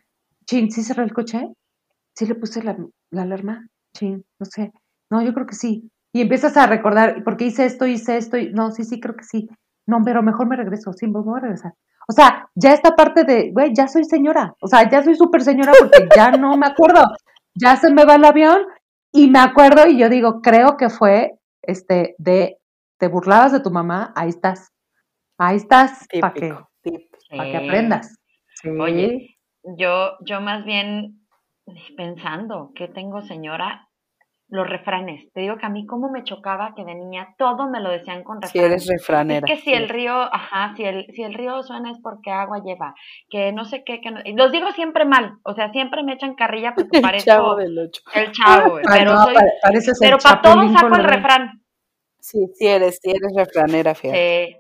chin, 0.47 0.71
sí 0.71 0.83
cerré 0.83 1.05
el 1.05 1.15
coche, 1.15 1.49
sí 2.15 2.27
le 2.27 2.35
puse 2.35 2.63
la, 2.63 2.77
la 3.11 3.23
alarma, 3.23 3.67
chin, 3.97 4.25
no 4.39 4.47
sé, 4.47 4.73
no, 5.11 5.23
yo 5.23 5.33
creo 5.33 5.47
que 5.47 5.55
sí, 5.55 5.91
y 6.13 6.21
empiezas 6.21 6.57
a 6.57 6.67
recordar, 6.67 7.25
porque 7.25 7.47
hice 7.47 7.65
esto, 7.65 7.87
hice 7.87 8.19
esto, 8.19 8.37
no, 8.53 8.71
sí, 8.71 8.85
sí, 8.85 9.01
creo 9.01 9.17
que 9.17 9.25
sí, 9.25 9.49
no, 9.87 9.99
pero 10.05 10.23
mejor 10.23 10.47
me 10.47 10.57
regreso, 10.57 10.93
sí, 10.93 11.07
me 11.07 11.21
voy 11.21 11.39
a 11.39 11.43
regresar. 11.43 11.73
O 12.09 12.13
sea, 12.13 12.49
ya 12.55 12.73
esta 12.73 12.95
parte 12.95 13.25
de, 13.25 13.51
güey, 13.53 13.73
ya 13.75 13.89
soy 13.89 14.05
señora, 14.05 14.55
o 14.61 14.69
sea, 14.69 14.89
ya 14.89 15.03
soy 15.03 15.17
súper 15.17 15.43
señora 15.43 15.73
porque 15.79 16.07
ya 16.15 16.31
no 16.31 16.57
me 16.57 16.67
acuerdo, 16.67 17.03
ya 17.55 17.77
se 17.77 17.93
me 17.93 18.05
va 18.05 18.15
el 18.15 18.25
avión 18.25 18.59
y 19.13 19.29
me 19.29 19.41
acuerdo 19.41 19.89
y 19.89 19.99
yo 19.99 20.09
digo, 20.09 20.41
creo 20.41 20.77
que 20.77 20.89
fue, 20.89 21.39
este, 21.63 22.15
de, 22.19 22.59
te 22.99 23.09
burlabas 23.09 23.53
de 23.53 23.61
tu 23.61 23.71
mamá, 23.71 24.13
ahí 24.17 24.29
estás, 24.29 24.73
ahí 25.39 25.57
estás, 25.57 26.07
para 26.21 26.35
que, 26.35 26.55
pa' 27.37 27.49
que 27.51 27.57
aprendas. 27.57 28.17
Sí. 28.55 28.69
Oye, 28.71 29.37
yo, 29.77 30.13
yo 30.25 30.41
más 30.41 30.65
bien 30.65 31.21
pensando 31.97 32.71
que 32.75 32.89
tengo 32.89 33.23
señora, 33.23 33.89
los 34.49 34.69
refranes. 34.69 35.31
Te 35.33 35.41
digo 35.41 35.57
que 35.59 35.67
a 35.67 35.71
mí 35.71 35.87
como 35.87 36.09
me 36.09 36.23
chocaba 36.23 36.73
que 36.77 36.85
de 36.85 36.95
niña 36.95 37.35
todo 37.37 37.69
me 37.69 37.81
lo 37.81 37.91
decían 37.91 38.23
con 38.23 38.41
Si 38.43 38.59
refranes. 38.59 38.71
eres 38.71 38.87
refranera. 38.87 39.45
Es 39.45 39.45
que 39.57 39.61
si 39.61 39.75
el 39.75 39.89
río, 39.89 40.15
ajá, 40.33 40.73
si 40.77 40.85
el, 40.85 41.05
si 41.15 41.25
el 41.25 41.35
río 41.35 41.61
suena 41.65 41.91
es 41.91 41.99
porque 42.01 42.31
agua 42.31 42.63
lleva, 42.65 42.95
que 43.29 43.53
no 43.53 43.65
sé 43.65 43.83
qué, 43.85 44.01
que 44.01 44.13
no, 44.13 44.21
y 44.25 44.35
los 44.35 44.53
digo 44.53 44.71
siempre 44.71 45.05
mal, 45.05 45.39
o 45.43 45.53
sea, 45.55 45.73
siempre 45.73 46.05
me 46.05 46.13
echan 46.13 46.37
carrilla 46.37 46.75
porque 46.77 46.99
El 47.13 47.25
chavo 47.25 47.57
del 47.57 47.77
ocho. 47.77 48.03
el 48.15 48.31
chavo, 48.31 48.77
Ay, 48.77 48.85
pero 49.01 49.15
no, 49.15 49.25
soy, 49.25 49.35
pa- 49.35 49.43
pareces 49.63 50.01
el 50.01 50.11
pero 50.11 50.19
para 50.23 50.41
todo 50.43 50.73
saco 50.73 50.95
el 50.95 51.05
refrán. 51.05 51.63
Sí, 52.27 52.45
sí 52.57 52.67
eres, 52.67 52.99
sí 53.01 53.11
eres 53.11 53.33
refranera, 53.37 53.95
fíjate. 53.95 54.49
Sí. 54.49 54.57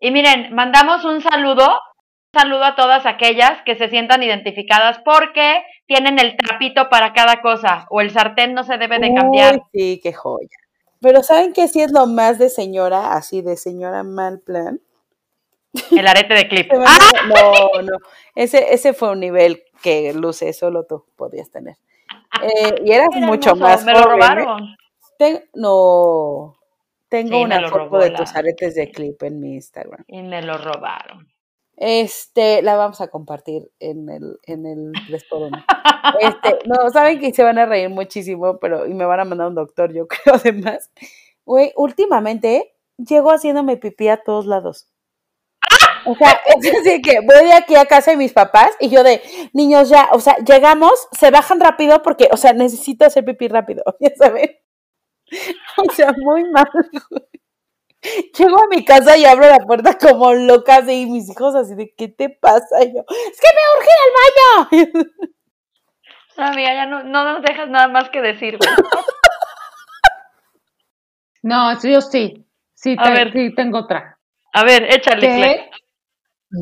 Y 0.00 0.10
miren, 0.10 0.52
mandamos 0.52 1.04
un 1.04 1.20
saludo, 1.20 1.64
un 1.64 2.40
saludo 2.40 2.64
a 2.64 2.74
todas 2.74 3.06
aquellas 3.06 3.62
que 3.64 3.76
se 3.76 3.88
sientan 3.88 4.24
identificadas 4.24 4.98
porque 5.04 5.62
tienen 5.86 6.18
el 6.18 6.36
trapito 6.36 6.88
para 6.88 7.12
cada 7.12 7.40
cosa 7.40 7.86
o 7.90 8.00
el 8.00 8.10
sartén 8.10 8.52
no 8.52 8.64
se 8.64 8.78
debe 8.78 8.98
de 8.98 9.14
cambiar. 9.14 9.54
Uy, 9.54 9.62
sí, 9.72 10.00
qué 10.02 10.12
joya. 10.12 10.48
Pero 11.00 11.22
¿saben 11.22 11.52
qué 11.52 11.68
sí 11.68 11.82
es 11.82 11.92
lo 11.92 12.08
más 12.08 12.40
de 12.40 12.50
señora, 12.50 13.12
así 13.12 13.42
de 13.42 13.56
señora 13.56 14.02
mal 14.02 14.40
plan? 14.40 14.80
El 15.92 16.08
arete 16.08 16.34
de 16.34 16.48
clip. 16.48 16.72
¡Ah! 16.84 16.98
No, 17.28 17.82
no. 17.82 17.98
Ese, 18.34 18.74
ese 18.74 18.92
fue 18.92 19.12
un 19.12 19.20
nivel 19.20 19.62
que 19.84 20.12
luce 20.14 20.52
solo 20.52 20.84
tú 20.84 21.04
podías 21.14 21.48
tener. 21.48 21.76
Eh, 22.42 22.74
y 22.84 22.90
eras 22.90 23.10
Era 23.14 23.24
mucho 23.24 23.50
hermoso, 23.50 23.70
más 23.70 23.84
me 23.84 23.92
lo 23.92 24.00
¿eh? 24.00 24.02
robaron. 24.02 24.76
No. 25.54 26.56
Tengo 27.14 27.36
Sí, 27.36 27.44
una 27.44 27.68
foto 27.68 27.98
de 27.98 28.10
la- 28.10 28.18
tus 28.18 28.34
aretes 28.34 28.74
de 28.74 28.90
clip 28.90 29.22
en 29.22 29.38
mi 29.38 29.54
Instagram. 29.54 30.02
Y 30.08 30.20
me 30.22 30.42
lo 30.42 30.58
robaron. 30.58 31.28
Este, 31.76 32.60
la 32.60 32.74
vamos 32.74 33.00
a 33.00 33.06
compartir 33.06 33.70
en 33.78 34.08
el, 34.08 34.40
en 34.42 34.66
el 34.66 34.92
3x1. 35.08 35.64
Este, 36.18 36.58
no, 36.66 36.90
saben 36.90 37.20
que 37.20 37.32
se 37.32 37.44
van 37.44 37.58
a 37.58 37.66
reír 37.66 37.88
muchísimo, 37.88 38.58
pero, 38.58 38.88
y 38.88 38.94
me 38.94 39.04
van 39.04 39.20
a 39.20 39.24
mandar 39.24 39.46
un 39.46 39.54
doctor, 39.54 39.92
yo 39.92 40.08
creo, 40.08 40.34
además. 40.34 40.90
Güey, 41.44 41.72
últimamente 41.76 42.74
llego 42.96 43.30
haciéndome 43.30 43.76
pipí 43.76 44.08
a 44.08 44.16
todos 44.16 44.46
lados. 44.46 44.88
O 46.06 46.16
sea, 46.16 46.30
es 46.46 46.72
así 46.74 47.00
que 47.00 47.20
voy 47.20 47.44
de 47.44 47.52
aquí 47.52 47.76
a 47.76 47.86
casa 47.86 48.10
de 48.10 48.16
mis 48.16 48.32
papás 48.32 48.70
y 48.80 48.88
yo 48.88 49.04
de, 49.04 49.22
niños 49.52 49.88
ya, 49.88 50.08
o 50.10 50.18
sea, 50.18 50.36
llegamos, 50.38 51.06
se 51.12 51.30
bajan 51.30 51.60
rápido 51.60 52.02
porque, 52.02 52.28
o 52.32 52.36
sea, 52.36 52.54
necesito 52.54 53.04
hacer 53.04 53.24
pipí 53.24 53.46
rápido, 53.46 53.84
ya 54.00 54.10
saben. 54.16 54.50
O 55.76 55.92
sea, 55.92 56.12
muy 56.16 56.44
mal. 56.50 56.64
güey. 57.10 57.22
Llego 58.36 58.58
a 58.58 58.66
mi 58.68 58.84
casa 58.84 59.16
y 59.16 59.24
abro 59.24 59.48
la 59.48 59.58
puerta 59.58 59.96
como 59.98 60.32
loca 60.34 60.76
así, 60.76 61.02
y 61.02 61.06
mis 61.06 61.30
hijos 61.30 61.54
así 61.54 61.74
de, 61.74 61.94
¿qué 61.96 62.08
te 62.08 62.28
pasa? 62.28 62.82
Y 62.84 62.92
yo, 62.94 63.00
es 63.08 63.40
que 63.40 63.48
me 63.54 63.62
urge 63.78 63.88
ir 63.90 64.00
al 64.04 64.12
baño. 65.00 65.10
No, 66.36 66.46
amiga, 66.46 66.74
ya 66.74 66.86
no, 66.86 67.04
no 67.04 67.22
nos 67.32 67.42
dejas 67.42 67.68
nada 67.68 67.86
más 67.86 68.10
que 68.10 68.20
decir. 68.20 68.58
No, 71.42 71.78
sí, 71.78 71.92
yo 71.92 72.00
sí. 72.00 72.46
Sí, 72.74 72.96
A 72.98 73.04
te- 73.04 73.10
ver. 73.10 73.32
sí, 73.32 73.54
tengo 73.54 73.78
otra. 73.78 74.18
A 74.52 74.64
ver, 74.64 74.84
échale, 74.92 75.20
que 75.20 75.70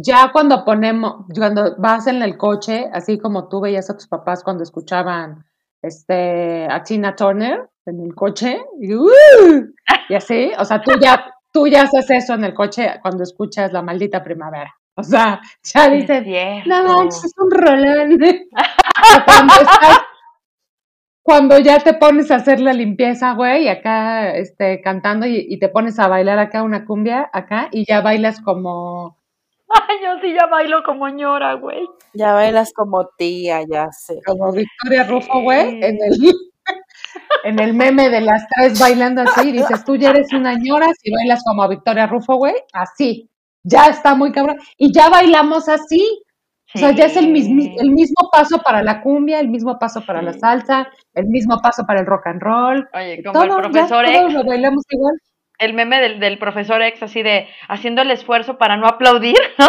ya 0.05 0.31
cuando 0.33 0.65
ponemos, 0.65 1.27
cuando 1.37 1.77
vas 1.79 2.07
en 2.07 2.23
el 2.23 2.37
coche, 2.37 2.89
así 2.93 3.19
como 3.19 3.49
tú 3.49 3.61
veías 3.61 3.91
a 3.91 3.95
tus 3.95 4.09
papás 4.09 4.43
cuando 4.43 4.63
escuchaban 4.63 5.45
este 5.83 6.67
a 6.71 6.83
Tina 6.83 7.15
Turner 7.15 7.69
en 7.85 8.01
el 8.01 8.15
coche, 8.15 8.65
y, 8.81 8.95
¡uh! 8.95 9.11
y 10.09 10.15
así, 10.15 10.53
o 10.59 10.65
sea, 10.65 10.81
tú 10.81 10.93
ya 11.01 11.27
tú 11.53 11.67
ya 11.67 11.83
haces 11.83 12.11
eso 12.11 12.35
en 12.35 12.45
el 12.45 12.55
coche 12.55 12.99
cuando 13.03 13.23
escuchas 13.23 13.73
la 13.73 13.83
maldita 13.83 14.23
primavera. 14.23 14.75
O 14.95 15.03
sea, 15.03 15.41
ya 15.63 15.89
dices, 15.89 16.27
no 16.67 16.85
manches, 16.85 17.25
es 17.25 17.33
un 17.39 17.51
rolón. 17.51 18.19
Cuando 19.25 19.55
estás, 19.55 20.01
cuando 21.23 21.59
ya 21.59 21.79
te 21.81 21.95
pones 21.95 22.31
a 22.31 22.37
hacer 22.37 22.61
la 22.61 22.73
limpieza, 22.73 23.33
güey, 23.33 23.65
y 23.65 23.69
acá 23.69 24.35
este, 24.35 24.81
cantando 24.81 25.27
y, 25.27 25.47
y 25.49 25.59
te 25.59 25.69
pones 25.69 25.99
a 25.99 26.09
bailar 26.09 26.39
acá 26.39 26.63
una 26.63 26.85
cumbia, 26.85 27.31
acá, 27.33 27.69
y 27.73 27.85
ya 27.87 28.01
bailas 28.01 28.41
como, 28.41 29.19
Ay, 29.89 29.97
yo 30.03 30.21
sí 30.21 30.35
ya 30.39 30.47
bailo 30.47 30.83
como 30.83 31.09
ñora, 31.09 31.55
güey. 31.55 31.87
Ya 32.15 32.33
bailas 32.35 32.73
como 32.75 33.09
tía, 33.17 33.61
ya 33.71 33.89
sé. 33.93 34.21
como 34.27 34.53
Victoria 34.53 35.05
Rufo, 35.05 35.41
güey, 35.43 35.83
en 35.83 35.99
el, 36.03 36.19
en 37.45 37.59
el 37.59 37.75
meme 37.75 38.09
de 38.11 38.21
las 38.21 38.47
tres 38.49 38.79
bailando 38.79 39.23
así, 39.23 39.49
y 39.49 39.53
dices, 39.53 39.85
tú 39.85 39.97
ya 39.97 40.11
eres 40.11 40.33
una 40.33 40.55
ñora 40.55 40.87
si 41.01 41.11
bailas 41.11 41.43
como 41.45 41.67
Victoria 41.69 42.07
Rufo, 42.07 42.37
güey, 42.37 42.55
así. 42.73 43.29
Ya 43.65 43.87
está 43.87 44.15
muy 44.15 44.33
cabrón. 44.33 44.57
Y 44.77 44.93
ya 44.93 45.09
bailamos 45.09 45.69
así. 45.69 46.23
O 46.75 46.79
sea, 46.79 46.91
ya 46.93 47.05
es 47.05 47.17
el, 47.19 47.27
mismi- 47.27 47.77
el 47.79 47.91
mismo 47.91 48.31
paso 48.33 48.59
para 48.63 48.83
la 48.83 49.03
cumbia, 49.03 49.41
el 49.41 49.49
mismo 49.49 49.79
paso 49.79 50.01
para 50.07 50.23
la 50.23 50.33
salsa, 50.33 50.89
el 51.13 51.27
mismo 51.27 51.59
paso 51.63 51.85
para 51.87 52.01
el 52.01 52.07
rock 52.07 52.29
and 52.29 52.41
roll. 52.41 52.89
Oye, 52.95 53.23
como 53.23 53.35
Todo, 53.35 53.45
el 53.45 53.51
ya 53.51 53.57
profesor 53.71 54.05
todos 54.07 54.23
X, 54.25 54.35
lo 54.35 54.45
bailamos 54.45 54.83
igual. 54.89 55.15
El 55.63 55.75
meme 55.75 56.01
del, 56.01 56.21
del 56.21 56.39
profesor 56.39 56.83
X, 56.83 57.03
así 57.03 57.23
de 57.23 57.49
haciendo 57.69 58.03
el 58.03 58.11
esfuerzo 58.11 58.59
para 58.59 58.77
no 58.77 58.87
aplaudir, 58.87 59.37
¿no? 59.59 59.69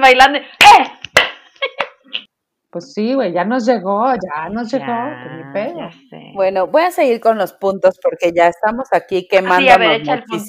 Bailando. 0.00 0.38
¡Eh! 0.38 0.90
Pues 2.70 2.92
sí, 2.92 3.14
güey, 3.14 3.32
ya 3.32 3.44
nos 3.44 3.64
llegó, 3.64 4.06
ya 4.12 4.48
nos 4.50 4.70
llegó, 4.70 4.84
Ya, 4.84 5.28
ni 5.36 5.52
pedo. 5.52 5.78
ya 5.78 5.90
sé. 6.10 6.32
Bueno, 6.34 6.66
voy 6.66 6.82
a 6.82 6.90
seguir 6.90 7.20
con 7.20 7.38
los 7.38 7.54
puntos 7.54 7.98
porque 8.02 8.32
ya 8.36 8.48
estamos 8.48 8.88
aquí 8.92 9.20
sí, 9.20 9.28
quemándonos 9.28 9.74
a 9.74 9.78
ver, 9.78 10.00
echa 10.02 10.14
el 10.14 10.24
punto. 10.24 10.44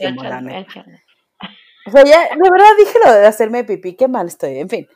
O 1.86 1.92
sea, 1.92 2.04
ya, 2.04 2.22
de 2.36 2.50
verdad 2.52 2.68
dije 2.78 3.00
lo 3.06 3.14
de 3.14 3.28
hacerme 3.28 3.64
pipí, 3.64 3.96
qué 3.96 4.10
mal 4.10 4.28
estoy, 4.28 4.60
en 4.60 4.68
fin. 4.68 4.88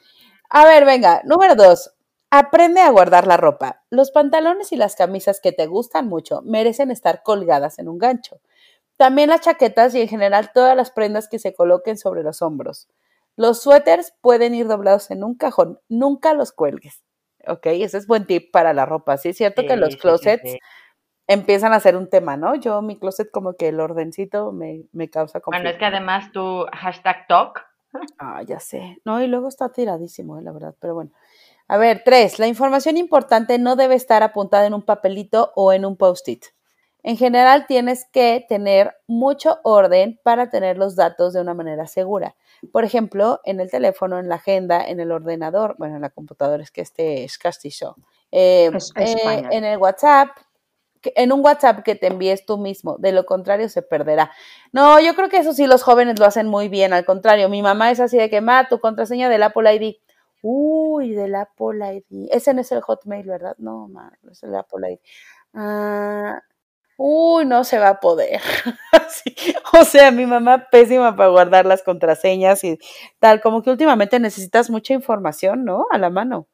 A 0.50 0.66
ver, 0.66 0.84
venga, 0.84 1.22
número 1.24 1.56
dos. 1.56 1.94
Aprende 2.32 2.82
a 2.82 2.89
guardar 2.89 3.28
la 3.28 3.38
ropa. 3.38 3.82
Los 3.89 4.12
pantalones 4.12 4.74
y 4.74 4.76
las 4.76 4.98
camisas 4.98 5.39
que 5.42 5.54
te 5.54 5.68
gustan 5.68 6.08
mucho 6.08 6.42
merecen 6.44 6.92
estar 6.92 7.24
colgadas 7.24 7.80
en 7.80 7.88
un 7.88 7.98
gancho. 7.98 8.42
También 9.02 9.30
las 9.30 9.41
chaquetas 9.41 9.95
y 9.95 10.02
en 10.02 10.08
general 10.08 10.52
todas 10.54 10.78
las 10.78 10.91
prendas 10.91 11.28
que 11.28 11.39
se 11.39 11.56
coloquen 11.56 11.97
sobre 11.97 12.22
los 12.22 12.43
hombros. 12.43 12.88
Los 13.36 13.60
suéteres 13.60 14.14
pueden 14.22 14.54
ir 14.54 14.68
doblados 14.68 15.10
en 15.10 15.24
un 15.24 15.34
cajón, 15.34 15.80
nunca 15.89 16.36
los 16.36 16.52
cuelgues. 16.52 17.02
Ok, 17.47 17.66
ese 17.66 17.97
es 17.97 18.06
buen 18.06 18.28
tip 18.28 18.52
para 18.52 18.74
la 18.74 18.86
ropa. 18.86 19.18
Sí, 19.18 19.30
es 19.30 19.38
cierto 19.38 19.64
que 19.66 19.76
los 19.76 19.93
sí, 19.93 19.97
closets 19.97 20.52
sí. 20.52 20.60
empiezan 21.26 21.74
a 21.74 21.80
ser 21.80 21.97
un 21.97 22.12
tema, 22.12 22.38
¿no? 22.38 22.54
Yo, 22.54 22.84
mi 22.84 22.99
closet, 22.99 23.32
como 23.32 23.56
que 23.56 23.70
el 23.70 23.80
ordencito 23.80 24.52
me, 24.52 24.84
me 24.91 25.10
causa 25.10 25.39
Bueno, 25.39 25.45
conflicto. 25.45 25.70
es 25.72 25.78
que 25.80 25.86
además 25.86 26.32
tú, 26.32 26.68
hashtag 26.72 27.26
talk, 27.28 27.66
Ah, 28.20 28.43
ya 28.43 28.60
sé. 28.60 28.99
No, 29.04 29.20
y 29.20 29.26
luego 29.26 29.47
está 29.47 29.70
tiradísimo, 29.70 30.38
eh, 30.38 30.43
la 30.43 30.52
verdad, 30.52 30.76
pero 30.80 30.93
bueno. 30.93 31.10
A 31.68 31.78
ver, 31.78 32.04
tres, 32.06 32.38
la 32.38 32.45
información 32.45 32.97
importante 32.97 33.58
no 33.58 33.76
debe 33.76 33.95
estar 33.95 34.22
apuntada 34.22 34.68
en 34.68 34.76
un 34.76 34.84
papelito 34.84 35.54
o 35.56 35.74
en 35.74 35.86
un 35.86 35.97
post-it. 35.97 36.45
En 37.04 37.18
general, 37.18 37.66
tienes 37.68 38.06
que 38.06 38.45
tener 38.47 38.95
mucho 39.08 39.60
orden 39.64 40.20
para 40.24 40.49
tener 40.49 40.78
los 40.78 40.95
datos 40.95 41.34
de 41.34 41.41
una 41.41 41.54
manera 41.54 41.88
segura. 41.88 42.36
Por 42.72 42.84
ejemplo, 42.84 43.39
en 43.43 43.60
el 43.60 43.72
teléfono, 43.72 44.20
en 44.20 44.30
la 44.30 44.36
agenda, 44.36 44.86
en 44.86 44.99
el 44.99 45.12
ordenador, 45.12 45.76
bueno, 45.78 45.95
en 45.95 46.02
la 46.02 46.10
computadora 46.10 46.62
es 46.62 46.72
que 46.72 46.82
este 46.82 47.24
es 47.24 47.38
castizo. 47.38 47.95
Eh, 48.32 48.70
Es 48.74 48.91
eh, 48.95 49.43
en 49.52 49.64
el 49.64 49.78
WhatsApp, 49.80 50.30
en 51.04 51.32
un 51.32 51.43
WhatsApp 51.43 51.84
que 51.84 51.95
te 51.95 52.08
envíes 52.08 52.45
tú 52.45 52.58
mismo, 52.58 52.97
de 52.99 53.12
lo 53.12 53.26
contrario 53.26 53.68
se 53.70 53.82
perderá. 53.82 54.32
No, 54.72 54.99
yo 54.99 55.16
creo 55.16 55.30
que 55.30 55.38
eso 55.38 55.54
sí 55.54 55.66
los 55.66 55.82
jóvenes 55.82 56.20
lo 56.20 56.26
hacen 56.26 56.47
muy 56.47 56.70
bien, 56.70 56.93
al 56.93 57.06
contrario, 57.06 57.49
mi 57.49 57.62
mamá 57.62 57.91
es 57.91 57.99
así 57.99 58.18
de 58.18 58.30
que, 58.30 58.41
ma, 58.41 58.68
tu 58.70 58.80
contraseña 58.80 59.28
del 59.30 59.43
Apple 59.43 59.76
ID. 59.76 59.95
Uy, 60.43 61.14
del 61.14 61.36
Apple 61.36 62.04
ID. 62.10 62.30
Ese 62.32 62.54
no 62.54 62.62
es 62.62 62.72
el 62.72 62.82
Hotmail, 62.82 63.28
¿verdad? 63.28 63.56
No, 63.58 63.88
ma, 63.88 64.12
no 64.22 64.32
es 64.32 64.41
el 64.43 64.56
Apple 64.56 64.91
ID. 64.93 64.99
Ah, 65.54 66.41
uy, 67.04 67.45
no 67.45 67.64
se 67.64 67.80
va 67.80 67.89
a 67.89 67.99
poder. 67.99 68.41
Así, 68.91 69.36
O 69.80 69.84
sea, 69.86 70.12
mi 70.12 70.26
mamá 70.26 70.68
pésima 70.72 71.16
para 71.16 71.30
guardar 71.30 71.66
las 71.66 71.84
contraseñas 71.84 72.64
y 72.64 72.78
tal, 73.20 73.41
como 73.41 73.62
que 73.64 73.72
últimamente 73.72 74.20
necesitas 74.20 74.70
mucha 74.70 74.93
información, 74.93 75.66
¿no? 75.66 75.86
A 75.91 75.97
la 75.97 76.10
mano. 76.10 76.47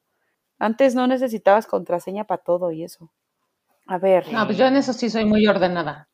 Antes 0.58 0.94
no 0.94 1.06
necesitabas 1.06 1.66
contraseña 1.66 2.24
para 2.24 2.42
todo 2.42 2.72
y 2.72 2.84
eso. 2.84 3.10
A 3.86 3.98
ver. 3.98 4.32
No, 4.32 4.46
pues 4.46 4.58
yo 4.58 4.66
en 4.66 4.76
eso 4.76 4.92
sí 4.92 5.10
soy 5.10 5.24
muy 5.24 5.46
ordenada. 5.48 6.08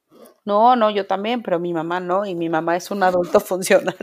No, 0.44 0.76
no, 0.76 0.90
yo 0.90 1.06
también, 1.06 1.42
pero 1.42 1.58
mi 1.58 1.72
mamá 1.72 2.00
no, 2.00 2.26
y 2.26 2.34
mi 2.34 2.48
mamá 2.50 2.76
es 2.76 2.90
un 2.90 3.02
adulto 3.02 3.40
funcional. 3.40 3.96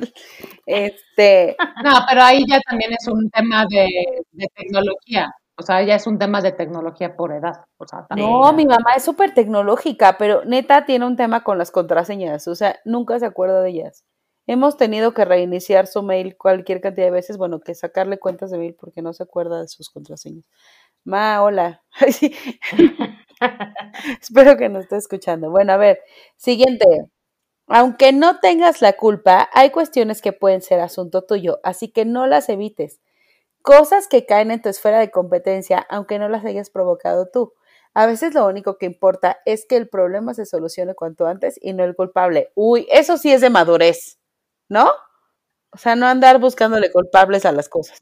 Este, 0.66 1.56
No, 1.84 1.92
pero 2.10 2.24
ahí 2.24 2.44
ya 2.48 2.60
también 2.62 2.94
es 2.94 3.08
un 3.08 3.30
tema 3.32 3.66
de, 3.70 3.88
de 4.32 4.48
tecnología. 4.56 5.32
O 5.62 5.64
sea, 5.64 5.84
ya 5.84 5.94
es 5.94 6.08
un 6.08 6.18
tema 6.18 6.42
de 6.42 6.52
tecnología 6.52 7.16
por 7.16 7.32
edad. 7.32 7.66
O 7.78 7.86
sea, 7.86 8.08
también. 8.08 8.28
no, 8.28 8.52
mi 8.54 8.66
mamá 8.66 8.94
es 8.98 9.04
súper 9.04 9.36
tecnológica, 9.36 10.18
pero 10.18 10.44
neta 10.44 10.86
tiene 10.86 11.06
un 11.06 11.16
tema 11.16 11.44
con 11.44 11.60
las 11.60 11.70
contraseñas, 11.70 12.48
o 12.48 12.56
sea, 12.56 12.80
nunca 12.84 13.20
se 13.20 13.28
acuerda 13.28 13.62
de 13.62 13.70
ellas. 13.70 14.04
Hemos 14.48 14.76
tenido 14.76 15.14
que 15.14 15.24
reiniciar 15.24 15.86
su 15.86 16.02
mail 16.02 16.36
cualquier 16.36 16.82
cantidad 16.82 17.06
de 17.06 17.12
veces, 17.12 17.38
bueno, 17.38 17.60
que 17.60 17.76
sacarle 17.76 18.18
cuentas 18.18 18.50
de 18.50 18.58
mail 18.58 18.76
porque 18.80 19.04
no 19.04 19.14
se 19.14 19.22
acuerda 19.22 19.62
de 19.62 19.68
sus 19.68 19.92
contraseñas. 19.92 20.46
Ma, 21.04 21.44
hola. 21.44 21.84
Espero 24.22 24.58
que 24.58 24.70
nos 24.70 24.84
esté 24.84 24.98
escuchando. 24.98 25.52
Bueno, 25.52 25.74
a 25.74 25.78
ver, 25.78 26.00
siguiente. 26.38 26.86
Aunque 27.68 28.14
no 28.14 28.40
tengas 28.40 28.82
la 28.82 28.94
culpa, 28.94 29.50
hay 29.54 29.70
cuestiones 29.70 30.22
que 30.22 30.34
pueden 30.34 30.62
ser 30.62 30.80
asunto 30.80 31.24
tuyo, 31.24 31.60
así 31.64 31.90
que 31.90 32.06
no 32.06 32.28
las 32.28 32.50
evites. 32.50 33.00
Cosas 33.62 34.08
que 34.08 34.26
caen 34.26 34.52
en 34.52 34.62
tu 34.62 34.70
esfera 34.70 35.00
de 35.00 35.12
competencia, 35.12 35.80
aunque 35.90 36.20
no 36.20 36.30
las 36.30 36.46
hayas 36.46 36.70
provocado 36.70 37.28
tú. 37.28 37.54
A 37.94 38.06
veces 38.06 38.34
lo 38.34 38.48
único 38.48 38.78
que 38.78 38.86
importa 38.86 39.40
es 39.46 39.66
que 39.66 39.76
el 39.78 39.90
problema 39.90 40.34
se 40.34 40.46
solucione 40.46 40.96
cuanto 40.96 41.28
antes 41.28 41.60
y 41.62 41.74
no 41.74 41.84
el 41.84 41.96
culpable. 41.96 42.52
Uy, 42.56 42.88
eso 42.90 43.18
sí 43.18 43.32
es 43.32 43.42
de 43.42 43.50
madurez, 43.50 44.18
¿no? 44.70 44.90
O 45.72 45.78
sea, 45.78 45.96
no 45.96 46.08
andar 46.08 46.40
buscándole 46.40 46.92
culpables 46.92 47.46
a 47.46 47.52
las 47.52 47.70
cosas. 47.70 48.00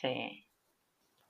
sí. 0.00 0.40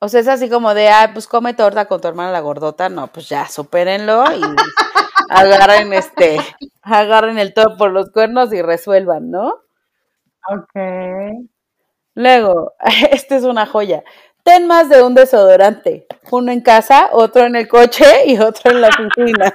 O 0.01 0.09
sea, 0.09 0.21
es 0.21 0.29
así 0.29 0.51
como 0.51 0.75
de, 0.75 0.91
ah, 0.91 1.11
pues 1.15 1.27
come 1.27 1.55
torta 1.55 1.87
con 1.87 1.99
tu 2.01 2.09
hermana 2.09 2.31
la 2.31 2.41
gordota. 2.41 2.91
No, 2.91 3.07
pues 3.07 3.27
ya, 3.29 3.49
supérenlo 3.49 4.25
y 4.37 4.43
agarren 5.31 5.95
este, 5.95 6.39
agarren 6.83 7.39
el 7.39 7.55
todo 7.55 7.77
por 7.79 7.91
los 7.91 8.11
cuernos 8.11 8.53
y 8.53 8.61
resuelvan, 8.61 9.31
¿no? 9.31 9.55
Ok. 10.51 11.49
Luego, 12.15 12.75
esta 13.13 13.37
es 13.37 13.45
una 13.45 13.67
joya. 13.67 14.03
Ten 14.43 14.67
más 14.67 14.89
de 14.89 15.03
un 15.03 15.15
desodorante. 15.15 16.07
Uno 16.31 16.53
en 16.53 16.61
casa, 16.61 17.09
otro 17.13 17.47
en 17.47 17.57
el 17.57 17.69
coche 17.69 18.05
y 18.27 18.39
otro 18.39 18.71
en 18.73 18.81
la 18.81 18.89
oficina. 18.89 19.53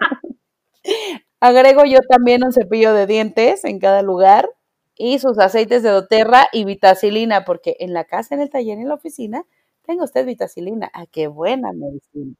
Agrego 1.39 1.85
yo 1.85 1.99
también 2.09 2.43
un 2.43 2.51
cepillo 2.51 2.93
de 2.93 3.07
dientes 3.07 3.63
en 3.63 3.79
cada 3.79 4.01
lugar 4.01 4.49
y 4.95 5.19
sus 5.19 5.39
aceites 5.39 5.83
de 5.83 5.89
doTERRA 5.89 6.49
y 6.51 6.65
vitacilina, 6.65 7.45
porque 7.45 7.77
en 7.79 7.93
la 7.93 8.03
casa, 8.03 8.35
en 8.35 8.41
el 8.41 8.49
taller 8.49 8.77
y 8.77 8.81
en 8.81 8.89
la 8.89 8.95
oficina 8.95 9.45
tengo 9.85 10.03
usted 10.03 10.25
vitacilina. 10.25 10.89
Ah, 10.93 11.05
qué 11.09 11.27
buena 11.27 11.71
medicina. 11.71 12.35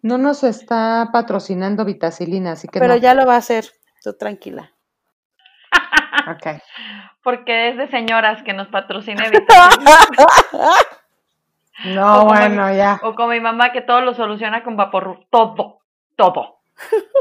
No 0.00 0.16
nos 0.16 0.44
está 0.44 1.10
patrocinando 1.12 1.84
Vitacilina, 1.84 2.52
así 2.52 2.68
que 2.68 2.78
Pero 2.78 2.94
no. 2.94 3.00
ya 3.00 3.14
lo 3.14 3.26
va 3.26 3.34
a 3.34 3.38
hacer, 3.38 3.66
tú 4.02 4.12
tranquila. 4.14 4.72
Ok. 6.30 6.60
Porque 7.22 7.68
es 7.68 7.76
de 7.76 7.88
señoras 7.88 8.42
que 8.42 8.52
nos 8.52 8.68
patrocine. 8.68 9.24
No, 11.84 12.24
bueno, 12.24 12.74
ya. 12.74 12.98
O 13.04 13.14
como 13.14 13.28
mi 13.28 13.40
mamá 13.40 13.70
que 13.72 13.82
todo 13.82 14.00
lo 14.00 14.14
soluciona 14.14 14.64
con 14.64 14.76
vaporru. 14.76 15.24
Todo, 15.30 15.78
todo. 16.16 16.58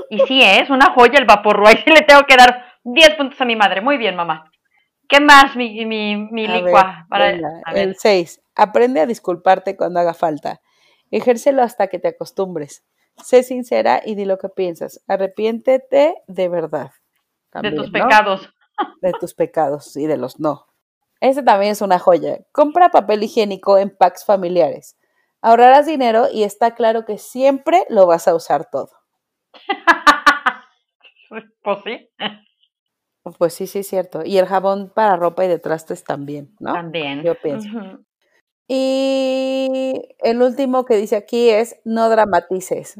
Y 0.09 0.19
sí, 0.21 0.41
¿eh? 0.41 0.61
es 0.61 0.69
una 0.69 0.93
joya 0.93 1.19
el 1.19 1.25
vaporru. 1.25 1.67
Ahí 1.67 1.77
sí 1.83 1.91
le 1.91 2.01
tengo 2.01 2.23
que 2.23 2.35
dar 2.35 2.65
10 2.83 3.15
puntos 3.15 3.39
a 3.39 3.45
mi 3.45 3.55
madre. 3.55 3.81
Muy 3.81 3.97
bien, 3.97 4.15
mamá. 4.15 4.51
¿Qué 5.07 5.19
más, 5.19 5.55
mi, 5.55 5.85
mi, 5.85 6.15
mi 6.15 6.47
ver, 6.47 6.63
licua? 6.63 7.05
Para, 7.09 7.31
venga, 7.33 7.61
el 7.73 7.95
6. 7.97 8.41
Aprende 8.55 8.99
a 8.99 9.05
disculparte 9.05 9.77
cuando 9.77 9.99
haga 9.99 10.13
falta. 10.13 10.59
Ejércelo 11.11 11.61
hasta 11.61 11.87
que 11.87 11.99
te 11.99 12.09
acostumbres. 12.09 12.83
Sé 13.23 13.43
sincera 13.43 14.01
y 14.03 14.15
di 14.15 14.25
lo 14.25 14.37
que 14.37 14.49
piensas. 14.49 15.03
Arrepiéntete 15.07 16.15
de 16.27 16.49
verdad. 16.49 16.91
de 17.61 17.71
tus 17.71 17.87
¿no? 17.87 17.93
pecados. 17.93 18.53
De 19.01 19.13
tus 19.19 19.33
pecados 19.33 19.95
y 19.95 20.07
de 20.07 20.17
los 20.17 20.39
no. 20.39 20.67
Este 21.19 21.43
también 21.43 21.71
es 21.71 21.81
una 21.81 21.99
joya. 21.99 22.39
Compra 22.51 22.89
papel 22.89 23.23
higiénico 23.23 23.77
en 23.77 23.95
packs 23.95 24.25
familiares. 24.25 24.97
Ahorrarás 25.41 25.85
dinero 25.85 26.27
y 26.31 26.43
está 26.43 26.75
claro 26.75 27.05
que 27.05 27.17
siempre 27.17 27.85
lo 27.89 28.05
vas 28.07 28.27
a 28.27 28.35
usar 28.35 28.69
todo. 28.69 28.91
pues 31.63 31.79
sí, 31.83 32.09
Pues 33.37 33.53
sí, 33.53 33.67
sí, 33.67 33.79
es 33.79 33.87
cierto. 33.87 34.23
Y 34.25 34.37
el 34.37 34.45
jabón 34.45 34.91
para 34.93 35.15
ropa 35.15 35.45
y 35.45 35.47
de 35.47 35.59
trastes 35.59 36.03
también, 36.03 36.55
¿no? 36.59 36.73
también. 36.73 37.23
Yo 37.23 37.35
pienso. 37.35 37.69
Y 38.67 40.15
el 40.19 40.41
último 40.41 40.85
que 40.85 40.95
dice 40.95 41.15
aquí 41.15 41.49
es 41.49 41.79
no 41.85 42.09
dramatices. 42.09 42.99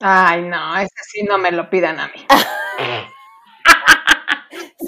Ay, 0.00 0.42
no, 0.42 0.76
ese 0.76 0.90
sí 1.10 1.22
no 1.22 1.38
me 1.38 1.52
lo 1.52 1.70
pidan 1.70 1.98
a 2.00 2.08
mí. 2.08 2.26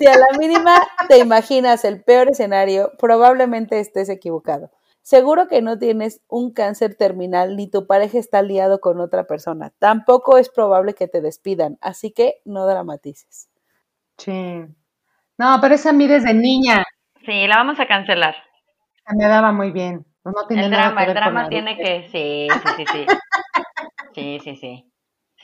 Si 0.05 0.11
a 0.11 0.19
la 0.19 0.39
mínima 0.39 0.75
te 1.09 1.17
imaginas 1.17 1.83
el 1.87 2.05
peor 2.05 2.29
escenario, 2.29 2.93
probablemente 2.99 3.81
estés 3.81 4.11
equivocado. 4.11 4.71
Seguro 5.01 5.49
que 5.49 5.63
no 5.63 5.79
tienes 5.79 6.21
un 6.29 6.53
cáncer 6.53 6.95
terminal 6.95 7.57
ni 7.57 7.71
tu 7.71 7.87
pareja 7.87 8.19
está 8.19 8.43
liado 8.43 8.81
con 8.81 9.01
otra 9.01 9.25
persona. 9.25 9.73
Tampoco 9.79 10.37
es 10.37 10.51
probable 10.51 10.93
que 10.93 11.09
te 11.09 11.23
despidan, 11.23 11.79
así 11.81 12.11
que 12.11 12.43
no 12.45 12.67
dramatices. 12.67 13.49
Sí. 14.19 14.67
No, 15.39 15.59
pero 15.63 15.75
esa 15.75 15.89
a 15.89 15.93
mí 15.95 16.07
desde 16.07 16.35
niña 16.35 16.85
Sí, 17.25 17.47
la 17.47 17.57
vamos 17.57 17.81
a 17.81 17.87
cancelar. 17.87 18.35
me 19.17 19.25
daba 19.25 19.53
muy 19.53 19.71
bien. 19.71 20.05
No 20.23 20.33
El 20.51 20.71
nada 20.71 20.91
drama, 20.91 20.97
que 20.97 21.03
el 21.03 21.15
ver 21.15 21.17
drama 21.17 21.49
tiene 21.49 21.77
que. 21.79 22.09
Sí, 22.13 22.49
sí, 22.53 22.69
sí, 22.77 22.85
sí. 22.93 23.07
Sí, 24.15 24.39
sí, 24.45 24.57
sí. 24.57 24.93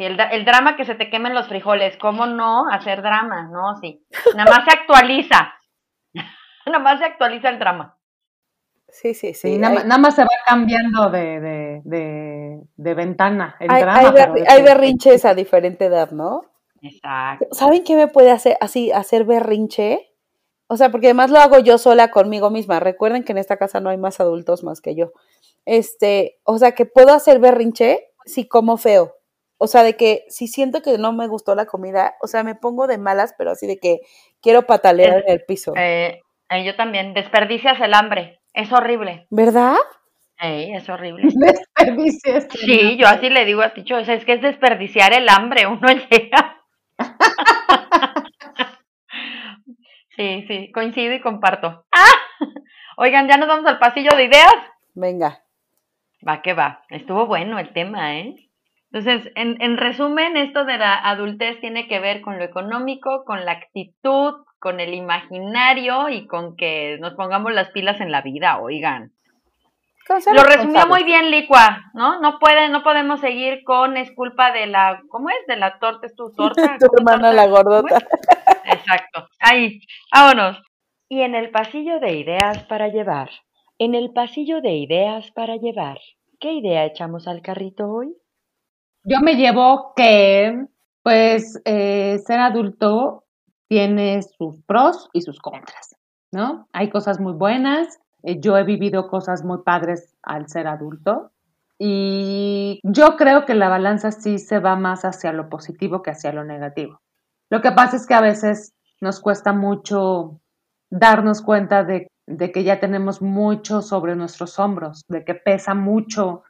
Sí, 0.00 0.06
el, 0.06 0.18
el 0.18 0.46
drama 0.46 0.76
que 0.76 0.86
se 0.86 0.94
te 0.94 1.10
quemen 1.10 1.34
los 1.34 1.46
frijoles. 1.46 1.98
¿Cómo 1.98 2.24
no 2.24 2.66
hacer 2.70 3.02
drama? 3.02 3.50
No, 3.52 3.76
sí. 3.82 4.02
Nada 4.34 4.50
más 4.50 4.64
se 4.64 4.70
actualiza. 4.74 5.52
Nada 6.66 6.78
más 6.78 6.98
se 7.00 7.04
actualiza 7.04 7.50
el 7.50 7.58
drama. 7.58 7.98
Sí, 8.88 9.12
sí, 9.12 9.34
sí. 9.34 9.52
Sí, 9.52 9.58
nada, 9.58 9.84
nada 9.84 9.98
más 9.98 10.14
se 10.14 10.22
va 10.22 10.30
cambiando 10.46 11.10
de, 11.10 11.38
de, 11.40 11.82
de, 11.84 12.60
de 12.76 12.94
ventana 12.94 13.56
el 13.60 13.70
hay, 13.70 13.82
drama. 13.82 13.98
hay 14.00 14.06
berri- 14.06 14.64
berrinches 14.64 15.26
a 15.26 15.34
diferente 15.34 15.84
edad, 15.84 16.10
¿no? 16.12 16.46
Exacto. 16.80 17.46
¿Saben 17.52 17.84
qué 17.84 17.94
me 17.94 18.08
puede 18.08 18.30
hacer 18.30 18.56
así 18.62 18.90
hacer 18.92 19.24
berrinche? 19.24 20.14
O 20.66 20.78
sea, 20.78 20.88
porque 20.90 21.08
además 21.08 21.30
lo 21.30 21.40
hago 21.40 21.58
yo 21.58 21.76
sola 21.76 22.10
conmigo 22.10 22.48
misma. 22.48 22.80
Recuerden 22.80 23.22
que 23.22 23.32
en 23.32 23.38
esta 23.38 23.58
casa 23.58 23.80
no 23.80 23.90
hay 23.90 23.98
más 23.98 24.18
adultos 24.18 24.64
más 24.64 24.80
que 24.80 24.94
yo. 24.96 25.12
Este, 25.66 26.40
o 26.44 26.56
sea, 26.56 26.72
que 26.72 26.86
puedo 26.86 27.12
hacer 27.12 27.38
berrinche 27.38 28.08
si 28.24 28.48
como 28.48 28.78
feo. 28.78 29.14
O 29.62 29.66
sea, 29.66 29.82
de 29.82 29.94
que 29.94 30.24
si 30.28 30.46
siento 30.48 30.80
que 30.80 30.96
no 30.96 31.12
me 31.12 31.26
gustó 31.28 31.54
la 31.54 31.66
comida, 31.66 32.14
o 32.22 32.26
sea, 32.26 32.42
me 32.42 32.54
pongo 32.54 32.86
de 32.86 32.96
malas, 32.96 33.34
pero 33.36 33.50
así 33.50 33.66
de 33.66 33.78
que 33.78 33.98
quiero 34.40 34.62
patalear 34.66 35.18
Es- 35.18 35.24
en 35.26 35.32
el 35.32 35.44
piso. 35.44 35.74
Eh, 35.76 36.22
eh, 36.48 36.64
yo 36.64 36.74
también. 36.76 37.12
Desperdicias 37.12 37.78
el 37.80 37.92
hambre. 37.92 38.40
Es 38.54 38.72
horrible. 38.72 39.26
¿Verdad? 39.28 39.76
Ey, 40.38 40.72
es 40.74 40.88
horrible. 40.88 41.24
Desperdicies. 41.34 42.48
Sí, 42.58 42.96
yo 42.96 43.06
así 43.06 43.28
le 43.28 43.44
digo 43.44 43.60
a 43.60 43.74
Ticho, 43.74 43.96
o 43.96 44.04
sea, 44.04 44.14
es 44.14 44.24
que 44.24 44.32
es 44.32 44.40
desperdiciar 44.42 45.12
el 45.12 45.28
hambre, 45.28 45.66
uno 45.66 45.86
llega. 46.10 46.56
Sí, 50.16 50.44
sí, 50.48 50.72
coincido 50.72 51.14
y 51.14 51.20
comparto. 51.20 51.84
¡Ah! 51.92 52.46
Oigan, 52.96 53.28
ya 53.28 53.36
nos 53.36 53.48
vamos 53.48 53.66
al 53.66 53.78
pasillo 53.78 54.10
de 54.16 54.24
ideas. 54.24 54.54
Venga. 54.94 55.42
Va 56.26 56.42
que 56.42 56.52
va, 56.52 56.82
estuvo 56.90 57.26
bueno 57.26 57.58
el 57.58 57.72
tema, 57.72 58.16
¿eh? 58.18 58.34
Entonces, 58.92 59.32
en, 59.36 59.60
en 59.62 59.76
resumen, 59.76 60.36
esto 60.36 60.64
de 60.64 60.78
la 60.78 60.94
adultez 60.96 61.60
tiene 61.60 61.86
que 61.86 62.00
ver 62.00 62.20
con 62.22 62.38
lo 62.38 62.44
económico, 62.44 63.24
con 63.24 63.44
la 63.44 63.52
actitud, 63.52 64.34
con 64.58 64.80
el 64.80 64.94
imaginario 64.94 66.08
y 66.08 66.26
con 66.26 66.56
que 66.56 66.98
nos 67.00 67.14
pongamos 67.14 67.52
las 67.52 67.70
pilas 67.70 68.00
en 68.00 68.10
la 68.10 68.20
vida, 68.20 68.58
oigan. 68.60 69.12
Lo 70.34 70.42
resumió 70.42 70.88
muy 70.88 71.04
bien 71.04 71.30
Licua, 71.30 71.92
¿no? 71.94 72.20
No 72.20 72.40
puede, 72.40 72.68
no 72.68 72.82
podemos 72.82 73.20
seguir 73.20 73.62
con 73.62 73.96
es 73.96 74.10
culpa 74.12 74.50
de 74.50 74.66
la, 74.66 75.00
¿cómo 75.08 75.30
es? 75.30 75.36
De 75.46 75.56
la 75.56 75.78
torta, 75.78 76.06
es 76.06 76.16
tu 76.16 76.32
torta. 76.36 76.76
Tu 76.80 76.86
¿Cómo 76.88 76.98
hermana 76.98 77.30
torta? 77.30 77.32
la 77.32 77.42
¿Cómo 77.44 77.54
gordota. 77.54 77.98
Exacto. 78.64 79.28
Ahí, 79.38 79.80
vámonos. 80.12 80.60
Y 81.08 81.22
en 81.22 81.34
el 81.36 81.50
pasillo 81.50 82.00
de 82.00 82.12
ideas 82.14 82.64
para 82.64 82.88
llevar, 82.88 83.30
en 83.78 83.94
el 83.94 84.12
pasillo 84.12 84.60
de 84.60 84.72
ideas 84.74 85.30
para 85.30 85.56
llevar, 85.56 85.98
¿qué 86.40 86.52
idea 86.52 86.84
echamos 86.84 87.28
al 87.28 87.40
carrito 87.40 87.88
hoy? 87.88 88.14
Yo 89.04 89.20
me 89.20 89.34
llevo 89.36 89.92
que, 89.96 90.66
pues, 91.02 91.60
eh, 91.64 92.18
ser 92.26 92.40
adulto 92.40 93.24
tiene 93.68 94.20
sus 94.22 94.62
pros 94.66 95.08
y 95.12 95.22
sus 95.22 95.38
contras, 95.40 95.96
¿no? 96.32 96.68
Hay 96.72 96.90
cosas 96.90 97.20
muy 97.20 97.32
buenas. 97.32 97.98
eh, 98.22 98.38
yo 98.40 98.58
he 98.58 98.64
vivido 98.64 99.08
cosas 99.08 99.42
muy 99.44 99.58
padres 99.64 100.14
al 100.22 100.48
ser 100.48 100.66
adulto. 100.66 101.30
Y 101.78 102.80
yo 102.82 103.16
creo 103.16 103.46
que 103.46 103.54
la 103.54 103.70
balanza 103.70 104.12
sí 104.12 104.38
se 104.38 104.58
va 104.58 104.76
más 104.76 105.06
hacia 105.06 105.32
lo 105.32 105.48
positivo 105.48 106.02
que 106.02 106.10
hacia 106.10 106.30
lo 106.32 106.44
negativo. 106.44 107.00
Lo 107.48 107.62
que 107.62 107.72
pasa 107.72 107.96
es 107.96 108.06
que 108.06 108.12
a 108.14 108.20
veces 108.20 108.74
nos 109.00 109.20
cuesta 109.20 109.54
mucho 109.54 110.40
darnos 110.90 111.40
cuenta 111.40 111.84
de, 111.84 112.08
de 112.26 112.52
que 112.52 112.64
ya 112.64 112.80
tenemos 112.80 113.22
mucho 113.22 113.80
sobre 113.80 114.14
nuestros 114.16 114.58
hombros, 114.58 115.04
de 115.08 115.24
que 115.24 115.34
pesa 115.34 115.72
mucho 115.74 116.42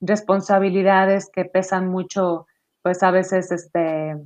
responsabilidades 0.00 1.30
que 1.32 1.44
pesan 1.44 1.88
mucho, 1.88 2.46
pues 2.82 3.02
a 3.02 3.10
veces 3.10 3.50
este, 3.52 4.16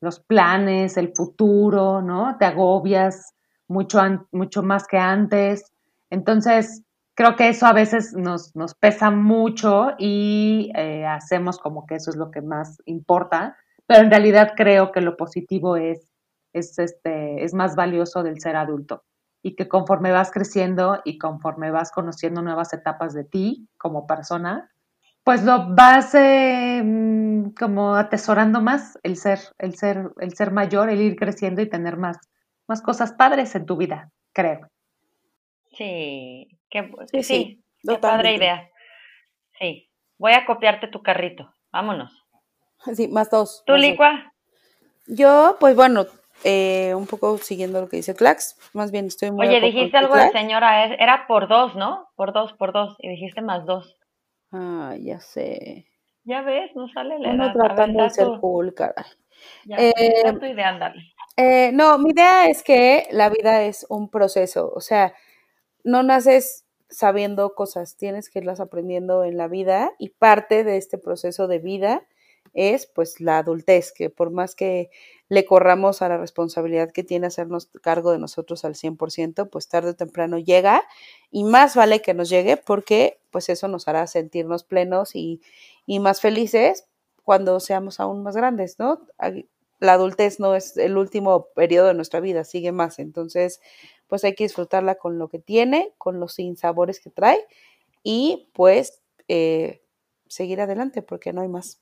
los 0.00 0.20
planes, 0.20 0.96
el 0.96 1.12
futuro, 1.14 2.02
¿no? 2.02 2.36
Te 2.38 2.44
agobias 2.44 3.34
mucho, 3.68 4.00
mucho 4.32 4.62
más 4.62 4.86
que 4.86 4.98
antes. 4.98 5.64
Entonces, 6.10 6.82
creo 7.14 7.34
que 7.34 7.48
eso 7.48 7.66
a 7.66 7.72
veces 7.72 8.12
nos, 8.12 8.54
nos 8.54 8.74
pesa 8.74 9.10
mucho 9.10 9.92
y 9.98 10.70
eh, 10.76 11.06
hacemos 11.06 11.58
como 11.58 11.86
que 11.86 11.96
eso 11.96 12.10
es 12.10 12.16
lo 12.16 12.30
que 12.30 12.42
más 12.42 12.78
importa, 12.84 13.56
pero 13.86 14.02
en 14.02 14.10
realidad 14.10 14.52
creo 14.56 14.92
que 14.92 15.00
lo 15.00 15.16
positivo 15.16 15.76
es, 15.76 16.12
es, 16.52 16.78
este, 16.78 17.42
es 17.44 17.54
más 17.54 17.74
valioso 17.74 18.22
del 18.22 18.40
ser 18.40 18.56
adulto 18.56 19.02
y 19.42 19.54
que 19.54 19.68
conforme 19.68 20.10
vas 20.10 20.30
creciendo 20.30 21.00
y 21.04 21.18
conforme 21.18 21.70
vas 21.70 21.90
conociendo 21.90 22.42
nuevas 22.42 22.72
etapas 22.72 23.14
de 23.14 23.24
ti 23.24 23.68
como 23.78 24.06
persona, 24.06 24.70
pues 25.26 25.42
lo 25.42 25.74
vas 25.74 26.14
eh, 26.14 26.80
mm, 26.84 27.50
como 27.58 27.96
atesorando 27.96 28.60
más 28.60 28.96
el 29.02 29.16
ser, 29.16 29.40
el 29.58 29.74
ser, 29.74 30.12
el 30.20 30.36
ser 30.36 30.52
mayor, 30.52 30.88
el 30.88 31.00
ir 31.00 31.16
creciendo 31.16 31.60
y 31.60 31.68
tener 31.68 31.96
más, 31.96 32.16
más 32.68 32.80
cosas 32.80 33.12
padres 33.12 33.52
en 33.56 33.66
tu 33.66 33.76
vida, 33.76 34.12
creo. 34.32 34.70
Sí, 35.72 36.46
qué, 36.70 36.92
Sí, 37.10 37.24
sí, 37.24 37.24
sí, 37.24 37.64
qué 37.88 37.98
padre 37.98 38.36
idea. 38.36 38.70
Sí, 39.58 39.90
voy 40.16 40.34
a 40.34 40.46
copiarte 40.46 40.86
tu 40.86 41.02
carrito. 41.02 41.52
Vámonos. 41.72 42.24
Sí, 42.94 43.08
más 43.08 43.28
dos. 43.28 43.64
¿Tú, 43.66 43.72
más 43.72 43.82
dos. 43.82 43.90
Licua? 43.90 44.32
Yo, 45.08 45.56
pues 45.58 45.74
bueno, 45.74 46.06
eh, 46.44 46.94
un 46.94 47.08
poco 47.08 47.36
siguiendo 47.38 47.80
lo 47.80 47.88
que 47.88 47.96
dice 47.96 48.14
Clax, 48.14 48.56
más 48.74 48.92
bien 48.92 49.06
estoy 49.06 49.32
muy 49.32 49.48
Oye, 49.48 49.60
dijiste 49.60 49.96
algo 49.96 50.14
de 50.14 50.30
señora, 50.30 50.84
era 50.84 51.26
por 51.26 51.48
dos, 51.48 51.74
¿no? 51.74 52.06
Por 52.14 52.32
dos, 52.32 52.52
por 52.52 52.72
dos, 52.72 52.94
y 53.00 53.08
dijiste 53.08 53.42
más 53.42 53.66
dos. 53.66 53.96
Ah, 54.52 54.94
ya 54.98 55.20
sé. 55.20 55.86
Ya 56.24 56.42
ves, 56.42 56.74
no 56.74 56.88
sale 56.88 57.18
la 57.18 57.30
Uno 57.30 57.44
edad. 57.44 57.54
Ver, 57.54 57.66
tratando 57.66 58.02
de 58.02 58.10
ser 58.10 58.28
cool, 58.40 58.74
caray. 58.74 59.04
ya, 59.64 59.76
Eh, 59.78 60.32
tu 60.38 60.44
idea, 60.46 60.68
ándale. 60.68 61.02
Eh, 61.36 61.70
no, 61.72 61.98
mi 61.98 62.10
idea 62.10 62.48
es 62.48 62.62
que 62.62 63.06
la 63.10 63.28
vida 63.28 63.62
es 63.62 63.86
un 63.90 64.08
proceso, 64.10 64.72
o 64.74 64.80
sea, 64.80 65.12
no 65.84 66.02
naces 66.02 66.64
sabiendo 66.88 67.54
cosas, 67.54 67.96
tienes 67.96 68.30
que 68.30 68.38
irlas 68.38 68.60
aprendiendo 68.60 69.22
en 69.24 69.36
la 69.36 69.46
vida 69.48 69.92
y 69.98 70.10
parte 70.10 70.64
de 70.64 70.78
este 70.78 70.98
proceso 70.98 71.46
de 71.46 71.58
vida 71.58 72.06
es 72.56 72.86
pues 72.86 73.20
la 73.20 73.38
adultez, 73.38 73.92
que 73.92 74.10
por 74.10 74.30
más 74.30 74.54
que 74.56 74.90
le 75.28 75.44
corramos 75.44 76.02
a 76.02 76.08
la 76.08 76.18
responsabilidad 76.18 76.90
que 76.92 77.04
tiene 77.04 77.26
hacernos 77.28 77.66
cargo 77.82 78.12
de 78.12 78.18
nosotros 78.18 78.64
al 78.64 78.74
100%, 78.74 79.50
pues 79.50 79.68
tarde 79.68 79.90
o 79.90 79.94
temprano 79.96 80.38
llega 80.38 80.82
y 81.30 81.44
más 81.44 81.76
vale 81.76 82.00
que 82.02 82.14
nos 82.14 82.28
llegue 82.28 82.56
porque 82.56 83.20
pues 83.30 83.48
eso 83.48 83.68
nos 83.68 83.88
hará 83.88 84.06
sentirnos 84.06 84.64
plenos 84.64 85.14
y, 85.14 85.40
y 85.86 86.00
más 86.00 86.20
felices 86.20 86.86
cuando 87.24 87.60
seamos 87.60 88.00
aún 88.00 88.22
más 88.22 88.36
grandes, 88.36 88.78
¿no? 88.78 89.02
La 89.78 89.92
adultez 89.94 90.40
no 90.40 90.54
es 90.54 90.76
el 90.76 90.96
último 90.96 91.48
periodo 91.54 91.88
de 91.88 91.94
nuestra 91.94 92.20
vida, 92.20 92.44
sigue 92.44 92.72
más, 92.72 92.98
entonces 92.98 93.60
pues 94.06 94.24
hay 94.24 94.34
que 94.34 94.44
disfrutarla 94.44 94.94
con 94.94 95.18
lo 95.18 95.28
que 95.28 95.38
tiene, 95.38 95.92
con 95.98 96.20
los 96.20 96.34
sinsabores 96.34 97.00
que 97.00 97.10
trae 97.10 97.38
y 98.02 98.48
pues 98.54 99.02
eh, 99.28 99.82
seguir 100.28 100.60
adelante 100.60 101.02
porque 101.02 101.32
no 101.32 101.42
hay 101.42 101.48
más. 101.48 101.80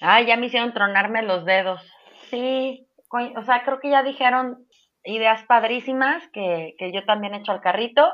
Ay, 0.00 0.26
ya 0.26 0.36
me 0.36 0.46
hicieron 0.46 0.72
tronarme 0.72 1.22
los 1.22 1.44
dedos. 1.44 1.80
Sí, 2.30 2.86
o 3.10 3.42
sea, 3.42 3.62
creo 3.64 3.80
que 3.80 3.90
ya 3.90 4.02
dijeron 4.02 4.66
ideas 5.04 5.42
padrísimas 5.44 6.26
que, 6.32 6.74
que 6.78 6.92
yo 6.92 7.04
también 7.04 7.34
he 7.34 7.38
hecho 7.38 7.52
al 7.52 7.60
carrito. 7.60 8.10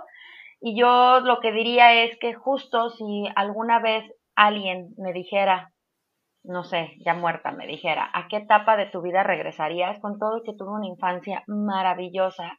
Y 0.60 0.78
yo 0.78 1.20
lo 1.20 1.40
que 1.40 1.52
diría 1.52 2.04
es 2.04 2.18
que 2.18 2.34
justo 2.34 2.90
si 2.90 3.28
alguna 3.36 3.78
vez 3.78 4.04
alguien 4.34 4.94
me 4.96 5.12
dijera, 5.12 5.72
no 6.42 6.64
sé, 6.64 6.96
ya 7.04 7.14
muerta, 7.14 7.52
me 7.52 7.66
dijera, 7.66 8.10
¿a 8.12 8.28
qué 8.28 8.38
etapa 8.38 8.76
de 8.76 8.86
tu 8.86 9.02
vida 9.02 9.22
regresarías? 9.22 10.00
Con 10.00 10.18
todo 10.18 10.42
que 10.44 10.54
tuve 10.56 10.70
una 10.70 10.86
infancia 10.86 11.42
maravillosa, 11.46 12.58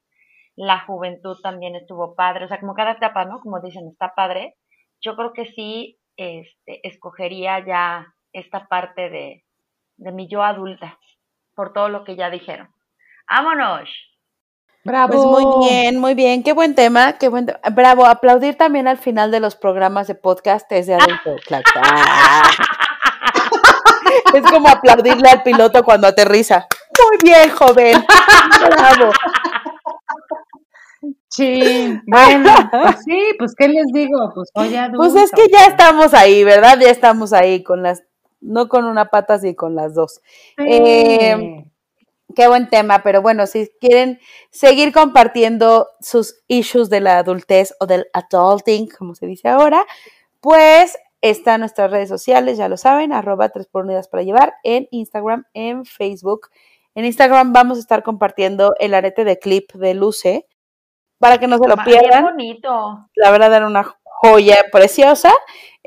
la 0.56 0.80
juventud 0.80 1.38
también 1.42 1.76
estuvo 1.76 2.16
padre, 2.16 2.46
o 2.46 2.48
sea, 2.48 2.60
como 2.60 2.74
cada 2.74 2.94
etapa, 2.94 3.26
¿no? 3.26 3.40
Como 3.40 3.62
dicen, 3.62 3.88
está 3.88 4.14
padre. 4.16 4.56
Yo 5.02 5.16
creo 5.16 5.34
que 5.34 5.46
sí, 5.46 6.00
este, 6.18 6.86
escogería 6.88 7.66
ya 7.66 8.08
esta 8.40 8.68
parte 8.68 9.10
de, 9.10 9.44
de 9.98 10.12
mi 10.12 10.28
yo 10.28 10.44
adulta, 10.44 10.98
por 11.56 11.74
todo 11.74 11.90
lo 11.90 12.04
que 12.04 12.16
ya 12.16 12.30
dijeron. 12.30 12.70
¡Vámonos! 13.30 13.90
Bravo. 14.84 15.14
Pues 15.14 15.26
muy 15.26 15.68
bien, 15.68 16.00
muy 16.00 16.14
bien, 16.14 16.44
qué 16.44 16.54
buen 16.54 16.74
tema, 16.76 17.14
qué 17.14 17.28
buen 17.28 17.46
te- 17.46 17.58
Bravo, 17.72 18.06
aplaudir 18.06 18.56
también 18.56 18.88
al 18.88 18.98
final 18.98 19.32
de 19.32 19.40
los 19.42 19.56
programas 19.56 20.08
de 20.08 20.16
podcast 20.16 20.72
es 20.72 20.88
de 20.88 20.94
adulto. 20.94 21.36
claro. 21.46 21.66
Ah. 21.76 22.44
es 24.34 24.44
como 24.50 24.70
aplaudirle 24.70 25.30
al 25.30 25.44
piloto 25.44 25.84
cuando 25.84 26.08
aterriza. 26.08 26.68
Muy 27.10 27.18
bien, 27.22 27.50
joven. 27.52 28.06
Bravo. 28.70 29.12
Sí, 31.30 32.00
bueno, 32.08 32.70
pues 32.72 33.04
sí, 33.04 33.22
pues 33.38 33.54
qué 33.56 33.68
les 33.68 33.86
digo, 33.94 34.32
pues 34.34 34.50
soy 34.56 34.76
adulto. 34.76 34.98
Pues 34.98 35.16
es 35.24 35.32
que 35.32 35.48
ya 35.52 35.66
estamos 35.66 36.14
ahí, 36.14 36.44
¿verdad? 36.44 36.80
Ya 36.80 36.90
estamos 36.90 37.34
ahí 37.34 37.62
con 37.64 37.84
las, 37.84 38.02
no 38.40 38.68
con 38.68 38.86
una 38.86 39.10
pata, 39.10 39.40
sino 39.40 39.56
con 39.56 39.76
las 39.76 39.94
dos. 39.94 40.22
Sí. 40.58 40.66
Eh, 40.68 41.66
Qué 42.36 42.48
buen 42.48 42.70
tema, 42.70 43.02
pero 43.04 43.22
bueno, 43.22 43.48
si 43.48 43.70
quieren 43.80 44.20
seguir 44.52 44.92
compartiendo 44.92 45.88
sus 46.02 46.44
issues 46.48 46.90
de 46.90 47.00
la 47.00 47.20
adultez 47.20 47.74
o 47.80 47.88
del 47.88 48.08
adulting, 48.14 48.90
como 48.90 49.16
se 49.16 49.26
dice 49.26 49.48
ahora, 49.48 49.86
pues 50.42 50.98
están 51.22 51.62
nuestras 51.62 51.90
redes 51.90 52.10
sociales, 52.10 52.58
ya 52.58 52.68
lo 52.68 52.78
saben, 52.78 53.14
arroba 53.14 53.50
tres 53.50 53.68
por 53.68 53.86
unidas 53.86 54.08
para 54.10 54.24
llevar, 54.24 54.54
en 54.64 54.88
Instagram, 54.92 55.46
en 55.54 55.86
Facebook. 55.86 56.50
En 56.96 57.06
Instagram 57.06 57.54
vamos 57.54 57.78
a 57.78 57.82
estar 57.82 58.04
compartiendo 58.04 58.76
el 58.80 58.94
arete 58.94 59.24
de 59.24 59.40
clip 59.40 59.72
de 59.74 59.94
Luce 59.94 60.46
para 61.20 61.40
que 61.40 61.48
no 61.48 61.58
se 61.58 61.68
lo 61.68 61.76
Qué 61.78 61.84
pierdan. 61.86 62.24
bonito. 62.24 63.10
La 63.16 63.32
verdad 63.32 63.54
era 63.56 63.66
una 63.68 63.98
joya 64.04 64.66
preciosa 64.72 65.34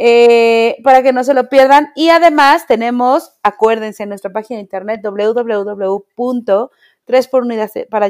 eh, 0.03 0.79
para 0.83 1.03
que 1.03 1.13
no 1.13 1.25
se 1.25 1.35
lo 1.35 1.51
pierdan. 1.51 1.93
Y 1.95 2.09
además 2.09 2.67
tenemos, 2.67 3.35
acuérdense, 3.43 4.05
en 4.05 4.09
nuestra 4.09 4.33
página 4.33 4.57
de 4.57 4.63
internet 4.63 5.03
www.3porunidad 5.05 7.71
para 7.91 8.09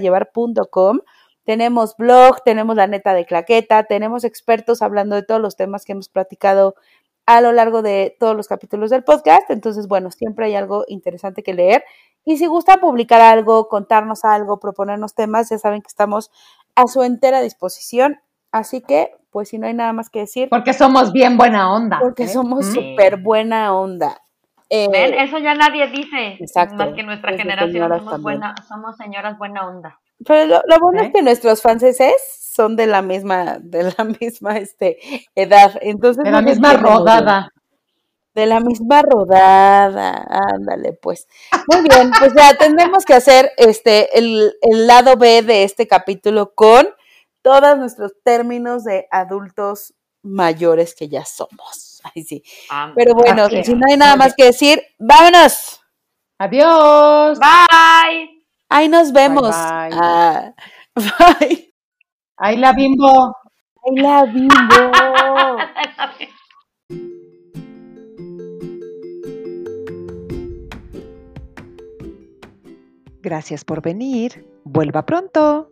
Tenemos 1.44 1.96
blog, 1.96 2.44
tenemos 2.44 2.76
la 2.76 2.86
neta 2.86 3.12
de 3.12 3.26
claqueta, 3.26 3.82
tenemos 3.82 4.22
expertos 4.22 4.82
hablando 4.82 5.16
de 5.16 5.24
todos 5.24 5.40
los 5.40 5.56
temas 5.56 5.84
que 5.84 5.90
hemos 5.90 6.08
platicado 6.08 6.76
a 7.26 7.40
lo 7.40 7.50
largo 7.50 7.82
de 7.82 8.16
todos 8.20 8.36
los 8.36 8.46
capítulos 8.46 8.90
del 8.90 9.02
podcast. 9.02 9.50
Entonces, 9.50 9.88
bueno, 9.88 10.12
siempre 10.12 10.46
hay 10.46 10.54
algo 10.54 10.84
interesante 10.86 11.42
que 11.42 11.54
leer. 11.54 11.82
Y 12.24 12.36
si 12.36 12.46
gustan 12.46 12.78
publicar 12.78 13.20
algo, 13.20 13.66
contarnos 13.66 14.24
algo, 14.24 14.60
proponernos 14.60 15.16
temas, 15.16 15.50
ya 15.50 15.58
saben 15.58 15.82
que 15.82 15.88
estamos 15.88 16.30
a 16.76 16.86
su 16.86 17.02
entera 17.02 17.40
disposición. 17.40 18.20
Así 18.52 18.80
que, 18.80 19.12
pues 19.30 19.48
si 19.50 19.58
no 19.58 19.66
hay 19.66 19.74
nada 19.74 19.92
más 19.92 20.10
que 20.10 20.20
decir, 20.20 20.48
Porque 20.48 20.72
somos 20.72 21.12
bien 21.12 21.36
buena 21.36 21.72
onda. 21.72 21.98
porque 22.00 22.24
¿eh? 22.24 22.28
somos 22.28 22.66
Mm. 22.66 22.72
súper 22.74 23.16
buena 23.18 23.74
onda. 23.74 24.20
Eh, 24.68 24.88
¿Ven? 24.90 25.14
Eso 25.14 25.38
ya 25.38 25.54
nadie 25.54 25.88
dice. 25.88 26.36
Exacto. 26.40 26.76
Más 26.76 26.92
que 26.94 27.02
nuestra 27.02 27.36
generación 27.36 27.88
somos, 27.98 28.22
buena, 28.22 28.54
somos 28.68 28.96
señoras 28.96 29.36
buena 29.38 29.66
onda. 29.66 29.98
Pero 30.26 30.46
lo, 30.46 30.62
lo 30.66 30.78
bueno 30.80 31.02
¿Eh? 31.02 31.06
es 31.06 31.12
que 31.12 31.22
nuestros 31.22 31.60
franceses 31.62 32.14
son 32.54 32.76
de 32.76 32.86
la 32.86 33.02
misma, 33.02 33.58
de 33.60 33.84
la 33.96 34.04
misma 34.20 34.58
este, 34.58 34.98
edad. 35.34 35.72
Entonces 35.80 36.22
De 36.24 36.30
la 36.30 36.40
no 36.40 36.48
misma 36.48 36.74
rodada. 36.74 37.48
De 38.34 38.46
la 38.46 38.60
misma 38.60 39.02
rodada. 39.02 40.24
Ándale, 40.54 40.92
pues. 40.92 41.26
Muy 41.66 41.82
bien, 41.88 42.10
pues 42.18 42.32
ya 42.34 42.54
tendremos 42.54 43.04
que 43.04 43.14
hacer 43.14 43.50
este 43.56 44.16
el, 44.18 44.52
el 44.62 44.86
lado 44.86 45.16
B 45.16 45.42
de 45.42 45.64
este 45.64 45.88
capítulo 45.88 46.52
con 46.54 46.88
todos 47.42 47.78
nuestros 47.78 48.12
términos 48.24 48.84
de 48.84 49.06
adultos 49.10 49.94
mayores 50.22 50.94
que 50.94 51.08
ya 51.08 51.24
somos. 51.24 52.00
Ay, 52.14 52.22
sí. 52.24 52.42
Pero 52.94 53.14
bueno, 53.14 53.48
si 53.48 53.74
no 53.74 53.86
hay 53.88 53.96
nada 53.96 54.16
más 54.16 54.34
que 54.34 54.44
decir, 54.44 54.82
vámonos. 54.98 55.80
Adiós. 56.38 57.38
Bye. 57.38 58.46
Ahí 58.68 58.88
nos 58.88 59.12
vemos. 59.12 59.50
bye. 59.50 59.90
Ah, 59.92 60.54
bye. 60.94 61.74
Ahí 62.36 62.56
la 62.56 62.72
bimbo. 62.72 63.36
Ay, 63.84 63.96
la 63.96 64.24
vivo. 64.24 64.54
Gracias 73.22 73.64
por 73.64 73.82
venir. 73.82 74.46
Vuelva 74.64 75.04
pronto. 75.04 75.70